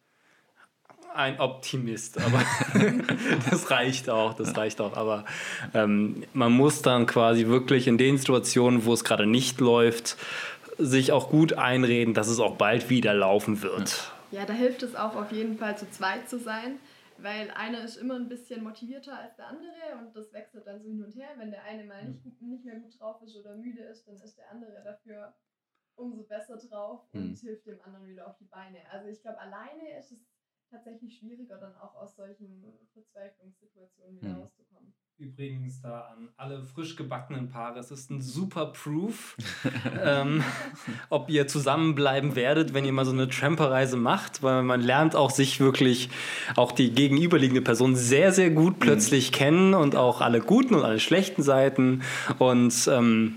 Ein 1.13 1.41
Optimist, 1.41 2.19
aber 2.19 2.41
das 3.51 3.71
reicht 3.71 4.09
auch, 4.09 4.35
das 4.35 4.57
reicht 4.57 4.81
auch. 4.81 4.97
Aber 4.97 5.25
ähm, 5.75 6.23
man 6.33 6.53
muss 6.53 6.83
dann 6.83 7.07
quasi 7.07 7.49
wirklich 7.49 7.89
in 7.89 7.99
den 7.99 8.17
Situationen, 8.17 8.85
wo 8.85 8.93
es 8.93 9.03
gerade 9.03 9.27
nicht 9.27 9.61
läuft, 9.61 10.17
sich 10.79 11.11
auch 11.11 11.29
gut 11.29 11.55
einreden, 11.55 12.15
dass 12.15 12.29
es 12.29 12.39
auch 12.39 12.57
bald 12.57 12.91
wieder 12.91 13.13
laufen 13.13 13.63
wird. 13.63 14.13
Ja, 14.31 14.47
da 14.47 14.53
hilft 14.53 14.85
es 14.85 14.95
auch 14.95 15.17
auf 15.17 15.33
jeden 15.33 15.59
Fall 15.59 15.77
zu 15.77 15.91
zweit 15.91 16.29
zu 16.29 16.39
sein, 16.39 16.79
weil 17.19 17.51
einer 17.51 17.83
ist 17.83 17.97
immer 17.97 18.15
ein 18.15 18.29
bisschen 18.29 18.63
motivierter 18.63 19.19
als 19.19 19.35
der 19.35 19.49
andere 19.49 19.99
und 20.01 20.15
das 20.15 20.33
wechselt 20.33 20.65
dann 20.67 20.81
so 20.81 20.89
hin 20.89 21.03
und 21.03 21.15
her. 21.17 21.29
Wenn 21.37 21.51
der 21.51 21.65
eine 21.65 21.85
mal 21.85 22.05
nicht, 22.25 22.41
nicht 22.41 22.65
mehr 22.65 22.77
gut 22.77 22.99
drauf 23.01 23.21
ist 23.23 23.37
oder 23.37 23.57
müde 23.57 23.83
ist, 23.83 24.07
dann 24.07 24.15
ist 24.15 24.39
der 24.39 24.49
andere 24.53 24.81
dafür 24.85 25.35
umso 26.01 26.23
besser 26.25 26.57
drauf 26.57 27.07
und 27.13 27.35
hm. 27.35 27.35
hilft 27.37 27.67
dem 27.67 27.81
anderen 27.83 28.07
wieder 28.07 28.27
auf 28.27 28.37
die 28.39 28.47
Beine. 28.47 28.79
Also 28.91 29.09
ich 29.09 29.21
glaube, 29.23 29.39
alleine 29.39 29.99
ist 29.99 30.13
es 30.13 30.19
tatsächlich 30.71 31.19
schwieriger, 31.19 31.59
dann 31.59 31.75
auch 31.77 31.95
aus 31.97 32.17
solchen 32.17 32.65
Verzweiflungssituationen 32.93 34.17
wieder 34.17 34.35
hm. 34.35 34.43
rauszukommen. 34.43 34.95
Übrigens 35.21 35.83
da 35.83 36.01
an 36.13 36.31
alle 36.39 36.63
frisch 36.63 36.97
gebackenen 36.97 37.51
Paare, 37.51 37.79
es 37.79 37.91
ist 37.91 38.11
ein 38.11 38.23
super 38.23 38.73
Proof, 38.73 39.37
ähm, 40.03 40.43
ob 41.11 41.29
ihr 41.29 41.47
zusammenbleiben 41.47 42.37
werdet, 42.37 42.73
wenn 42.73 42.87
ihr 42.87 42.93
mal 42.93 43.05
so 43.05 43.13
eine 43.13 43.29
Tramperreise 43.29 43.99
macht, 43.99 44.43
weil 44.43 44.63
man 44.63 44.81
lernt 44.81 45.15
auch 45.15 45.29
sich 45.29 45.61
wirklich, 45.61 46.09
auch 46.57 46.73
die 46.73 46.93
gegenüberliegende 46.93 47.61
Person 47.61 47.97
sehr, 47.97 48.33
sehr 48.33 48.49
gut 48.49 48.77
mhm. 48.77 48.81
plötzlich 48.81 49.31
mhm. 49.31 49.35
kennen 49.35 49.75
und 49.75 49.95
auch 49.95 50.23
alle 50.23 50.41
guten 50.41 50.75
und 50.75 50.85
alle 50.85 51.01
schlechten 51.01 51.43
Seiten 51.43 52.01
und 52.39 52.89
ähm, 52.91 53.37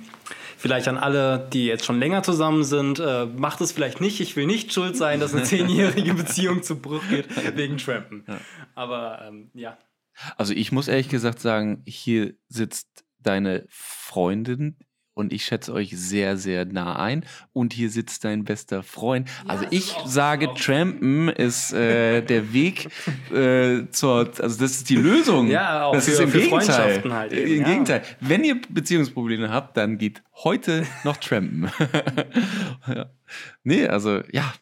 vielleicht 0.63 0.87
an 0.87 0.97
alle, 0.97 1.49
die 1.51 1.65
jetzt 1.65 1.83
schon 1.83 1.99
länger 1.99 2.23
zusammen 2.23 2.63
sind, 2.63 2.97
äh, 2.97 3.25
macht 3.25 3.59
es 3.59 3.73
vielleicht 3.73 3.99
nicht. 3.99 4.21
Ich 4.21 4.37
will 4.37 4.45
nicht 4.45 4.71
schuld 4.71 4.95
sein, 4.95 5.19
dass 5.19 5.33
eine 5.33 5.43
zehnjährige 5.53 6.13
Beziehung 6.13 6.63
zu 6.63 6.79
Bruch 6.79 7.03
geht 7.09 7.27
wegen 7.57 7.75
Trampen. 7.77 8.23
Ja. 8.25 8.39
Aber 8.73 9.21
ähm, 9.27 9.51
ja. 9.53 9.77
Also 10.37 10.53
ich 10.53 10.71
muss 10.71 10.87
ehrlich 10.87 11.09
gesagt 11.09 11.41
sagen, 11.41 11.83
hier 11.85 12.35
sitzt 12.47 13.03
deine 13.19 13.65
Freundin 13.67 14.77
und 15.13 15.33
ich 15.33 15.45
schätze 15.45 15.73
euch 15.73 15.91
sehr, 15.95 16.37
sehr 16.37 16.65
nah 16.65 16.95
ein. 16.95 17.25
Und 17.53 17.73
hier 17.73 17.89
sitzt 17.89 18.23
dein 18.23 18.43
bester 18.43 18.83
Freund. 18.83 19.29
Also 19.47 19.65
ich 19.69 19.95
sage, 20.05 20.49
Trampen 20.55 21.29
ist 21.29 21.73
äh, 21.73 22.21
der 22.21 22.53
Weg 22.53 22.89
äh, 23.33 23.89
zur, 23.91 24.31
also 24.39 24.59
das 24.59 24.71
ist 24.71 24.89
die 24.89 24.95
Lösung. 24.95 25.47
Ja, 25.47 25.85
auch 25.85 25.93
das 25.93 26.05
für, 26.05 26.11
ist 26.11 26.19
im 26.19 26.29
für 26.29 26.39
Gegenteil. 26.39 27.03
Halt 27.11 27.33
eben, 27.33 27.51
Im 27.51 27.61
ja. 27.61 27.67
Gegenteil. 27.67 28.01
Wenn 28.19 28.43
ihr 28.43 28.61
Beziehungsprobleme 28.69 29.49
habt, 29.49 29.77
dann 29.77 29.97
geht 29.97 30.23
heute 30.43 30.85
noch 31.03 31.17
Trampen. 31.17 31.69
ja. 32.87 33.09
Nee, 33.63 33.87
also 33.87 34.21
ja, 34.31 34.53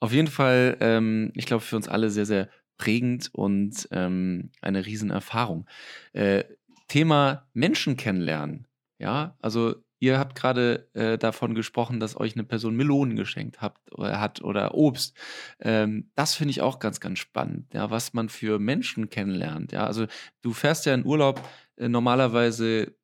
auf 0.00 0.12
jeden 0.12 0.28
Fall, 0.28 0.76
ähm, 0.80 1.32
ich 1.34 1.46
glaube, 1.46 1.62
für 1.62 1.76
uns 1.76 1.88
alle 1.88 2.10
sehr, 2.10 2.26
sehr 2.26 2.48
prägend 2.78 3.30
und 3.32 3.88
ähm, 3.90 4.50
eine 4.60 4.84
Riesenerfahrung. 4.84 5.66
Äh, 6.12 6.44
Thema 6.88 7.46
Menschen 7.52 7.96
kennenlernen. 7.96 8.65
Ja, 8.98 9.36
also 9.40 9.74
ihr 9.98 10.18
habt 10.18 10.34
gerade 10.36 10.88
äh, 10.94 11.18
davon 11.18 11.54
gesprochen, 11.54 12.00
dass 12.00 12.18
euch 12.18 12.34
eine 12.34 12.44
Person 12.44 12.76
Melonen 12.76 13.16
geschenkt 13.16 13.60
habt 13.60 13.92
oder 13.92 14.20
hat 14.20 14.42
oder 14.42 14.74
Obst. 14.74 15.16
Ähm, 15.60 16.10
das 16.14 16.34
finde 16.34 16.50
ich 16.50 16.62
auch 16.62 16.78
ganz, 16.78 17.00
ganz 17.00 17.18
spannend, 17.18 17.72
ja, 17.74 17.90
was 17.90 18.12
man 18.14 18.28
für 18.28 18.58
Menschen 18.58 19.10
kennenlernt. 19.10 19.72
Ja, 19.72 19.86
also 19.86 20.06
du 20.42 20.52
fährst 20.52 20.86
ja 20.86 20.94
in 20.94 21.04
Urlaub 21.06 21.46
äh, 21.76 21.88
normalerweise 21.88 22.94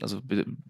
also 0.00 0.20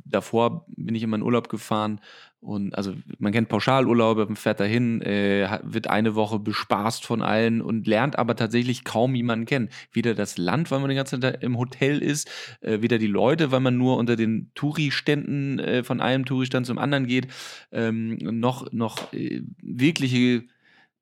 davor 0.05 0.67
bin 0.77 0.95
ich 0.95 1.03
immer 1.03 1.17
in 1.17 1.23
Urlaub 1.23 1.49
gefahren 1.49 2.01
und 2.41 2.75
also 2.75 2.95
man 3.19 3.33
kennt 3.33 3.49
Pauschalurlaube, 3.49 4.27
man 4.27 4.35
fährt 4.35 4.59
dahin, 4.59 5.01
äh, 5.03 5.61
wird 5.63 5.87
eine 5.87 6.17
Woche 6.17 6.41
bespaßt 6.41 7.07
von 7.07 7.23
allen 7.23 7.63
und 7.63 7.87
lernt 7.87 8.19
aber 8.19 8.35
tatsächlich 8.35 8.83
kaum 8.83 9.15
jemanden 9.15 9.47
kennen. 9.47 9.69
Weder 9.93 10.15
das 10.15 10.39
Land, 10.39 10.73
weil 10.73 10.81
man 10.81 10.91
die 10.91 10.97
ganze 10.97 11.21
Zeit 11.21 11.43
im 11.45 11.57
Hotel 11.57 12.03
ist, 12.03 12.29
äh, 12.61 12.83
weder 12.83 12.99
die 12.99 13.07
Leute, 13.07 13.53
weil 13.53 13.61
man 13.61 13.77
nur 13.77 13.97
unter 13.97 14.17
den 14.17 14.51
Touri-Ständen 14.55 15.61
äh, 15.61 15.85
von 15.85 16.01
einem 16.01 16.25
Touristand 16.25 16.67
zum 16.67 16.79
anderen 16.79 17.07
geht, 17.07 17.29
ähm, 17.71 18.17
noch, 18.17 18.73
noch 18.73 19.13
äh, 19.13 19.43
wirkliche 19.63 20.43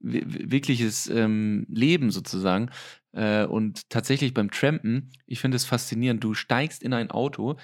wirkliches 0.02 1.08
ähm, 1.08 1.66
Leben 1.68 2.10
sozusagen. 2.10 2.70
Äh, 3.12 3.44
und 3.44 3.90
tatsächlich 3.90 4.34
beim 4.34 4.50
Trampen, 4.50 5.10
ich 5.26 5.40
finde 5.40 5.56
es 5.56 5.64
faszinierend, 5.64 6.24
du 6.24 6.34
steigst 6.34 6.82
in 6.82 6.94
ein 6.94 7.10
Auto, 7.10 7.56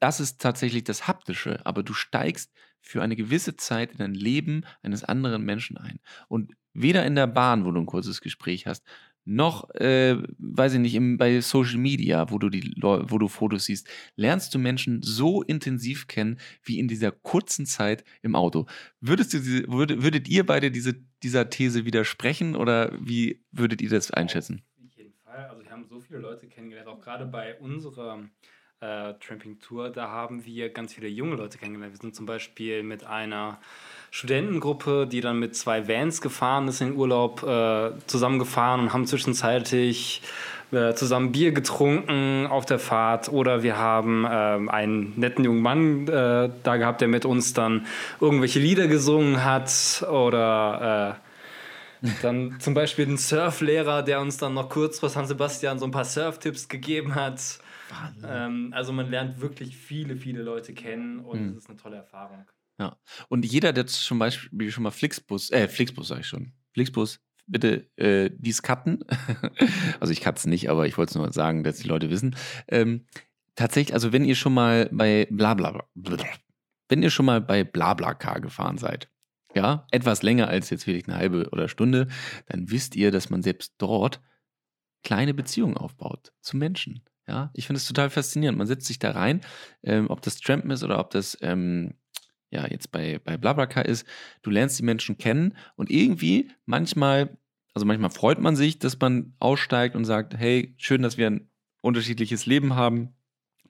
das 0.00 0.18
ist 0.18 0.40
tatsächlich 0.40 0.84
das 0.84 1.06
Haptische, 1.06 1.64
aber 1.64 1.82
du 1.82 1.92
steigst 1.92 2.52
für 2.80 3.02
eine 3.02 3.16
gewisse 3.16 3.56
Zeit 3.56 3.92
in 3.92 4.00
ein 4.00 4.14
Leben 4.14 4.64
eines 4.82 5.04
anderen 5.04 5.44
Menschen 5.44 5.76
ein. 5.76 6.00
Und 6.28 6.52
weder 6.72 7.04
in 7.04 7.14
der 7.14 7.26
Bahn, 7.26 7.64
wo 7.64 7.70
du 7.70 7.80
ein 7.80 7.86
kurzes 7.86 8.20
Gespräch 8.20 8.66
hast, 8.66 8.84
noch, 9.26 9.70
äh, 9.74 10.16
weiß 10.38 10.74
ich 10.74 10.80
nicht, 10.80 10.94
im, 10.94 11.18
bei 11.18 11.40
Social 11.42 11.78
Media, 11.78 12.30
wo 12.30 12.38
du, 12.38 12.48
die, 12.48 12.74
wo 12.80 13.18
du 13.18 13.28
Fotos 13.28 13.66
siehst, 13.66 13.86
lernst 14.16 14.54
du 14.54 14.58
Menschen 14.58 15.02
so 15.02 15.42
intensiv 15.42 16.06
kennen 16.06 16.40
wie 16.62 16.78
in 16.78 16.88
dieser 16.88 17.12
kurzen 17.12 17.66
Zeit 17.66 18.02
im 18.22 18.34
Auto. 18.34 18.66
Würdest 19.00 19.34
du, 19.34 19.44
würdet, 19.68 20.02
würdet 20.02 20.28
ihr 20.28 20.46
beide 20.46 20.70
diese, 20.70 20.94
dieser 21.22 21.50
These 21.50 21.84
widersprechen 21.84 22.56
oder 22.56 22.92
wie 22.98 23.44
würdet 23.52 23.82
ihr 23.82 23.90
das 23.90 24.10
einschätzen? 24.10 24.62
Auf 24.82 24.96
jeden 24.96 25.12
Fall. 25.12 25.48
Also 25.50 25.62
wir 25.62 25.70
haben 25.70 25.84
so 25.84 26.00
viele 26.00 26.18
Leute 26.18 26.48
kennengelernt, 26.48 26.88
auch 26.88 27.00
gerade 27.00 27.26
bei 27.26 27.58
unserer 27.58 28.24
äh, 28.80 29.14
Tramping-Tour, 29.20 29.90
da 29.90 30.08
haben 30.08 30.44
wir 30.46 30.70
ganz 30.70 30.94
viele 30.94 31.08
junge 31.08 31.36
Leute 31.36 31.58
kennengelernt. 31.58 31.94
Wir 31.94 32.00
sind 32.00 32.14
zum 32.14 32.26
Beispiel 32.26 32.82
mit 32.82 33.04
einer 33.04 33.58
Studentengruppe, 34.10 35.06
die 35.06 35.20
dann 35.20 35.38
mit 35.38 35.54
zwei 35.54 35.86
Vans 35.86 36.20
gefahren 36.20 36.66
ist 36.66 36.80
in 36.80 36.88
den 36.88 36.96
Urlaub, 36.96 37.42
äh, 37.42 37.90
zusammengefahren 38.06 38.80
und 38.80 38.92
haben 38.92 39.06
zwischenzeitlich 39.06 40.22
äh, 40.72 40.94
zusammen 40.94 41.32
Bier 41.32 41.52
getrunken 41.52 42.46
auf 42.46 42.64
der 42.64 42.78
Fahrt 42.78 43.28
oder 43.28 43.62
wir 43.62 43.76
haben 43.76 44.26
ähm, 44.30 44.68
einen 44.68 45.18
netten 45.18 45.44
jungen 45.44 45.62
Mann 45.62 46.08
äh, 46.08 46.48
da 46.62 46.76
gehabt, 46.76 47.02
der 47.02 47.08
mit 47.08 47.24
uns 47.24 47.52
dann 47.52 47.86
irgendwelche 48.20 48.60
Lieder 48.60 48.86
gesungen 48.86 49.44
hat 49.44 50.04
oder 50.10 51.18
äh, 52.02 52.06
dann 52.22 52.58
zum 52.60 52.72
Beispiel 52.72 53.04
den 53.04 53.18
Surflehrer, 53.18 54.02
der 54.02 54.20
uns 54.20 54.38
dann 54.38 54.54
noch 54.54 54.70
kurz 54.70 55.00
vor 55.00 55.10
San 55.10 55.26
Sebastian 55.26 55.78
so 55.78 55.84
ein 55.84 55.90
paar 55.90 56.06
Surftipps 56.06 56.68
gegeben 56.68 57.14
hat. 57.14 57.60
Ähm, 58.24 58.72
also 58.74 58.92
man 58.92 59.10
lernt 59.10 59.40
wirklich 59.40 59.76
viele, 59.76 60.16
viele 60.16 60.42
Leute 60.42 60.74
kennen 60.74 61.20
und 61.20 61.38
es 61.38 61.50
mhm. 61.50 61.58
ist 61.58 61.68
eine 61.68 61.78
tolle 61.78 61.96
Erfahrung. 61.96 62.46
Ja. 62.78 62.96
Und 63.28 63.44
jeder, 63.44 63.72
der 63.72 63.86
zum 63.86 64.18
Beispiel 64.18 64.70
schon 64.70 64.84
mal 64.84 64.90
Flixbus, 64.90 65.50
äh, 65.50 65.68
Flixbus 65.68 66.08
sag 66.08 66.20
ich 66.20 66.26
schon, 66.26 66.52
Flixbus, 66.72 67.20
bitte 67.46 67.90
äh, 67.96 68.30
dies 68.32 68.62
cutten. 68.62 69.04
also 70.00 70.12
ich 70.12 70.20
cutte 70.22 70.38
es 70.38 70.46
nicht, 70.46 70.70
aber 70.70 70.86
ich 70.86 70.96
wollte 70.96 71.10
es 71.10 71.16
nur 71.16 71.32
sagen, 71.32 71.62
dass 71.64 71.78
die 71.78 71.88
Leute 71.88 72.10
wissen. 72.10 72.36
Ähm, 72.68 73.06
tatsächlich, 73.54 73.92
also 73.94 74.12
wenn 74.12 74.24
ihr 74.24 74.34
schon 74.34 74.54
mal 74.54 74.88
bei 74.92 75.26
Blabla, 75.30 75.84
wenn 76.88 77.02
ihr 77.02 77.10
schon 77.10 77.26
mal 77.26 77.40
bei 77.40 77.64
BlaBlaCar 77.64 78.40
gefahren 78.40 78.78
seid, 78.78 79.10
ja, 79.54 79.86
etwas 79.90 80.22
länger 80.22 80.48
als 80.48 80.70
jetzt 80.70 80.84
vielleicht 80.84 81.08
eine 81.08 81.18
halbe 81.18 81.48
oder 81.50 81.68
Stunde, 81.68 82.08
dann 82.46 82.70
wisst 82.70 82.94
ihr, 82.96 83.10
dass 83.10 83.30
man 83.30 83.42
selbst 83.42 83.74
dort 83.78 84.20
kleine 85.02 85.34
Beziehungen 85.34 85.76
aufbaut 85.76 86.32
zu 86.40 86.56
Menschen. 86.56 87.02
Ja, 87.30 87.52
ich 87.54 87.68
finde 87.68 87.78
es 87.78 87.86
total 87.86 88.10
faszinierend. 88.10 88.58
Man 88.58 88.66
setzt 88.66 88.88
sich 88.88 88.98
da 88.98 89.12
rein, 89.12 89.40
ähm, 89.84 90.10
ob 90.10 90.20
das 90.20 90.40
Trampen 90.40 90.72
ist 90.72 90.82
oder 90.82 90.98
ob 90.98 91.10
das 91.10 91.38
ähm, 91.42 91.94
ja 92.50 92.66
jetzt 92.66 92.90
bei, 92.90 93.20
bei 93.22 93.36
BlaBlaCar 93.36 93.86
ist. 93.86 94.04
Du 94.42 94.50
lernst 94.50 94.80
die 94.80 94.82
Menschen 94.82 95.16
kennen 95.16 95.56
und 95.76 95.92
irgendwie 95.92 96.50
manchmal, 96.66 97.38
also 97.72 97.86
manchmal 97.86 98.10
freut 98.10 98.40
man 98.40 98.56
sich, 98.56 98.80
dass 98.80 98.98
man 98.98 99.34
aussteigt 99.38 99.94
und 99.94 100.06
sagt, 100.06 100.36
hey, 100.36 100.74
schön, 100.76 101.02
dass 101.02 101.18
wir 101.18 101.28
ein 101.28 101.48
unterschiedliches 101.82 102.46
Leben 102.46 102.74
haben. 102.74 103.14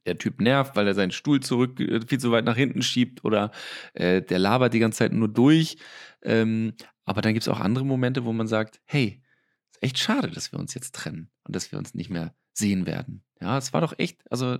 Der 0.06 0.16
Typ 0.16 0.40
nervt, 0.40 0.74
weil 0.74 0.86
er 0.86 0.94
seinen 0.94 1.10
Stuhl 1.10 1.40
zurück 1.40 1.80
äh, 1.80 2.00
viel 2.06 2.18
zu 2.18 2.32
weit 2.32 2.46
nach 2.46 2.56
hinten 2.56 2.80
schiebt 2.80 3.26
oder 3.26 3.50
äh, 3.92 4.22
der 4.22 4.38
labert 4.38 4.72
die 4.72 4.78
ganze 4.78 5.00
Zeit 5.00 5.12
nur 5.12 5.28
durch. 5.28 5.76
Ähm, 6.22 6.72
aber 7.04 7.20
dann 7.20 7.34
gibt 7.34 7.42
es 7.42 7.48
auch 7.48 7.60
andere 7.60 7.84
Momente, 7.84 8.24
wo 8.24 8.32
man 8.32 8.46
sagt, 8.46 8.80
hey, 8.86 9.22
ist 9.70 9.82
echt 9.82 9.98
schade, 9.98 10.30
dass 10.30 10.50
wir 10.50 10.58
uns 10.58 10.72
jetzt 10.72 10.94
trennen 10.94 11.30
und 11.44 11.54
dass 11.54 11.72
wir 11.72 11.78
uns 11.78 11.92
nicht 11.92 12.08
mehr 12.08 12.34
sehen 12.54 12.86
werden. 12.86 13.22
Ja, 13.40 13.58
es 13.58 13.72
war 13.72 13.80
doch 13.80 13.94
echt, 13.98 14.20
also 14.30 14.58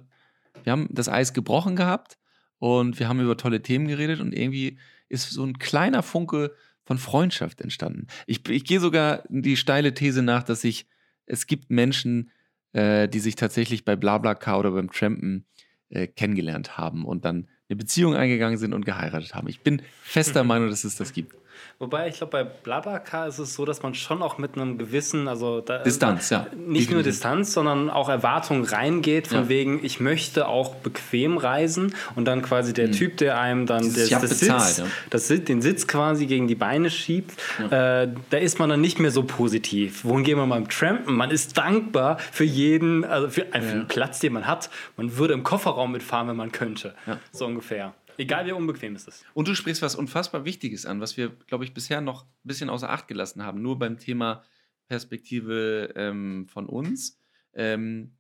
wir 0.64 0.72
haben 0.72 0.88
das 0.90 1.08
Eis 1.08 1.32
gebrochen 1.32 1.76
gehabt 1.76 2.18
und 2.58 2.98
wir 2.98 3.08
haben 3.08 3.20
über 3.20 3.36
tolle 3.36 3.62
Themen 3.62 3.88
geredet 3.88 4.20
und 4.20 4.32
irgendwie 4.32 4.78
ist 5.08 5.30
so 5.30 5.44
ein 5.44 5.58
kleiner 5.58 6.02
Funke 6.02 6.54
von 6.84 6.98
Freundschaft 6.98 7.60
entstanden. 7.60 8.06
Ich, 8.26 8.48
ich 8.48 8.64
gehe 8.64 8.80
sogar 8.80 9.22
die 9.28 9.56
steile 9.56 9.94
These 9.94 10.22
nach, 10.22 10.42
dass 10.42 10.64
ich, 10.64 10.86
es 11.26 11.46
gibt 11.46 11.70
Menschen, 11.70 12.30
äh, 12.72 13.08
die 13.08 13.20
sich 13.20 13.36
tatsächlich 13.36 13.84
bei 13.84 13.96
BlaBlaCar 13.96 14.58
oder 14.58 14.72
beim 14.72 14.90
Trampen 14.90 15.46
äh, 15.90 16.06
kennengelernt 16.06 16.78
haben 16.78 17.04
und 17.04 17.24
dann 17.24 17.48
eine 17.68 17.76
Beziehung 17.76 18.14
eingegangen 18.14 18.58
sind 18.58 18.74
und 18.74 18.84
geheiratet 18.84 19.34
haben. 19.34 19.48
Ich 19.48 19.60
bin 19.60 19.82
fester 20.02 20.42
Meinung, 20.44 20.70
dass 20.70 20.84
es 20.84 20.96
das 20.96 21.12
gibt. 21.12 21.34
Wobei, 21.78 22.08
ich 22.08 22.18
glaube, 22.18 22.30
bei 22.32 22.44
Blablacar 22.44 23.26
ist 23.26 23.38
es 23.38 23.54
so, 23.54 23.64
dass 23.64 23.82
man 23.82 23.94
schon 23.94 24.22
auch 24.22 24.36
mit 24.38 24.56
einem 24.56 24.76
gewissen, 24.76 25.28
also 25.28 25.61
da, 25.61 25.78
Distanz, 25.78 26.30
ja. 26.30 26.46
Nicht 26.54 26.90
nur 26.90 27.02
Distanz, 27.02 27.54
sondern 27.54 27.88
auch 27.88 28.08
Erwartung 28.08 28.64
reingeht, 28.64 29.28
von 29.28 29.44
ja. 29.44 29.48
wegen, 29.48 29.84
ich 29.84 29.98
möchte 29.98 30.46
auch 30.46 30.74
bequem 30.76 31.38
reisen 31.38 31.94
und 32.16 32.26
dann 32.26 32.42
quasi 32.42 32.72
der 32.72 32.88
mhm. 32.88 32.92
Typ, 32.92 33.16
der 33.16 33.40
einem 33.40 33.66
dann 33.66 33.82
das, 33.94 34.11
das 34.11 34.20
bezahlt, 34.20 34.62
Sitz, 34.62 34.78
ja. 34.78 34.84
das, 35.08 35.28
den 35.28 35.62
Sitz 35.62 35.86
quasi 35.86 36.26
gegen 36.26 36.48
die 36.48 36.54
Beine 36.54 36.90
schiebt, 36.90 37.32
ja. 37.70 38.02
äh, 38.02 38.08
da 38.28 38.36
ist 38.36 38.58
man 38.58 38.68
dann 38.68 38.80
nicht 38.80 38.98
mehr 38.98 39.11
so 39.11 39.22
positiv. 39.22 40.04
Wohin 40.04 40.24
gehen 40.24 40.36
wir 40.36 40.46
mal 40.46 40.56
beim 40.56 40.68
Trampen? 40.68 41.16
Man 41.16 41.30
ist 41.30 41.56
dankbar 41.56 42.18
für 42.18 42.44
jeden, 42.44 43.04
also 43.04 43.28
für, 43.28 43.46
für 43.46 43.58
den 43.58 43.88
Platz, 43.88 44.20
den 44.20 44.34
man 44.34 44.46
hat. 44.46 44.70
Man 44.96 45.16
würde 45.16 45.34
im 45.34 45.42
Kofferraum 45.42 45.92
mitfahren, 45.92 46.28
wenn 46.28 46.36
man 46.36 46.52
könnte. 46.52 46.94
So 47.32 47.46
ungefähr. 47.46 47.94
Egal 48.20 48.44
wie 48.44 48.52
unbequem 48.52 48.94
es 48.96 49.08
ist. 49.08 49.24
Und 49.32 49.48
du 49.48 49.54
sprichst 49.54 49.80
was 49.80 49.94
unfassbar 49.94 50.44
Wichtiges 50.44 50.84
an, 50.84 51.00
was 51.00 51.16
wir, 51.16 51.30
glaube 51.46 51.64
ich, 51.64 51.72
bisher 51.72 52.02
noch 52.02 52.24
ein 52.24 52.28
bisschen 52.44 52.68
außer 52.68 52.90
Acht 52.90 53.08
gelassen 53.08 53.42
haben, 53.42 53.62
nur 53.62 53.78
beim 53.78 53.96
Thema 53.96 54.44
Perspektive 54.88 55.94
ähm, 55.96 56.46
von 56.46 56.66
uns. 56.66 57.18
Ähm, 57.54 58.12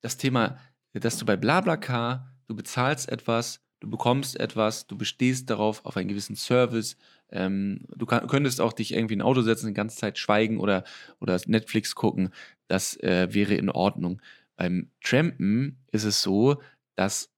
das 0.00 0.16
Thema, 0.16 0.58
dass 0.92 1.18
du 1.18 1.24
bei 1.24 1.36
BlaBlaCar, 1.36 2.34
du 2.48 2.56
bezahlst 2.56 3.08
etwas, 3.08 3.60
du 3.78 3.88
bekommst 3.88 4.40
etwas, 4.40 4.88
du 4.88 4.98
bestehst 4.98 5.48
darauf, 5.48 5.84
auf 5.84 5.96
einen 5.96 6.08
gewissen 6.08 6.34
Service. 6.34 6.96
Ähm, 7.30 7.86
du 7.94 8.06
kann, 8.06 8.26
könntest 8.26 8.60
auch 8.60 8.72
dich 8.72 8.92
irgendwie 8.92 9.14
in 9.14 9.20
ein 9.20 9.26
Auto 9.26 9.42
setzen, 9.42 9.68
die 9.68 9.74
ganze 9.74 9.96
Zeit 9.96 10.18
schweigen 10.18 10.58
oder, 10.58 10.82
oder 11.20 11.40
Netflix 11.46 11.94
gucken. 11.94 12.30
Das 12.66 12.96
äh, 13.04 13.28
wäre 13.30 13.54
in 13.54 13.70
Ordnung. 13.70 14.20
Beim 14.56 14.90
Trampen 15.00 15.78
ist 15.92 16.02
es 16.02 16.22
so, 16.22 16.60
dass 16.96 17.33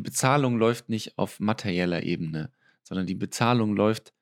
die 0.00 0.10
Bezahlung 0.10 0.56
läuft 0.56 0.88
nicht 0.88 1.18
auf 1.18 1.40
materieller 1.40 2.02
Ebene, 2.04 2.50
sondern 2.82 3.06
die 3.06 3.14
Bezahlung 3.14 3.76
läuft 3.76 4.14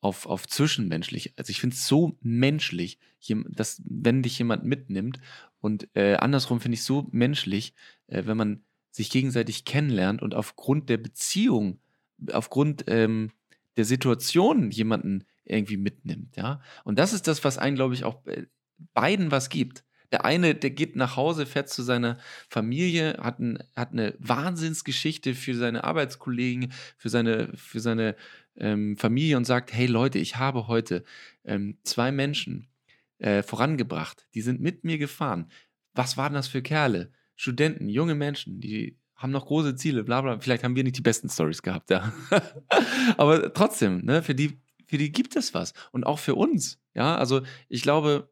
auf, 0.00 0.26
auf 0.26 0.46
zwischenmenschlich. 0.46 1.34
Also 1.36 1.50
ich 1.50 1.60
finde 1.60 1.74
es 1.74 1.86
so 1.88 2.16
menschlich, 2.20 3.00
dass 3.48 3.82
wenn 3.84 4.22
dich 4.22 4.38
jemand 4.38 4.64
mitnimmt 4.64 5.18
und 5.60 5.88
äh, 5.94 6.14
andersrum 6.14 6.60
finde 6.60 6.76
ich 6.76 6.84
so 6.84 7.08
menschlich, 7.10 7.74
äh, 8.06 8.24
wenn 8.24 8.36
man 8.36 8.62
sich 8.92 9.10
gegenseitig 9.10 9.64
kennenlernt 9.64 10.22
und 10.22 10.36
aufgrund 10.36 10.88
der 10.88 10.98
Beziehung, 10.98 11.80
aufgrund 12.32 12.84
ähm, 12.86 13.32
der 13.76 13.84
Situation 13.84 14.70
jemanden 14.70 15.24
irgendwie 15.44 15.76
mitnimmt, 15.76 16.36
ja. 16.36 16.62
Und 16.84 17.00
das 17.00 17.12
ist 17.12 17.26
das, 17.26 17.42
was 17.42 17.58
einen, 17.58 17.74
glaube 17.74 17.94
ich, 17.94 18.04
auch 18.04 18.24
äh, 18.26 18.46
beiden 18.94 19.32
was 19.32 19.48
gibt. 19.48 19.82
Der 20.12 20.24
eine, 20.24 20.54
der 20.54 20.70
geht 20.70 20.96
nach 20.96 21.16
Hause, 21.16 21.46
fährt 21.46 21.68
zu 21.68 21.82
seiner 21.82 22.18
Familie, 22.48 23.18
hat, 23.20 23.38
ein, 23.38 23.62
hat 23.76 23.92
eine 23.92 24.14
Wahnsinnsgeschichte 24.18 25.34
für 25.34 25.54
seine 25.54 25.84
Arbeitskollegen, 25.84 26.72
für 26.96 27.08
seine, 27.08 27.52
für 27.56 27.80
seine 27.80 28.16
ähm, 28.56 28.96
Familie 28.96 29.36
und 29.36 29.44
sagt, 29.44 29.72
hey 29.72 29.86
Leute, 29.86 30.18
ich 30.18 30.36
habe 30.36 30.66
heute 30.68 31.04
ähm, 31.44 31.78
zwei 31.84 32.10
Menschen 32.12 32.68
äh, 33.18 33.42
vorangebracht, 33.42 34.26
die 34.34 34.42
sind 34.42 34.60
mit 34.60 34.84
mir 34.84 34.98
gefahren. 34.98 35.50
Was 35.94 36.16
waren 36.16 36.34
das 36.34 36.48
für 36.48 36.62
Kerle? 36.62 37.12
Studenten, 37.36 37.88
junge 37.88 38.14
Menschen, 38.14 38.60
die 38.60 38.98
haben 39.20 39.32
noch 39.32 39.46
große 39.46 39.76
Ziele, 39.76 40.02
bla 40.02 40.22
bla. 40.22 40.40
Vielleicht 40.40 40.64
haben 40.64 40.76
wir 40.76 40.84
nicht 40.84 40.96
die 40.96 41.02
besten 41.02 41.28
Stories 41.28 41.62
gehabt, 41.62 41.90
ja. 41.90 42.12
Aber 43.18 43.52
trotzdem, 43.52 44.04
ne, 44.04 44.22
für 44.22 44.34
die, 44.34 44.60
für 44.86 44.98
die 44.98 45.12
gibt 45.12 45.36
es 45.36 45.52
was. 45.52 45.74
Und 45.92 46.04
auch 46.04 46.18
für 46.18 46.34
uns. 46.34 46.80
Ja, 46.94 47.16
also 47.16 47.42
ich 47.68 47.82
glaube, 47.82 48.30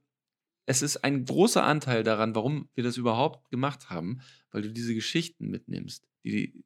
es 0.68 0.82
ist 0.82 0.98
ein 0.98 1.24
großer 1.24 1.64
Anteil 1.64 2.04
daran, 2.04 2.34
warum 2.34 2.68
wir 2.74 2.84
das 2.84 2.98
überhaupt 2.98 3.50
gemacht 3.50 3.88
haben, 3.88 4.20
weil 4.50 4.60
du 4.60 4.70
diese 4.70 4.94
Geschichten 4.94 5.48
mitnimmst. 5.48 6.06
Die, 6.24 6.62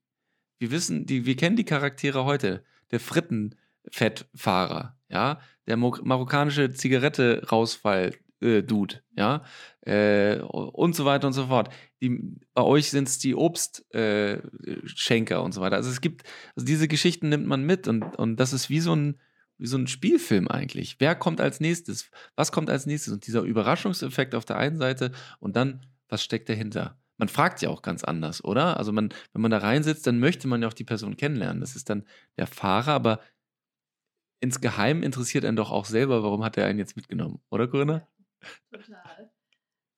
wir 0.59 0.73
wissen, 0.73 1.07
die, 1.07 1.25
wir 1.25 1.37
kennen 1.37 1.55
die 1.55 1.65
Charaktere 1.65 2.25
heute. 2.25 2.65
Der 2.91 2.99
Frittenfettfahrer, 2.99 4.99
ja, 5.09 5.41
der 5.69 5.77
marokkanische 5.77 6.73
Zigarette-Rausfall, 6.73 8.17
äh, 8.41 8.65
ja, 9.17 9.45
äh, 9.83 10.41
und 10.41 10.97
so 10.97 11.05
weiter 11.05 11.29
und 11.29 11.33
so 11.33 11.47
fort. 11.47 11.73
Die, 12.01 12.41
bei 12.55 12.63
euch 12.63 12.91
sind 12.91 13.07
es 13.07 13.21
die 13.21 13.37
Obstschenker 13.37 15.37
äh, 15.37 15.39
und 15.39 15.53
so 15.53 15.61
weiter. 15.61 15.77
Also 15.77 15.91
es 15.91 16.01
gibt, 16.01 16.25
also 16.57 16.67
diese 16.67 16.89
Geschichten 16.89 17.29
nimmt 17.29 17.47
man 17.47 17.65
mit 17.65 17.87
und, 17.87 18.03
und 18.17 18.35
das 18.41 18.53
ist 18.53 18.69
wie 18.69 18.81
so 18.81 18.97
ein, 18.97 19.21
wie 19.63 19.69
so 19.69 19.79
ein 19.79 19.87
Spielfilm 19.87 20.49
eigentlich. 20.49 20.97
Wer 20.99 21.15
kommt 21.15 21.41
als 21.41 21.61
nächstes? 21.61 22.11
Was 22.35 22.51
kommt 22.51 22.69
als 22.69 22.85
nächstes? 22.85 23.13
Und 23.13 23.27
dieser 23.29 23.43
Überraschungseffekt 23.43 24.35
auf 24.35 24.45
der 24.45 24.57
einen 24.57 24.77
Seite 24.77 25.13
und 25.39 25.55
dann, 25.55 25.87
was 26.09 26.25
steckt 26.25 26.49
dahinter? 26.49 27.01
Man 27.17 27.29
fragt 27.29 27.63
ja 27.63 27.69
auch 27.69 27.83
ganz 27.83 28.03
anders, 28.03 28.43
oder? 28.43 28.77
Also 28.77 28.93
man, 28.93 29.15
wenn 29.33 29.41
man 29.41 29.53
da 29.53 29.59
reinsitzt, 29.59 30.05
dann 30.07 30.19
möchte 30.19 30.49
man 30.49 30.63
ja 30.63 30.69
auch 30.69 30.73
die 30.73 30.83
Person 30.83 31.17
kennenlernen. 31.17 31.61
Das 31.61 31.77
ist 31.77 31.89
dann 31.89 32.05
der 32.37 32.49
Fahrer, 32.49 32.93
aber 32.93 33.21
insgeheim 34.41 35.05
interessiert 35.05 35.45
einen 35.45 35.57
doch 35.57 35.71
auch 35.71 35.85
selber, 35.85 36.25
warum 36.25 36.43
hat 36.43 36.59
er 36.59 36.67
einen 36.67 36.81
jetzt 36.81 36.97
mitgenommen, 36.97 37.41
oder 37.49 37.69
Corinna? 37.69 38.09
Total. 38.73 39.31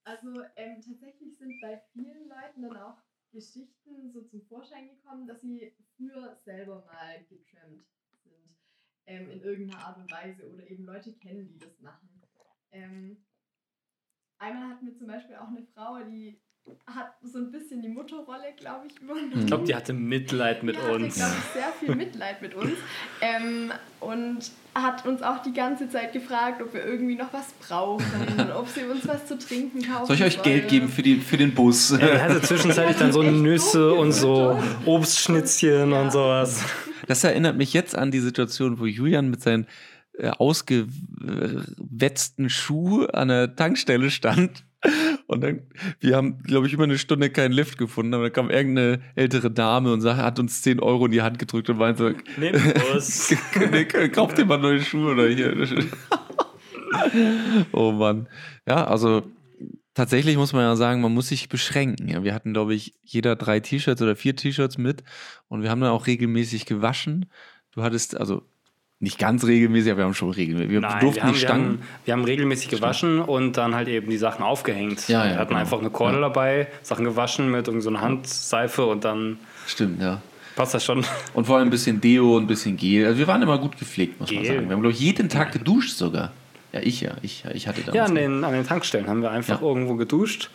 Also 0.05 0.43
ähm, 0.57 0.83
tatsächlich 0.83 1.39
sind 1.39 1.59
bei 1.62 1.81
vielen 1.95 2.29
Leuten 2.29 2.61
dann 2.61 2.77
auch 2.77 2.99
Geschichten 3.33 4.12
so 4.12 4.21
zum 4.25 4.43
Vorschein 4.43 4.91
gekommen, 4.91 5.27
dass 5.27 5.41
sie 5.41 5.75
früher 5.97 6.39
selber 6.45 6.85
mal 6.85 7.25
getrampt 7.31 7.87
sind. 7.89 8.04
Ähm, 9.07 9.31
in 9.31 9.43
irgendeiner 9.43 9.85
Art 9.85 9.99
und 9.99 10.11
Weise 10.11 10.49
oder 10.49 10.69
eben 10.69 10.85
Leute 10.85 11.13
kennen, 11.15 11.49
die 11.49 11.59
das 11.59 11.79
machen. 11.81 12.09
Ähm, 12.73 13.25
einmal 14.39 14.71
hatten 14.71 14.87
wir 14.87 14.97
zum 14.97 15.07
Beispiel 15.07 15.37
auch 15.37 15.49
eine 15.49 15.67
Frau, 15.75 16.03
die 16.05 16.41
hat 16.87 17.15
so 17.23 17.39
ein 17.39 17.51
bisschen 17.51 17.83
die 17.83 17.89
Mutterrolle, 17.89 18.55
glaube 18.57 18.87
ich, 18.87 19.01
übernommen. 19.01 19.41
Ich 19.41 19.47
glaube, 19.47 19.65
die 19.65 19.75
hatte 19.75 19.93
Mitleid 19.93 20.63
mit 20.63 20.77
die 20.77 20.81
uns. 20.81 21.21
Hatte, 21.21 21.37
ich, 21.39 21.53
sehr 21.53 21.73
viel 21.79 21.95
Mitleid 21.95 22.41
mit 22.43 22.55
uns. 22.55 22.73
Ähm, 23.21 23.73
und 24.01 24.51
hat 24.75 25.07
uns 25.07 25.23
auch 25.23 25.43
die 25.43 25.53
ganze 25.53 25.89
Zeit 25.89 26.13
gefragt, 26.13 26.63
ob 26.63 26.75
wir 26.75 26.85
irgendwie 26.85 27.17
noch 27.17 27.33
was 27.33 27.53
brauchen, 27.55 28.51
ob 28.57 28.69
sie 28.69 28.85
uns 28.85 29.07
was 29.07 29.27
zu 29.27 29.39
trinken 29.39 29.83
kaufen 29.83 30.07
Soll 30.07 30.17
ich 30.17 30.25
euch 30.25 30.35
soll. 30.35 30.45
Geld 30.45 30.69
geben 30.69 30.89
für, 30.89 31.03
die, 31.03 31.17
für 31.17 31.37
den 31.37 31.55
Bus? 31.55 31.91
Ja, 31.91 31.99
die 31.99 32.21
hatte 32.21 32.43
zwischenzeitlich 32.43 32.97
dann 32.97 33.13
so 33.13 33.23
Nüsse 33.23 33.93
und 33.95 34.13
so 34.13 34.59
Obstschnitzchen 34.87 35.91
ja. 35.91 36.03
und 36.03 36.13
sowas. 36.13 36.65
Das 37.07 37.25
erinnert 37.25 37.57
mich 37.57 37.73
jetzt 37.73 37.97
an 37.97 38.11
die 38.11 38.21
Situation, 38.21 38.79
wo 38.79 38.85
Julian 38.87 39.31
mit 39.31 39.41
seinen 39.43 39.67
äh, 40.19 40.29
ausgewetzten 40.29 42.51
Schuh 42.51 43.07
an 43.07 43.29
der 43.29 43.57
Tankstelle 43.57 44.11
stand 44.11 44.65
und 45.27 45.43
dann, 45.43 45.63
wir 46.01 46.17
haben, 46.17 46.43
glaube 46.43 46.67
ich, 46.67 46.73
über 46.73 46.85
eine 46.85 46.99
Stunde 46.99 47.31
keinen 47.31 47.53
Lift 47.53 47.79
gefunden, 47.79 48.15
aber 48.15 48.25
dann 48.25 48.33
kam 48.33 48.51
irgendeine 48.51 49.01
ältere 49.15 49.51
Dame 49.51 49.93
und 49.93 50.05
hat 50.05 50.39
uns 50.39 50.63
10 50.63 50.81
Euro 50.81 51.07
in 51.07 51.13
die 51.13 51.23
Hand 51.23 51.39
gedrückt 51.39 51.71
und 51.71 51.79
meinte, 51.79 52.15
Nehmt 52.37 52.57
was. 52.93 53.35
kauft 54.13 54.39
dir 54.39 54.45
mal 54.45 54.59
neue 54.59 54.83
Schuhe 54.83 55.13
oder 55.13 55.29
hier. 55.29 55.57
oh 57.73 57.93
Mann. 57.93 58.29
Ja, 58.69 58.87
also 58.87 59.23
tatsächlich 59.95 60.37
muss 60.37 60.53
man 60.53 60.63
ja 60.63 60.77
sagen, 60.77 61.01
man 61.01 61.13
muss 61.15 61.29
sich 61.29 61.49
beschränken. 61.49 62.09
Ja, 62.09 62.23
wir 62.25 62.35
hatten, 62.35 62.53
glaube 62.53 62.75
ich, 62.75 62.95
jeder 63.03 63.37
drei 63.37 63.61
T-Shirts 63.61 64.03
oder 64.03 64.17
vier 64.17 64.37
T-Shirts 64.37 64.79
mit 64.79 65.03
und 65.49 65.63
wir 65.63 65.71
haben 65.71 65.81
dann 65.81 65.91
auch 65.91 66.07
regelmäßig 66.07 66.67
gewaschen. 66.67 67.27
Du 67.73 67.83
hattest, 67.83 68.17
also 68.17 68.43
nicht 69.01 69.19
ganz 69.19 69.45
regelmäßig, 69.45 69.91
aber 69.93 69.99
wir 69.99 70.05
haben 70.07 70.15
schon 70.15 70.31
regelmäßig. 70.31 70.71
Wir 70.71 70.81
Nein, 70.81 71.01
durften 71.01 71.17
wir 71.17 71.23
haben, 71.25 71.31
nicht 71.33 71.43
wir, 71.43 71.49
Stangen. 71.49 71.67
haben, 71.67 71.83
wir 72.05 72.13
haben 72.15 72.25
regelmäßig 72.25 72.69
gewaschen 72.69 73.21
und 73.21 73.57
dann 73.57 73.75
halt 73.75 73.89
eben 73.89 74.09
die 74.09 74.17
Sachen 74.17 74.43
aufgehängt. 74.43 75.09
Ja, 75.09 75.25
ja, 75.27 75.33
wir 75.33 75.39
hatten 75.39 75.49
genau. 75.51 75.61
einfach 75.61 75.79
eine 75.81 75.91
Kordel 75.91 76.21
Ja. 76.21 76.29
dabei, 76.29 76.69
Sachen 76.83 77.05
gewaschen 77.05 77.51
mit 77.51 77.67
irgendeiner 77.67 77.83
so 77.83 77.89
einer 77.91 78.01
Handseife 78.01 78.87
und 78.87 79.05
dann 79.05 79.39
Stimmt, 79.67 80.01
ja. 80.01 80.23
passt 80.57 80.75
das 80.75 80.85
schon. 80.85 81.05
Und 81.35 81.47
vor 81.47 81.59
allem 81.59 81.69
ein 81.69 81.71
bisschen 81.71 82.01
Deo 82.01 82.37
und 82.37 82.45
ein 82.45 82.47
bisschen 82.47 82.77
Gel. 82.77 83.05
Also 83.07 83.19
wir 83.19 83.27
waren 83.27 83.43
immer 83.43 83.59
gut 83.59 83.77
gepflegt, 83.79 84.21
muss 84.21 84.31
man 84.33 84.43
Gel? 84.43 84.55
sagen. 84.55 84.69
Wir 84.69 84.75
haben, 84.75 84.81
glaube 84.83 84.95
ich, 84.95 85.01
jeden 85.01 85.29
Tag 85.29 85.53
geduscht 85.53 85.97
sogar. 85.97 86.33
Ja, 86.75 86.81
ich 86.83 87.01
ja. 87.01 87.12
Ich, 87.22 87.45
ich 87.55 87.68
hatte 87.68 87.83
damals. 87.83 87.95
Ja, 87.97 88.05
an 88.05 88.14
den, 88.16 88.43
an 88.45 88.53
den 88.53 88.66
Tankstellen 88.66 89.07
haben 89.07 89.22
wir 89.22 89.31
einfach 89.31 89.61
Ja. 89.61 89.66
irgendwo 89.66 89.95
geduscht. 89.95 90.51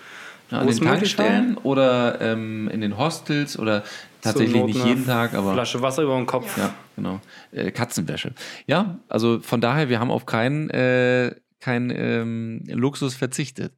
Ja, 0.51 0.59
an 0.59 0.67
den. 0.67 0.78
Tankstellen 0.78 1.57
oder 1.57 2.20
ähm, 2.20 2.67
in 2.70 2.82
den 2.82 2.97
Hostels 2.97 3.57
oder 3.57 3.84
tatsächlich 4.22 4.63
nicht 4.65 4.84
jeden 4.84 5.05
Tag, 5.05 5.34
aber. 5.34 5.53
Flasche 5.53 5.82
Wasser 5.82 6.03
über 6.03 6.17
den 6.17 6.26
Kopf. 6.26 6.57
Ja, 6.57 6.74
genau. 6.97 7.22
Äh, 7.51 7.72
Katzenwäsche. 7.72 8.34
Ja, 8.67 8.99
also 9.07 9.39
von 9.39 9.61
daher, 9.61 9.88
wir 9.88 9.99
haben 10.01 10.11
auf 10.11 10.26
keinen 10.26 10.70
äh, 10.72 11.36
kein, 11.61 11.89
ähm, 11.95 12.63
Luxus 12.67 13.15
verzichtet. 13.15 13.74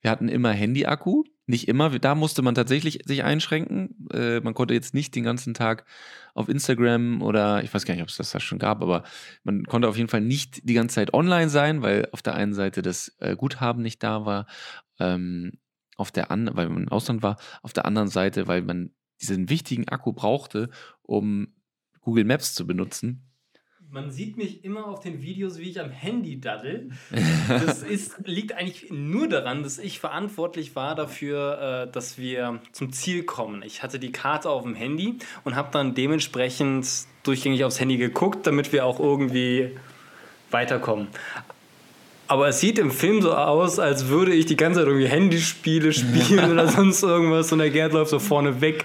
Wir 0.00 0.10
hatten 0.10 0.28
immer 0.28 0.50
Handy-Akku. 0.50 1.24
Nicht 1.46 1.68
immer, 1.68 1.90
da 1.98 2.14
musste 2.14 2.40
man 2.40 2.54
tatsächlich 2.54 3.00
sich 3.04 3.22
einschränken. 3.22 4.08
Äh, 4.12 4.40
man 4.40 4.54
konnte 4.54 4.72
jetzt 4.72 4.94
nicht 4.94 5.14
den 5.14 5.24
ganzen 5.24 5.52
Tag 5.52 5.84
auf 6.32 6.48
Instagram 6.48 7.20
oder 7.20 7.62
ich 7.62 7.72
weiß 7.72 7.84
gar 7.84 7.94
nicht, 7.94 8.02
ob 8.02 8.08
es 8.08 8.16
das 8.16 8.30
da 8.30 8.40
schon 8.40 8.58
gab, 8.58 8.80
aber 8.80 9.02
man 9.42 9.64
konnte 9.64 9.88
auf 9.88 9.96
jeden 9.96 10.08
Fall 10.08 10.22
nicht 10.22 10.66
die 10.68 10.74
ganze 10.74 10.94
Zeit 10.94 11.12
online 11.12 11.50
sein, 11.50 11.82
weil 11.82 12.08
auf 12.12 12.22
der 12.22 12.34
einen 12.34 12.54
Seite 12.54 12.80
das 12.80 13.14
äh, 13.18 13.36
Guthaben 13.36 13.82
nicht 13.82 14.02
da 14.02 14.24
war, 14.24 14.46
ähm, 14.98 15.52
auf 15.96 16.10
der 16.10 16.30
anderen, 16.30 16.56
weil 16.56 16.68
man 16.70 16.84
im 16.84 16.88
Ausland 16.88 17.22
war, 17.22 17.36
auf 17.62 17.72
der 17.72 17.84
anderen 17.84 18.08
Seite, 18.08 18.48
weil 18.48 18.62
man 18.62 18.94
diesen 19.20 19.48
wichtigen 19.48 19.88
Akku 19.88 20.12
brauchte, 20.12 20.70
um 21.02 21.54
Google 22.00 22.24
Maps 22.24 22.54
zu 22.54 22.66
benutzen. 22.66 23.23
Man 23.94 24.10
sieht 24.10 24.36
mich 24.36 24.64
immer 24.64 24.88
auf 24.88 24.98
den 24.98 25.22
Videos, 25.22 25.58
wie 25.58 25.70
ich 25.70 25.78
am 25.78 25.90
Handy 25.90 26.40
daddel. 26.40 26.90
Das 27.48 27.82
ist, 27.82 28.16
liegt 28.26 28.54
eigentlich 28.54 28.90
nur 28.90 29.28
daran, 29.28 29.62
dass 29.62 29.78
ich 29.78 30.00
verantwortlich 30.00 30.74
war 30.74 30.96
dafür, 30.96 31.86
äh, 31.86 31.92
dass 31.92 32.18
wir 32.18 32.58
zum 32.72 32.92
Ziel 32.92 33.22
kommen. 33.22 33.62
Ich 33.62 33.84
hatte 33.84 34.00
die 34.00 34.10
Karte 34.10 34.50
auf 34.50 34.64
dem 34.64 34.74
Handy 34.74 35.18
und 35.44 35.54
habe 35.54 35.68
dann 35.70 35.94
dementsprechend 35.94 36.88
durchgängig 37.22 37.62
aufs 37.62 37.78
Handy 37.78 37.96
geguckt, 37.96 38.48
damit 38.48 38.72
wir 38.72 38.84
auch 38.84 38.98
irgendwie 38.98 39.76
weiterkommen. 40.50 41.06
Aber 42.26 42.48
es 42.48 42.60
sieht 42.60 42.78
im 42.78 42.90
Film 42.90 43.20
so 43.20 43.34
aus, 43.34 43.78
als 43.78 44.08
würde 44.08 44.32
ich 44.32 44.46
die 44.46 44.56
ganze 44.56 44.80
Zeit 44.80 44.88
irgendwie 44.88 45.08
Handyspiele 45.08 45.92
spielen 45.94 46.50
oder 46.50 46.68
sonst 46.68 47.02
irgendwas 47.02 47.52
und 47.52 47.58
der 47.58 47.70
Gerd 47.70 47.92
läuft 47.92 48.10
so 48.10 48.18
vorne 48.18 48.60
weg. 48.60 48.84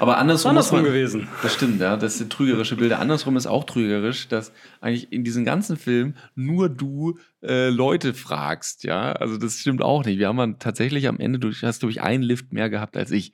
Aber 0.00 0.18
andersrum, 0.18 0.50
Andersrum 0.50 0.82
man, 0.82 0.86
gewesen. 0.86 1.28
Das 1.42 1.54
stimmt, 1.54 1.80
ja. 1.80 1.96
Das 1.96 2.18
sind 2.18 2.32
trügerische 2.32 2.76
Bilder. 2.76 2.98
Andersrum 2.98 3.36
ist 3.36 3.46
auch 3.46 3.64
trügerisch, 3.64 4.28
dass 4.28 4.52
eigentlich 4.80 5.12
in 5.12 5.24
diesem 5.24 5.44
ganzen 5.44 5.76
Film 5.76 6.14
nur 6.34 6.68
du 6.68 7.18
äh, 7.42 7.68
Leute 7.68 8.14
fragst, 8.14 8.84
ja. 8.84 9.12
Also 9.12 9.36
das 9.36 9.58
stimmt 9.58 9.82
auch 9.82 10.04
nicht. 10.04 10.18
Wir 10.18 10.28
haben 10.28 10.38
dann 10.38 10.58
tatsächlich 10.58 11.08
am 11.08 11.20
Ende, 11.20 11.38
du 11.38 11.52
hast, 11.52 11.80
glaube 11.80 11.92
ich, 11.92 12.02
einen 12.02 12.22
Lift 12.22 12.52
mehr 12.52 12.70
gehabt 12.70 12.96
als 12.96 13.10
ich. 13.10 13.32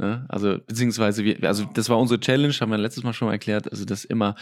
Ne? 0.00 0.24
Also, 0.30 0.58
beziehungsweise, 0.66 1.24
wir, 1.24 1.44
also 1.44 1.66
das 1.74 1.90
war 1.90 1.98
unsere 1.98 2.18
Challenge, 2.18 2.54
haben 2.54 2.70
wir 2.70 2.78
letztes 2.78 3.04
Mal 3.04 3.12
schon 3.12 3.26
mal 3.26 3.32
erklärt. 3.32 3.70
Also, 3.70 3.84
das 3.84 4.06
immer, 4.06 4.34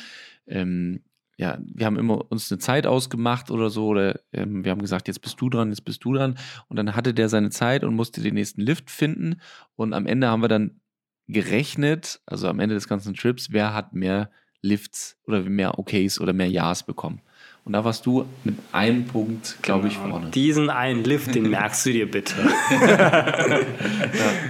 ähm, 0.46 1.00
ja, 1.38 1.56
wir 1.72 1.86
haben 1.86 1.96
immer 1.96 2.30
uns 2.30 2.50
eine 2.50 2.58
Zeit 2.58 2.84
ausgemacht 2.84 3.52
oder 3.52 3.70
so, 3.70 3.86
oder 3.86 4.20
ähm, 4.32 4.64
wir 4.64 4.72
haben 4.72 4.82
gesagt, 4.82 5.06
jetzt 5.06 5.22
bist 5.22 5.40
du 5.40 5.48
dran, 5.48 5.70
jetzt 5.70 5.84
bist 5.84 6.04
du 6.04 6.12
dran. 6.12 6.36
Und 6.66 6.76
dann 6.76 6.96
hatte 6.96 7.14
der 7.14 7.28
seine 7.28 7.50
Zeit 7.50 7.84
und 7.84 7.94
musste 7.94 8.20
den 8.20 8.34
nächsten 8.34 8.60
Lift 8.60 8.90
finden. 8.90 9.40
Und 9.76 9.94
am 9.94 10.06
Ende 10.06 10.26
haben 10.26 10.42
wir 10.42 10.48
dann 10.48 10.80
gerechnet, 11.28 12.20
also 12.26 12.48
am 12.48 12.58
Ende 12.58 12.74
des 12.74 12.88
ganzen 12.88 13.14
Trips, 13.14 13.52
wer 13.52 13.72
hat 13.72 13.92
mehr 13.92 14.30
Lifts 14.62 15.16
oder 15.26 15.40
mehr 15.42 15.78
Okays 15.78 16.20
oder 16.20 16.32
mehr 16.32 16.50
Ja's 16.50 16.82
bekommen. 16.82 17.20
Und 17.64 17.74
da 17.74 17.84
warst 17.84 18.04
du 18.04 18.24
mit 18.42 18.56
einem 18.72 19.04
Punkt, 19.04 19.58
glaube 19.62 19.88
genau. 19.88 20.06
ich, 20.06 20.10
vorne. 20.10 20.30
Diesen 20.30 20.70
einen 20.70 21.04
Lift, 21.04 21.36
den 21.36 21.50
merkst 21.50 21.86
du 21.86 21.92
dir 21.92 22.10
bitte. 22.10 22.34
ja, 22.70 23.64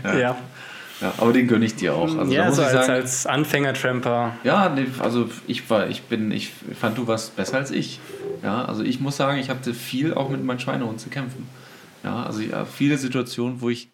ja. 0.05 0.19
ja. 0.19 0.37
Ja, 1.01 1.15
aber 1.19 1.33
den 1.33 1.47
gönne 1.47 1.65
ich 1.65 1.77
dir 1.77 1.95
auch. 1.95 2.17
Also, 2.17 2.33
ja, 2.33 2.51
so 2.51 2.63
als, 2.63 2.73
sagen, 2.73 2.91
als 2.91 3.27
Anfänger-Tramper. 3.27 4.37
Ja, 4.45 4.75
also 4.99 5.31
ich 5.47 5.69
war, 5.71 5.89
ich 5.89 6.03
bin, 6.03 6.33
ich 6.33 6.51
fand, 6.51 6.99
du 6.99 7.07
warst 7.07 7.37
besser 7.37 7.59
als 7.59 7.71
ich. 7.71 8.01
Ja, 8.43 8.65
also 8.65 8.83
ich 8.83 9.01
muss 9.01 9.17
sagen, 9.17 9.39
ich 9.39 9.49
hatte 9.49 9.75
viel 9.75 10.15
auch 10.15 10.29
mit 10.29 10.43
meinem 10.43 10.59
Schweinehund 10.59 11.01
zu 11.01 11.09
kämpfen. 11.09 11.47
Ja, 12.03 12.25
also 12.25 12.41
ja, 12.41 12.65
viele 12.65 12.99
Situationen, 12.99 13.61
wo 13.61 13.71
ich 13.71 13.91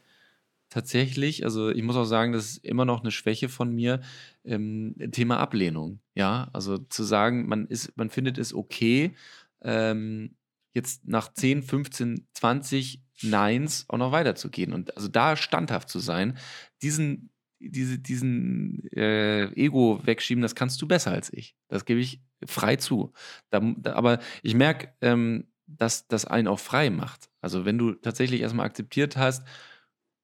tatsächlich, 0.71 1.45
also 1.45 1.71
ich 1.71 1.83
muss 1.83 1.97
auch 1.97 2.05
sagen, 2.05 2.33
das 2.33 2.47
ist 2.47 2.65
immer 2.65 2.85
noch 2.85 3.03
eine 3.03 3.11
Schwäche 3.11 3.49
von 3.49 3.73
mir, 3.73 4.01
ähm, 4.45 4.97
Thema 5.13 5.39
Ablehnung. 5.39 6.01
Ja, 6.15 6.49
also 6.53 6.79
zu 6.79 7.05
sagen, 7.05 7.47
man 7.49 7.67
ist, 7.67 7.97
man 7.97 8.11
findet 8.11 8.39
es 8.39 8.55
okay, 8.55 9.15
ähm, 9.63 10.35
jetzt 10.73 11.07
nach 11.07 11.33
10, 11.33 11.63
15, 11.63 12.27
20 12.35 13.04
Neins 13.23 13.87
auch 13.89 13.99
noch 13.99 14.13
weiterzugehen. 14.13 14.73
Und 14.73 14.97
also 14.97 15.09
da 15.09 15.37
standhaft 15.37 15.89
zu 15.89 15.99
sein, 15.99 16.39
diesen, 16.83 17.31
diese, 17.59 17.99
diesen 17.99 18.87
äh, 18.93 19.45
Ego 19.55 20.01
wegschieben, 20.05 20.43
das 20.43 20.55
kannst 20.55 20.81
du 20.83 20.89
besser 20.89 21.13
als 21.13 21.33
ich. 21.33 21.57
Das 21.69 21.85
gebe 21.85 22.01
ich 22.01 22.21
frei 22.47 22.77
zu. 22.77 23.13
Da, 23.51 23.61
da, 23.77 23.95
aber 23.95 24.19
ich 24.43 24.55
merke, 24.55 24.93
ähm, 25.01 25.49
dass 25.67 26.09
das 26.09 26.25
einen 26.25 26.49
auch 26.49 26.59
frei 26.59 26.91
macht. 26.91 27.31
Also 27.41 27.65
wenn 27.65 27.79
du 27.79 27.93
tatsächlich 27.93 28.41
erstmal 28.41 28.67
akzeptiert 28.67 29.17
hast, 29.17 29.47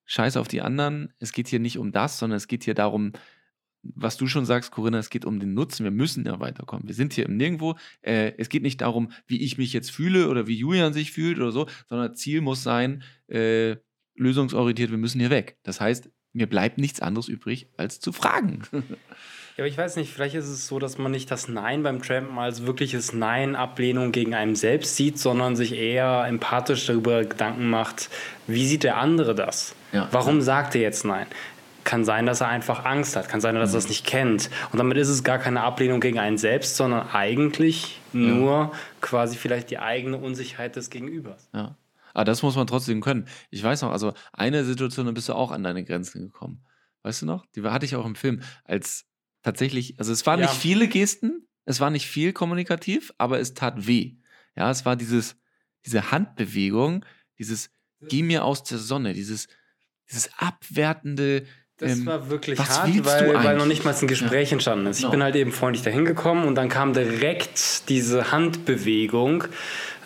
scheiß 0.05 0.36
auf 0.36 0.49
die 0.49 0.61
anderen, 0.61 1.12
es 1.18 1.32
geht 1.32 1.49
hier 1.49 1.61
nicht 1.61 1.78
um 1.78 1.93
das, 1.93 2.18
sondern 2.18 2.36
es 2.36 2.49
geht 2.49 2.64
hier 2.64 2.74
darum, 2.74 3.12
was 3.83 4.16
du 4.16 4.26
schon 4.26 4.45
sagst, 4.45 4.70
Corinna, 4.70 4.99
es 4.99 5.11
geht 5.11 5.24
um 5.24 5.41
den 5.41 5.55
Nutzen. 5.55 5.85
Wir 5.85 5.91
müssen 5.91 6.26
ja 6.26 6.39
weiterkommen. 6.41 6.87
Wir 6.87 6.95
sind 6.95 7.12
hier 7.12 7.26
im 7.26 7.37
Nirgendwo. 7.37 7.76
Äh, 8.03 8.33
es 8.39 8.49
geht 8.49 8.62
nicht 8.62 8.81
darum, 8.81 9.12
wie 9.26 9.43
ich 9.43 9.59
mich 9.59 9.72
jetzt 9.72 9.91
fühle 9.91 10.28
oder 10.28 10.47
wie 10.47 10.57
Julian 10.57 10.93
sich 10.93 11.12
fühlt 11.12 11.39
oder 11.39 11.53
so, 11.53 11.66
sondern 11.89 12.14
Ziel 12.14 12.41
muss 12.41 12.62
sein, 12.62 13.03
äh, 13.28 13.76
lösungsorientiert, 14.16 14.91
wir 14.91 14.99
müssen 14.99 15.20
hier 15.20 15.31
weg. 15.31 15.59
Das 15.62 15.81
heißt, 15.81 16.11
mir 16.33 16.47
bleibt 16.47 16.78
nichts 16.78 17.01
anderes 17.01 17.28
übrig, 17.28 17.68
als 17.76 18.01
zu 18.01 18.12
fragen. 18.12 18.62
Ja, 19.57 19.64
aber 19.64 19.68
ich 19.68 19.76
weiß 19.76 19.97
nicht, 19.97 20.11
vielleicht 20.11 20.37
ist 20.37 20.49
es 20.49 20.68
so, 20.68 20.78
dass 20.78 20.97
man 20.97 21.11
nicht 21.11 21.31
das 21.31 21.49
Nein 21.49 21.83
beim 21.83 22.01
Trampen 22.01 22.39
als 22.39 22.64
wirkliches 22.64 23.12
Nein, 23.12 23.57
Ablehnung 23.57 24.11
gegen 24.11 24.33
einen 24.33 24.55
selbst 24.55 24.97
sieht, 24.97 25.18
sondern 25.18 25.55
sich 25.55 25.74
eher 25.74 26.24
empathisch 26.26 26.87
darüber 26.87 27.24
Gedanken 27.24 27.68
macht, 27.68 28.09
wie 28.47 28.66
sieht 28.66 28.85
der 28.85 28.97
andere 28.97 29.35
das? 29.35 29.74
Ja. 29.93 30.09
Warum 30.12 30.41
sagt 30.41 30.76
er 30.76 30.81
jetzt 30.81 31.05
Nein? 31.05 31.26
Kann 31.85 32.05
sein, 32.05 32.26
dass 32.26 32.41
er 32.41 32.49
einfach 32.49 32.85
Angst 32.85 33.16
hat, 33.16 33.28
kann 33.28 33.41
sein, 33.41 33.55
dass 33.55 33.70
er 33.70 33.76
das 33.76 33.85
mhm. 33.85 33.91
nicht 33.91 34.07
kennt. 34.07 34.51
Und 34.72 34.78
damit 34.78 34.97
ist 34.99 35.09
es 35.09 35.24
gar 35.24 35.39
keine 35.39 35.62
Ablehnung 35.62 36.01
gegen 36.01 36.18
einen 36.18 36.39
selbst, 36.39 36.76
sondern 36.76 37.09
eigentlich 37.09 38.01
nur 38.12 38.51
ja. 38.51 38.72
quasi 39.01 39.37
vielleicht 39.37 39.70
die 39.70 39.78
eigene 39.78 40.16
Unsicherheit 40.16 40.76
des 40.76 40.91
Gegenübers. 40.91 41.49
Ja. 41.55 41.76
Aber 42.12 42.24
das 42.24 42.43
muss 42.43 42.57
man 42.57 42.66
trotzdem 42.66 43.01
können. 43.01 43.26
Ich 43.51 43.62
weiß 43.62 43.83
noch, 43.83 43.93
also 43.93 44.12
eine 44.33 44.64
Situation, 44.64 45.07
da 45.07 45.12
bist 45.12 45.28
du 45.28 45.35
auch 45.35 45.53
an 45.53 45.62
deine 45.62 45.85
Grenzen 45.85 46.22
gekommen. 46.22 46.64
Weißt 47.03 47.22
du 47.22 47.26
noch? 47.26 47.47
Die 47.55 47.62
hatte 47.62 47.87
ich 47.87 47.97
auch 47.97 48.05
im 48.05 48.16
Film. 48.16 48.43
Als 48.64 49.07
tatsächlich, 49.43 49.99
also 49.99 50.12
es 50.12 50.26
waren 50.26 50.41
ja. 50.41 50.47
nicht 50.47 50.57
viele 50.57 50.89
Gesten, 50.89 51.47
es 51.64 51.81
war 51.81 51.91
nicht 51.91 52.07
viel 52.07 52.33
kommunikativ, 52.33 53.12
aber 53.16 53.39
es 53.39 53.55
tat 53.55 53.87
weh. 53.87 54.16
Ja, 54.57 54.70
es 54.70 54.85
war 54.85 54.97
dieses, 54.97 55.37
diese 55.87 56.11
Handbewegung, 56.11 57.05
dieses 57.39 57.70
Geh 58.09 58.22
mir 58.22 58.45
aus 58.45 58.62
der 58.64 58.78
Sonne, 58.78 59.12
dieses, 59.12 59.49
dieses 60.09 60.31
abwertende, 60.39 61.45
das 61.81 61.99
ähm, 61.99 62.07
war 62.07 62.28
wirklich 62.28 62.59
hart, 62.59 63.05
weil, 63.07 63.35
weil 63.35 63.57
noch 63.57 63.66
nicht 63.66 63.85
mal 63.85 63.95
ein 63.95 64.07
Gespräch 64.07 64.51
ja. 64.51 64.55
entstanden 64.55 64.87
ist. 64.87 64.99
Ich 64.99 65.05
no. 65.05 65.11
bin 65.11 65.22
halt 65.22 65.35
eben 65.35 65.51
freundlich 65.51 65.83
dahin 65.83 66.05
gekommen 66.05 66.47
und 66.47 66.55
dann 66.55 66.68
kam 66.68 66.93
direkt 66.93 67.89
diese 67.89 68.31
Handbewegung. 68.33 69.45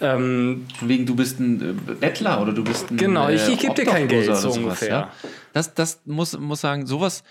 Ähm, 0.00 0.66
wegen, 0.80 1.04
du 1.04 1.16
bist 1.16 1.40
ein 1.40 1.60
äh, 1.60 1.94
Bettler 1.94 2.40
oder 2.40 2.52
du 2.52 2.62
bist 2.62 2.90
ein 2.90 2.96
Genau, 2.96 3.28
ich, 3.28 3.48
ich 3.48 3.58
gebe 3.58 3.74
dir 3.74 3.84
kein 3.84 4.06
Geld, 4.06 4.26
so 4.26 4.34
sowas, 4.34 4.56
ungefähr. 4.56 4.88
Ja? 4.88 5.12
Das, 5.52 5.74
das 5.74 6.02
muss, 6.04 6.38
muss 6.38 6.60
sagen, 6.60 6.86
sowas, 6.86 7.24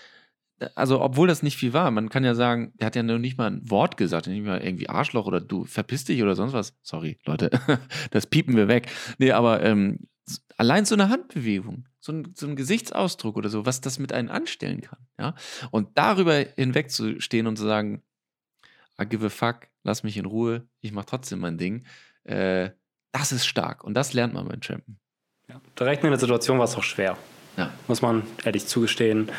also 0.74 1.00
obwohl 1.00 1.26
das 1.26 1.42
nicht 1.42 1.56
viel 1.56 1.72
war, 1.72 1.90
man 1.90 2.10
kann 2.10 2.24
ja 2.24 2.34
sagen, 2.34 2.72
der 2.78 2.86
hat 2.86 2.96
ja 2.96 3.02
noch 3.02 3.18
nicht 3.18 3.38
mal 3.38 3.50
ein 3.50 3.70
Wort 3.70 3.96
gesagt, 3.96 4.26
nicht 4.26 4.44
mal 4.44 4.60
irgendwie 4.60 4.90
Arschloch 4.90 5.26
oder 5.26 5.40
du 5.40 5.64
verpiss 5.64 6.04
dich 6.04 6.22
oder 6.22 6.34
sonst 6.34 6.52
was. 6.52 6.74
Sorry, 6.82 7.18
Leute, 7.24 7.50
das 8.10 8.26
piepen 8.26 8.56
wir 8.56 8.68
weg. 8.68 8.88
Nee, 9.18 9.32
aber 9.32 9.62
ähm, 9.62 10.00
allein 10.56 10.84
so 10.84 10.94
eine 10.94 11.08
Handbewegung, 11.08 11.86
so 12.04 12.12
ein, 12.12 12.34
so 12.34 12.46
ein 12.46 12.54
Gesichtsausdruck 12.54 13.36
oder 13.36 13.48
so, 13.48 13.64
was 13.64 13.80
das 13.80 13.98
mit 13.98 14.12
einem 14.12 14.30
anstellen 14.30 14.82
kann. 14.82 14.98
Ja? 15.18 15.34
Und 15.70 15.96
darüber 15.96 16.34
hinwegzustehen 16.34 17.46
und 17.46 17.56
zu 17.56 17.64
sagen, 17.64 18.02
I 19.00 19.06
give 19.06 19.24
a 19.24 19.30
fuck, 19.30 19.68
lass 19.84 20.02
mich 20.02 20.18
in 20.18 20.26
Ruhe, 20.26 20.68
ich 20.82 20.92
mache 20.92 21.06
trotzdem 21.06 21.40
mein 21.40 21.56
Ding, 21.56 21.86
äh, 22.24 22.70
das 23.12 23.32
ist 23.32 23.46
stark 23.46 23.84
und 23.84 23.94
das 23.94 24.12
lernt 24.12 24.34
man 24.34 24.46
beim 24.46 24.60
Trampen. 24.60 24.98
Ja, 25.48 25.60
direkt 25.78 26.04
in 26.04 26.10
der 26.10 26.18
Situation 26.18 26.58
war 26.58 26.66
es 26.66 26.76
auch 26.76 26.82
schwer. 26.82 27.16
Ja. 27.56 27.72
Muss 27.88 28.02
man 28.02 28.22
ehrlich 28.44 28.66
zugestehen. 28.66 29.30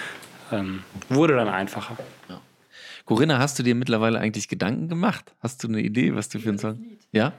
Ähm, 0.51 0.83
wurde 1.09 1.35
dann 1.35 1.49
einfacher. 1.49 1.97
Ja. 2.29 2.41
Corinna, 3.05 3.37
hast 3.37 3.59
du 3.59 3.63
dir 3.63 3.75
mittlerweile 3.75 4.19
eigentlich 4.19 4.47
Gedanken 4.47 4.87
gemacht? 4.87 5.35
Hast 5.39 5.63
du 5.63 5.67
eine 5.67 5.81
Idee, 5.81 6.15
was 6.15 6.29
du 6.29 6.39
für 6.39 6.49
einen 6.49 6.59
Song? 6.59 6.83
Ja? 7.11 7.33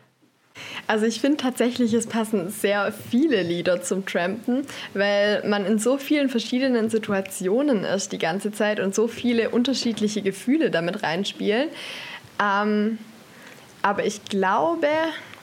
Also 0.86 1.06
ich 1.06 1.20
finde 1.20 1.38
tatsächlich, 1.38 1.92
es 1.94 2.06
passen 2.06 2.50
sehr 2.50 2.92
viele 2.92 3.42
Lieder 3.42 3.82
zum 3.82 4.06
Trampen, 4.06 4.62
weil 4.94 5.42
man 5.46 5.66
in 5.66 5.78
so 5.78 5.98
vielen 5.98 6.28
verschiedenen 6.28 6.90
Situationen 6.90 7.84
ist 7.84 8.12
die 8.12 8.18
ganze 8.18 8.52
Zeit 8.52 8.80
und 8.80 8.94
so 8.94 9.08
viele 9.08 9.50
unterschiedliche 9.50 10.22
Gefühle 10.22 10.70
damit 10.70 11.02
reinspielen. 11.02 11.68
Ähm, 12.42 12.98
aber 13.82 14.04
ich 14.04 14.24
glaube, 14.24 14.88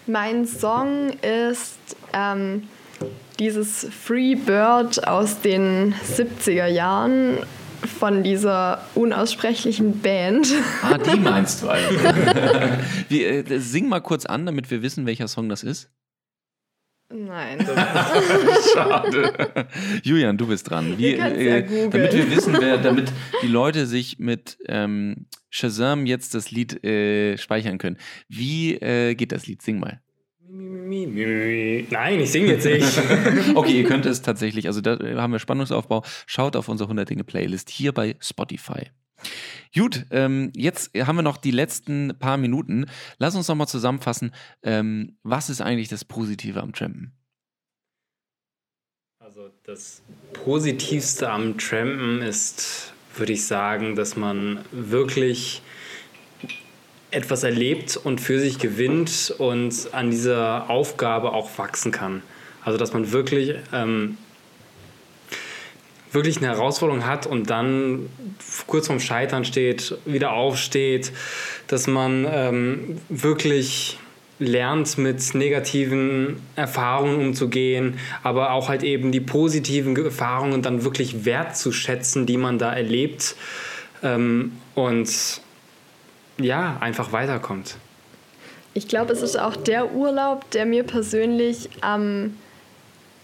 mein 0.06 0.46
Song 0.46 1.12
ist 1.22 1.78
ähm, 2.14 2.68
dieses 3.40 3.88
Free 3.90 4.36
Bird 4.36 5.08
aus 5.08 5.42
den 5.42 5.94
70er 5.94 6.68
Jahren 6.68 7.38
von 7.88 8.24
dieser 8.24 8.84
unaussprechlichen 8.96 10.00
Band. 10.02 10.54
Ah, 10.82 10.98
die 10.98 11.20
meinst 11.20 11.64
du 11.64 11.70
also. 11.70 11.90
Wie, 13.10 13.24
äh, 13.24 13.60
sing 13.60 13.88
mal 13.88 14.02
kurz 14.02 14.26
an, 14.26 14.46
damit 14.46 14.72
wir 14.72 14.82
wissen, 14.82 15.06
welcher 15.06 15.28
Song 15.28 15.50
das 15.50 15.64
ist. 15.64 15.90
Nein. 17.14 17.60
Schade. 18.74 19.68
Julian, 20.02 20.38
du 20.38 20.48
bist 20.48 20.70
dran. 20.70 20.98
Wie, 20.98 21.14
äh, 21.14 21.90
damit 21.90 22.14
wir 22.14 22.32
wissen, 22.32 22.58
wer, 22.60 22.78
damit 22.80 23.12
die 23.44 23.48
Leute 23.48 23.86
sich 23.86 24.18
mit 24.18 24.58
ähm, 24.68 25.28
Shazam 25.50 26.08
jetzt 26.08 26.34
das 26.34 26.50
Lied 26.50 26.84
äh, 26.84 27.38
speichern 27.38 27.78
können. 27.78 27.98
Wie 28.30 28.74
äh, 28.76 29.14
geht 29.14 29.32
das 29.32 29.46
Lied? 29.46 29.62
Sing 29.62 29.80
mal. 29.80 30.02
Nein, 30.56 32.20
ich 32.20 32.32
singe 32.32 32.48
jetzt 32.48 32.66
nicht. 32.66 33.56
okay, 33.56 33.82
ihr 33.82 33.88
könnt 33.88 34.06
es 34.06 34.22
tatsächlich, 34.22 34.68
also 34.68 34.82
da 34.82 35.00
haben 35.20 35.34
wir 35.34 35.40
Spannungsaufbau. 35.40 36.04
Schaut 36.28 36.56
auf 36.56 36.70
unsere 36.70 36.88
100 36.88 37.10
Dinge 37.10 37.24
Playlist 37.24 37.72
hier 37.72 37.92
bei 37.92 38.16
Spotify. 38.20 38.92
Gut, 39.74 40.06
ähm, 40.12 40.52
jetzt 40.56 40.92
haben 40.96 41.16
wir 41.16 41.24
noch 41.24 41.38
die 41.38 41.52
letzten 41.52 42.14
paar 42.20 42.38
Minuten. 42.38 42.86
Lass 43.18 43.36
uns 43.36 43.48
nochmal 43.48 43.68
zusammenfassen. 43.68 44.32
Ähm, 44.62 45.18
was 45.24 45.50
ist 45.50 45.62
eigentlich 45.62 45.88
das 45.88 46.06
Positive 46.06 46.62
am 46.62 46.74
Trampen? 46.74 47.14
Also 49.18 49.50
das 49.64 50.04
Positivste 50.34 51.32
am 51.32 51.58
Trampen 51.58 52.22
ist, 52.22 52.94
würde 53.16 53.34
ich 53.34 53.46
sagen, 53.46 53.96
dass 53.96 54.16
man 54.16 54.64
wirklich 54.72 55.64
etwas 57.14 57.44
erlebt 57.44 57.98
und 57.98 58.20
für 58.20 58.40
sich 58.40 58.60
gewinnt 58.60 59.34
und 59.38 59.90
an 59.92 60.12
dieser 60.12 60.70
Aufgabe 60.70 61.34
auch 61.34 61.58
wachsen 61.58 61.92
kann. 61.92 62.22
Also 62.64 62.78
dass 62.78 62.94
man 62.94 63.12
wirklich, 63.12 63.56
ähm, 63.72 64.18
wirklich 66.12 66.38
eine 66.38 66.48
Herausforderung 66.48 67.06
hat 67.06 67.26
und 67.26 67.50
dann 67.50 68.10
kurz 68.68 68.88
vorm 68.88 69.00
Scheitern 69.00 69.46
steht, 69.46 69.98
wieder 70.06 70.34
aufsteht, 70.34 71.12
dass 71.68 71.88
man 71.88 72.26
ähm, 72.30 72.98
wirklich 73.10 73.98
lernt, 74.40 74.98
mit 74.98 75.36
negativen 75.36 76.42
Erfahrungen 76.56 77.20
umzugehen, 77.20 78.00
aber 78.24 78.52
auch 78.52 78.70
halt 78.70 78.84
eben 78.84 79.12
die 79.12 79.20
positiven 79.20 79.96
Erfahrungen 79.96 80.62
dann 80.62 80.84
wirklich 80.84 81.26
wertzuschätzen, 81.26 82.26
die 82.26 82.38
man 82.38 82.58
da 82.58 82.74
erlebt. 82.74 83.36
Ähm, 84.02 84.54
und 84.76 85.42
ja, 86.38 86.78
einfach 86.80 87.12
weiterkommt. 87.12 87.76
Ich 88.74 88.88
glaube, 88.88 89.14
es 89.14 89.22
ist 89.22 89.38
auch 89.38 89.56
der 89.56 89.94
Urlaub, 89.94 90.50
der 90.52 90.66
mir 90.66 90.84
persönlich 90.84 91.70
am 91.82 92.36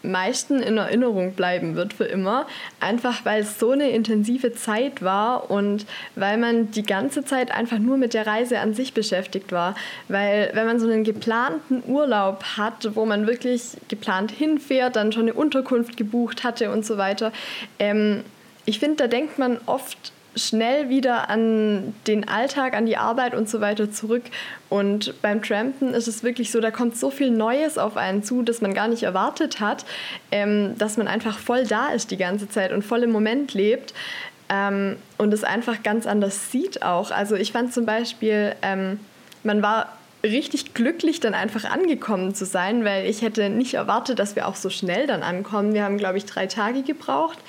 meisten 0.03 0.61
in 0.61 0.77
Erinnerung 0.77 1.33
bleiben 1.33 1.75
wird 1.75 1.93
für 1.93 2.05
immer. 2.05 2.47
Einfach 2.79 3.25
weil 3.25 3.41
es 3.41 3.59
so 3.59 3.71
eine 3.71 3.89
intensive 3.89 4.53
Zeit 4.53 5.01
war 5.01 5.49
und 5.51 5.85
weil 6.15 6.37
man 6.37 6.71
die 6.71 6.83
ganze 6.83 7.25
Zeit 7.25 7.51
einfach 7.51 7.79
nur 7.79 7.97
mit 7.97 8.13
der 8.13 8.25
Reise 8.25 8.59
an 8.59 8.73
sich 8.73 8.93
beschäftigt 8.93 9.51
war. 9.51 9.75
Weil 10.07 10.51
wenn 10.53 10.65
man 10.65 10.79
so 10.79 10.87
einen 10.87 11.03
geplanten 11.03 11.83
Urlaub 11.87 12.43
hat, 12.57 12.95
wo 12.95 13.05
man 13.05 13.27
wirklich 13.27 13.77
geplant 13.87 14.31
hinfährt, 14.31 14.95
dann 14.95 15.11
schon 15.11 15.23
eine 15.23 15.33
Unterkunft 15.33 15.97
gebucht 15.97 16.43
hatte 16.43 16.71
und 16.71 16.85
so 16.85 16.97
weiter, 16.97 17.31
ähm, 17.79 18.23
ich 18.65 18.79
finde, 18.79 18.97
da 18.97 19.07
denkt 19.07 19.39
man 19.39 19.57
oft 19.65 20.11
schnell 20.35 20.89
wieder 20.89 21.29
an 21.29 21.93
den 22.07 22.27
Alltag, 22.27 22.75
an 22.75 22.85
die 22.85 22.97
Arbeit 22.97 23.33
und 23.33 23.49
so 23.49 23.61
weiter 23.61 23.91
zurück. 23.91 24.23
Und 24.69 25.19
beim 25.21 25.41
Trampen 25.41 25.93
ist 25.93 26.07
es 26.07 26.23
wirklich 26.23 26.51
so, 26.51 26.61
da 26.61 26.71
kommt 26.71 26.97
so 26.97 27.09
viel 27.09 27.31
Neues 27.31 27.77
auf 27.77 27.97
einen 27.97 28.23
zu, 28.23 28.41
das 28.41 28.61
man 28.61 28.73
gar 28.73 28.87
nicht 28.87 29.03
erwartet 29.03 29.59
hat, 29.59 29.85
ähm, 30.31 30.77
dass 30.77 30.97
man 30.97 31.07
einfach 31.07 31.37
voll 31.37 31.65
da 31.65 31.89
ist 31.89 32.11
die 32.11 32.17
ganze 32.17 32.47
Zeit 32.49 32.71
und 32.71 32.83
voll 32.83 33.03
im 33.03 33.11
Moment 33.11 33.53
lebt 33.53 33.93
ähm, 34.49 34.97
und 35.17 35.33
es 35.33 35.43
einfach 35.43 35.83
ganz 35.83 36.05
anders 36.07 36.51
sieht 36.51 36.83
auch. 36.83 37.11
Also 37.11 37.35
ich 37.35 37.51
fand 37.51 37.73
zum 37.73 37.85
Beispiel, 37.85 38.55
ähm, 38.61 38.99
man 39.43 39.61
war 39.61 39.93
richtig 40.23 40.73
glücklich, 40.73 41.19
dann 41.19 41.33
einfach 41.33 41.63
angekommen 41.65 42.35
zu 42.35 42.45
sein, 42.45 42.83
weil 42.83 43.05
ich 43.05 43.21
hätte 43.21 43.49
nicht 43.49 43.75
erwartet, 43.75 44.19
dass 44.19 44.35
wir 44.35 44.47
auch 44.47 44.55
so 44.55 44.69
schnell 44.69 45.07
dann 45.07 45.23
ankommen. 45.23 45.73
Wir 45.73 45.83
haben, 45.83 45.97
glaube 45.97 46.17
ich, 46.17 46.25
drei 46.25 46.47
Tage 46.47 46.83
gebraucht. 46.83 47.39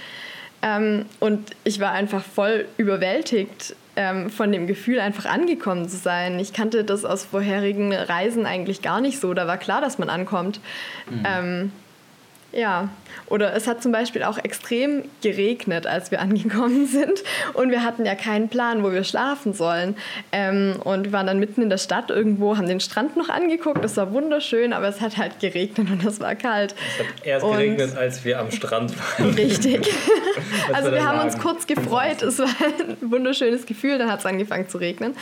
Ähm, 0.62 1.06
und 1.20 1.50
ich 1.64 1.80
war 1.80 1.92
einfach 1.92 2.22
voll 2.22 2.66
überwältigt 2.76 3.74
ähm, 3.96 4.30
von 4.30 4.52
dem 4.52 4.66
Gefühl, 4.66 5.00
einfach 5.00 5.26
angekommen 5.26 5.88
zu 5.88 5.96
sein. 5.96 6.38
Ich 6.38 6.52
kannte 6.52 6.84
das 6.84 7.04
aus 7.04 7.24
vorherigen 7.24 7.92
Reisen 7.92 8.46
eigentlich 8.46 8.82
gar 8.82 9.00
nicht 9.00 9.20
so. 9.20 9.34
Da 9.34 9.46
war 9.46 9.58
klar, 9.58 9.80
dass 9.80 9.98
man 9.98 10.10
ankommt. 10.10 10.60
Mhm. 11.10 11.22
Ähm, 11.24 11.72
ja, 12.52 12.88
oder 13.26 13.54
es 13.54 13.66
hat 13.66 13.82
zum 13.82 13.92
Beispiel 13.92 14.22
auch 14.24 14.38
extrem 14.38 15.04
geregnet, 15.22 15.86
als 15.86 16.10
wir 16.10 16.20
angekommen 16.20 16.86
sind. 16.86 17.22
Und 17.54 17.70
wir 17.70 17.84
hatten 17.84 18.04
ja 18.04 18.14
keinen 18.14 18.48
Plan, 18.48 18.82
wo 18.82 18.92
wir 18.92 19.04
schlafen 19.04 19.52
sollen. 19.52 19.96
Ähm, 20.32 20.76
und 20.82 21.04
wir 21.04 21.12
waren 21.12 21.26
dann 21.26 21.38
mitten 21.38 21.62
in 21.62 21.70
der 21.70 21.78
Stadt 21.78 22.10
irgendwo, 22.10 22.56
haben 22.56 22.66
den 22.66 22.80
Strand 22.80 23.16
noch 23.16 23.28
angeguckt. 23.28 23.84
Das 23.84 23.96
war 23.96 24.12
wunderschön, 24.12 24.72
aber 24.72 24.88
es 24.88 25.00
hat 25.00 25.16
halt 25.16 25.40
geregnet 25.40 25.88
und 25.90 26.04
es 26.04 26.20
war 26.20 26.34
kalt. 26.34 26.74
Es 26.98 27.06
hat 27.06 27.26
erst 27.26 27.44
und 27.44 27.52
geregnet, 27.52 27.96
als 27.96 28.24
wir 28.24 28.40
am 28.40 28.50
Strand 28.50 28.92
waren. 28.98 29.34
Richtig. 29.34 29.88
also 30.72 30.90
wir 30.90 31.06
haben 31.06 31.20
uns 31.20 31.38
kurz 31.38 31.66
gefreut. 31.66 32.22
Es 32.22 32.38
war 32.38 32.48
ein 32.48 33.10
wunderschönes 33.10 33.66
Gefühl. 33.66 33.98
Dann 33.98 34.10
hat 34.10 34.20
es 34.20 34.26
angefangen 34.26 34.68
zu 34.68 34.78
regnen. 34.78 35.14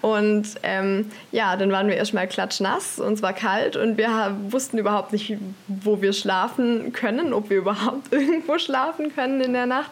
Und 0.00 0.46
ähm, 0.62 1.10
ja, 1.32 1.56
dann 1.56 1.70
waren 1.72 1.88
wir 1.88 1.96
erstmal 1.96 2.26
klatschnass 2.26 2.98
und 2.98 3.14
es 3.14 3.22
war 3.22 3.32
kalt 3.32 3.76
und 3.76 3.96
wir 3.96 4.36
wussten 4.48 4.78
überhaupt 4.78 5.12
nicht, 5.12 5.36
wo 5.66 6.00
wir 6.00 6.12
schlafen 6.12 6.69
können, 6.92 7.32
ob 7.32 7.50
wir 7.50 7.58
überhaupt 7.58 8.10
irgendwo 8.12 8.58
schlafen 8.58 9.14
können 9.14 9.40
in 9.40 9.52
der 9.52 9.66
Nacht. 9.66 9.90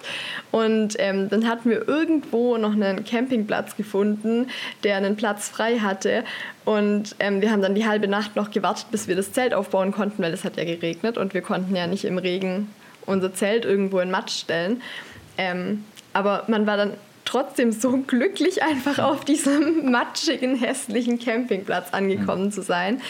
Und 0.50 0.96
ähm, 0.98 1.28
dann 1.28 1.48
hatten 1.48 1.70
wir 1.70 1.86
irgendwo 1.86 2.56
noch 2.56 2.72
einen 2.72 3.04
Campingplatz 3.04 3.76
gefunden, 3.76 4.48
der 4.84 4.96
einen 4.96 5.16
Platz 5.16 5.48
frei 5.48 5.78
hatte. 5.78 6.24
Und 6.64 7.16
ähm, 7.18 7.40
wir 7.40 7.50
haben 7.50 7.62
dann 7.62 7.74
die 7.74 7.86
halbe 7.86 8.08
Nacht 8.08 8.36
noch 8.36 8.50
gewartet, 8.50 8.86
bis 8.90 9.08
wir 9.08 9.16
das 9.16 9.32
Zelt 9.32 9.54
aufbauen 9.54 9.92
konnten, 9.92 10.22
weil 10.22 10.32
es 10.32 10.44
hat 10.44 10.56
ja 10.56 10.64
geregnet 10.64 11.18
und 11.18 11.34
wir 11.34 11.42
konnten 11.42 11.74
ja 11.74 11.86
nicht 11.86 12.04
im 12.04 12.18
Regen 12.18 12.68
unser 13.06 13.32
Zelt 13.32 13.64
irgendwo 13.64 14.00
in 14.00 14.10
Matsch 14.10 14.40
stellen. 14.40 14.82
Ähm, 15.38 15.84
aber 16.12 16.44
man 16.48 16.66
war 16.66 16.76
dann 16.76 16.92
trotzdem 17.28 17.72
so 17.72 17.98
glücklich, 17.98 18.62
einfach 18.62 18.98
auf 18.98 19.24
diesem 19.24 19.90
matschigen, 19.90 20.56
hässlichen 20.56 21.18
Campingplatz 21.18 21.92
angekommen 21.92 22.46
mhm. 22.46 22.52
zu 22.52 22.62
sein. 22.62 23.00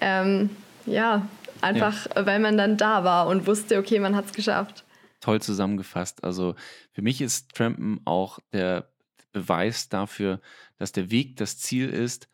Ähm, 0.00 0.50
ja, 0.86 1.26
Einfach, 1.66 2.06
ja. 2.14 2.26
weil 2.26 2.38
man 2.38 2.56
dann 2.56 2.76
da 2.76 3.04
war 3.04 3.26
und 3.28 3.46
wusste, 3.46 3.78
okay, 3.78 3.98
man 3.98 4.14
hat 4.14 4.26
es 4.26 4.32
geschafft. 4.32 4.84
Toll 5.20 5.40
zusammengefasst. 5.40 6.24
Also 6.24 6.54
für 6.92 7.02
mich 7.02 7.20
ist 7.20 7.54
Trampen 7.54 8.00
auch 8.04 8.38
der 8.52 8.90
Beweis 9.32 9.88
dafür, 9.88 10.40
dass 10.78 10.92
der 10.92 11.10
Weg 11.10 11.36
das 11.36 11.58
Ziel 11.58 11.88
ist. 11.88 12.28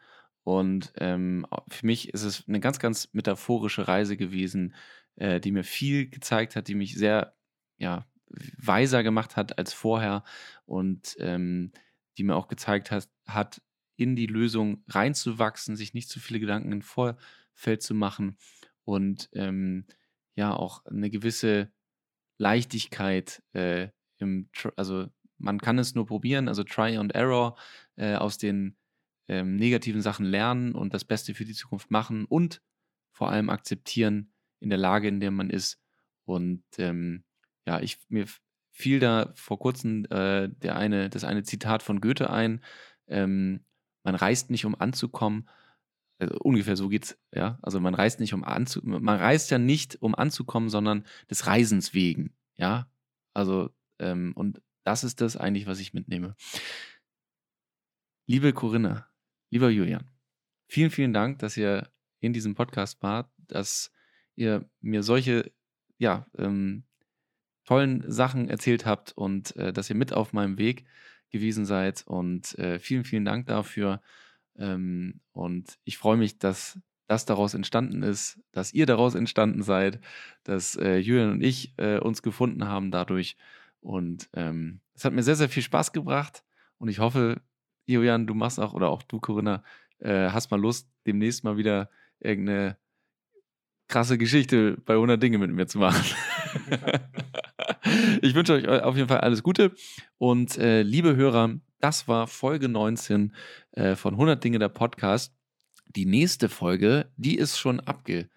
Und 0.44 0.92
ähm, 0.98 1.46
für 1.68 1.86
mich 1.86 2.12
ist 2.12 2.22
es 2.22 2.44
eine 2.48 2.60
ganz, 2.60 2.78
ganz 2.78 3.08
metaphorische 3.12 3.86
Reise 3.86 4.16
gewesen, 4.16 4.74
äh, 5.16 5.40
die 5.40 5.52
mir 5.52 5.64
viel 5.64 6.08
gezeigt 6.08 6.56
hat, 6.56 6.68
die 6.68 6.74
mich 6.74 6.96
sehr 6.96 7.34
ja, 7.78 8.06
weiser 8.58 9.02
gemacht 9.02 9.36
hat 9.36 9.58
als 9.58 9.72
vorher 9.72 10.24
und 10.64 11.16
ähm, 11.18 11.72
die 12.18 12.24
mir 12.24 12.34
auch 12.34 12.48
gezeigt 12.48 12.90
hat, 12.90 13.08
hat, 13.26 13.62
in 13.96 14.16
die 14.16 14.26
Lösung 14.26 14.82
reinzuwachsen, 14.88 15.76
sich 15.76 15.94
nicht 15.94 16.08
zu 16.08 16.18
viele 16.18 16.40
Gedanken 16.40 16.72
im 16.72 16.82
Vorfeld 16.82 17.82
zu 17.82 17.94
machen 17.94 18.36
und 18.84 19.28
ähm, 19.34 19.86
ja 20.34 20.54
auch 20.54 20.84
eine 20.86 21.10
gewisse 21.10 21.70
Leichtigkeit 22.38 23.42
äh, 23.52 23.88
im, 24.18 24.48
also 24.76 25.06
man 25.38 25.60
kann 25.60 25.78
es 25.78 25.94
nur 25.94 26.06
probieren, 26.06 26.48
also 26.48 26.64
Try 26.64 26.96
and 26.96 27.14
Error 27.14 27.56
äh, 27.96 28.14
aus 28.14 28.38
den 28.38 28.76
ähm, 29.28 29.56
negativen 29.56 30.02
Sachen 30.02 30.26
lernen 30.26 30.74
und 30.74 30.94
das 30.94 31.04
Beste 31.04 31.34
für 31.34 31.44
die 31.44 31.54
Zukunft 31.54 31.90
machen 31.90 32.24
und 32.24 32.62
vor 33.12 33.30
allem 33.30 33.50
akzeptieren 33.50 34.32
in 34.60 34.70
der 34.70 34.78
Lage, 34.78 35.08
in 35.08 35.20
der 35.20 35.30
man 35.30 35.50
ist. 35.50 35.80
Und 36.24 36.62
ähm, 36.78 37.24
ja, 37.66 37.80
ich 37.80 37.98
mir 38.08 38.26
fiel 38.70 39.00
da 39.00 39.32
vor 39.34 39.58
kurzem 39.58 40.04
äh, 40.06 40.48
der 40.48 40.76
eine, 40.76 41.10
das 41.10 41.24
eine 41.24 41.42
Zitat 41.42 41.82
von 41.82 42.00
Goethe 42.00 42.30
ein. 42.30 42.64
Ähm, 43.06 43.64
man 44.02 44.14
reist 44.14 44.50
nicht, 44.50 44.64
um 44.64 44.74
anzukommen, 44.74 45.48
also 46.22 46.38
ungefähr 46.38 46.76
so 46.76 46.88
geht's, 46.88 47.18
ja. 47.32 47.58
Also 47.62 47.80
man 47.80 47.94
reist 47.94 48.20
nicht 48.20 48.32
um 48.32 48.44
anzu, 48.44 48.80
man 48.84 49.18
reist 49.18 49.50
ja 49.50 49.58
nicht 49.58 50.00
um 50.00 50.14
anzukommen, 50.14 50.68
sondern 50.68 51.04
des 51.28 51.46
Reisens 51.46 51.94
wegen, 51.94 52.32
ja. 52.56 52.88
Also, 53.34 53.70
ähm, 53.98 54.32
und 54.34 54.62
das 54.84 55.04
ist 55.04 55.20
das 55.20 55.36
eigentlich, 55.36 55.66
was 55.66 55.80
ich 55.80 55.94
mitnehme. 55.94 56.36
Liebe 58.26 58.52
Corinna, 58.52 59.08
lieber 59.50 59.68
Julian, 59.68 60.10
vielen, 60.68 60.90
vielen 60.90 61.12
Dank, 61.12 61.40
dass 61.40 61.56
ihr 61.56 61.90
in 62.20 62.32
diesem 62.32 62.54
Podcast 62.54 63.02
wart, 63.02 63.30
dass 63.48 63.92
ihr 64.36 64.68
mir 64.80 65.02
solche, 65.02 65.52
ja, 65.98 66.26
ähm, 66.38 66.84
tollen 67.64 68.04
Sachen 68.10 68.48
erzählt 68.48 68.86
habt 68.86 69.12
und 69.12 69.56
äh, 69.56 69.72
dass 69.72 69.90
ihr 69.90 69.96
mit 69.96 70.12
auf 70.12 70.32
meinem 70.32 70.58
Weg 70.58 70.84
gewesen 71.30 71.64
seid. 71.64 72.04
Und 72.06 72.58
äh, 72.58 72.78
vielen, 72.78 73.04
vielen 73.04 73.24
Dank 73.24 73.46
dafür. 73.46 74.02
Ähm, 74.56 75.20
und 75.32 75.78
ich 75.84 75.98
freue 75.98 76.16
mich, 76.16 76.38
dass 76.38 76.78
das 77.08 77.24
daraus 77.26 77.54
entstanden 77.54 78.02
ist, 78.02 78.40
dass 78.52 78.72
ihr 78.72 78.86
daraus 78.86 79.14
entstanden 79.14 79.62
seid, 79.62 80.00
dass 80.44 80.76
äh, 80.76 80.96
Julian 80.96 81.32
und 81.32 81.42
ich 81.42 81.74
äh, 81.78 81.98
uns 81.98 82.22
gefunden 82.22 82.66
haben 82.66 82.90
dadurch. 82.90 83.36
Und 83.80 84.28
ähm, 84.34 84.80
es 84.94 85.04
hat 85.04 85.12
mir 85.12 85.22
sehr, 85.22 85.36
sehr 85.36 85.48
viel 85.48 85.62
Spaß 85.62 85.92
gebracht. 85.92 86.44
Und 86.78 86.88
ich 86.88 87.00
hoffe, 87.00 87.40
Julian, 87.86 88.26
du 88.26 88.34
machst 88.34 88.60
auch, 88.60 88.72
oder 88.72 88.88
auch 88.88 89.02
du, 89.02 89.20
Corinna, 89.20 89.62
äh, 89.98 90.30
hast 90.30 90.50
mal 90.50 90.60
Lust, 90.60 90.88
demnächst 91.06 91.44
mal 91.44 91.56
wieder 91.56 91.90
irgendeine 92.20 92.76
krasse 93.88 94.16
Geschichte 94.16 94.78
bei 94.84 94.94
100 94.94 95.22
Dinge 95.22 95.38
mit 95.38 95.50
mir 95.50 95.66
zu 95.66 95.78
machen. 95.78 96.04
ich 98.22 98.34
wünsche 98.34 98.54
euch 98.54 98.68
auf 98.68 98.96
jeden 98.96 99.08
Fall 99.08 99.20
alles 99.20 99.42
Gute. 99.42 99.74
Und 100.18 100.58
äh, 100.58 100.82
liebe 100.82 101.16
Hörer, 101.16 101.58
das 101.80 102.08
war 102.08 102.26
Folge 102.26 102.68
19 102.68 103.34
äh, 103.72 103.96
von 103.96 104.14
100 104.14 104.42
Dinge 104.42 104.58
der 104.58 104.68
Podcast. 104.68 105.34
Die 105.86 106.06
nächste 106.06 106.48
Folge, 106.48 107.10
die 107.16 107.36
ist 107.36 107.58
schon 107.58 107.80
abgedreht, 107.80 108.30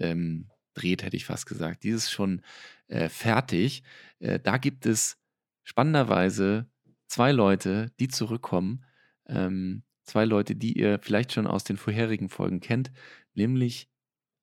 ähm, 0.00 0.48
hätte 0.76 1.16
ich 1.16 1.26
fast 1.26 1.46
gesagt. 1.46 1.84
Die 1.84 1.90
ist 1.90 2.10
schon 2.10 2.42
äh, 2.88 3.08
fertig. 3.08 3.82
Äh, 4.18 4.40
da 4.40 4.56
gibt 4.56 4.86
es 4.86 5.18
spannenderweise 5.62 6.66
zwei 7.06 7.32
Leute, 7.32 7.92
die 8.00 8.08
zurückkommen. 8.08 8.84
Ähm, 9.26 9.82
zwei 10.04 10.24
Leute, 10.24 10.56
die 10.56 10.78
ihr 10.78 10.98
vielleicht 11.00 11.32
schon 11.32 11.46
aus 11.46 11.64
den 11.64 11.76
vorherigen 11.76 12.28
Folgen 12.28 12.60
kennt, 12.60 12.90
nämlich, 13.34 13.88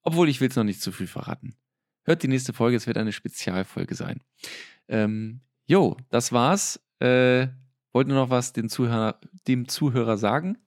obwohl 0.03 0.29
ich 0.29 0.39
will 0.39 0.49
es 0.49 0.55
noch 0.55 0.63
nicht 0.63 0.81
zu 0.81 0.91
viel 0.91 1.07
verraten. 1.07 1.55
Hört 2.05 2.21
die 2.21 2.27
nächste 2.27 2.53
Folge, 2.53 2.77
es 2.77 2.85
wird 2.85 2.97
eine 2.97 3.11
Spezialfolge 3.11 3.95
sein. 3.95 4.21
Ähm, 4.87 5.39
jo, 5.65 5.97
das 6.11 6.31
war's. 6.31 6.79
Äh, 6.99 7.47
wollt 7.93 8.07
ihr 8.07 8.13
noch 8.13 8.29
was 8.29 8.53
den 8.53 8.69
Zuhörer, 8.69 9.19
dem 9.47 9.67
Zuhörer 9.67 10.17
sagen? 10.17 10.59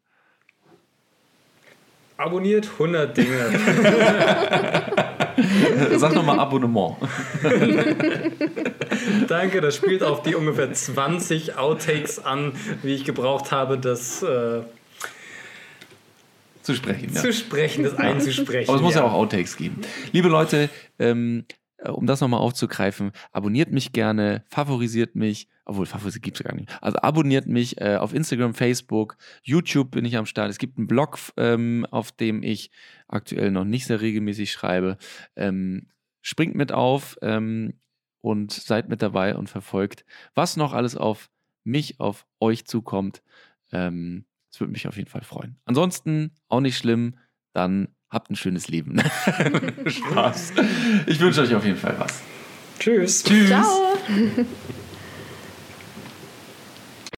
Abonniert 2.17 2.69
100 2.73 3.17
Dinge. 3.17 3.39
Sag 5.97 6.15
nochmal 6.15 6.41
Abonnement. 6.41 6.97
Danke, 9.29 9.61
das 9.61 9.77
spielt 9.77 10.03
auf 10.03 10.23
die 10.23 10.35
ungefähr 10.35 10.73
20 10.73 11.57
Outtakes 11.57 12.19
an, 12.19 12.55
wie 12.83 12.97
ich 12.97 13.05
gebraucht 13.05 13.53
habe, 13.53 13.79
das 13.79 14.25
äh, 14.25 14.63
zu 16.69 16.75
sprechen. 16.75 17.15
Zu 17.15 17.29
ja. 17.29 17.33
sprechen, 17.33 17.85
das 17.85 17.95
einzusprechen. 17.95 18.69
Aber 18.69 18.77
es 18.77 18.83
muss 18.83 18.95
ja. 18.95 19.01
ja 19.01 19.07
auch 19.07 19.15
Outtakes 19.15 19.57
geben. 19.57 19.81
Liebe 20.13 20.29
Leute, 20.29 20.69
ähm, 20.99 21.47
äh, 21.79 21.89
um 21.89 22.07
das 22.07 22.21
nochmal 22.21 22.41
aufzugreifen, 22.41 23.13
abonniert 23.33 23.73
mich 23.73 23.93
gerne, 23.93 24.45
favorisiert 24.51 25.15
mich, 25.15 25.49
obwohl 25.65 25.87
favorisiert 25.87 26.23
gibt 26.23 26.39
es 26.39 26.45
gar 26.45 26.55
nicht. 26.55 26.69
Also 26.83 26.99
abonniert 26.99 27.47
mich 27.47 27.81
äh, 27.81 27.97
auf 27.97 28.13
Instagram, 28.13 28.53
Facebook, 28.53 29.17
YouTube 29.43 29.93
bin 29.93 30.05
ich 30.05 30.19
am 30.19 30.27
Start. 30.27 30.51
Es 30.51 30.59
gibt 30.59 30.77
einen 30.77 30.89
Blog, 30.89 31.19
ähm, 31.39 31.87
auf 31.91 32.13
dem 32.13 32.43
ich 32.43 32.71
aktuell 33.07 33.51
noch 33.51 33.65
nicht 33.65 33.87
sehr 33.87 34.03
regelmäßig 34.03 34.53
schreibe. 34.53 34.99
Ähm, 35.37 35.87
springt 36.21 36.55
mit 36.55 36.71
auf 36.71 37.17
ähm, 37.23 37.73
und 38.21 38.53
seid 38.53 38.91
mit 38.91 39.01
dabei 39.01 39.35
und 39.37 39.49
verfolgt, 39.49 40.05
was 40.35 40.59
noch 40.59 40.75
alles 40.75 40.99
auf 40.99 41.31
mich, 41.65 41.99
auf 41.99 42.27
euch 42.41 42.67
zukommt. 42.67 43.23
Ähm, 43.73 44.27
das 44.51 44.61
würde 44.61 44.73
mich 44.73 44.87
auf 44.89 44.97
jeden 44.97 45.09
Fall 45.09 45.23
freuen. 45.23 45.57
Ansonsten 45.65 46.33
auch 46.49 46.61
nicht 46.61 46.77
schlimm, 46.79 47.17
dann 47.53 47.89
habt 48.11 48.31
ein 48.31 48.37
schönes 48.37 48.69
Leben. 48.69 49.01
Spaß. 49.87 50.53
Ich 51.07 51.21
wünsche 51.21 51.43
euch 51.43 51.55
auf 51.55 51.65
jeden 51.65 51.79
Fall 51.79 51.97
was. 51.99 52.23
Tschüss. 52.79 53.25
Tschüss. 53.25 53.49
Ciao. 53.49 53.97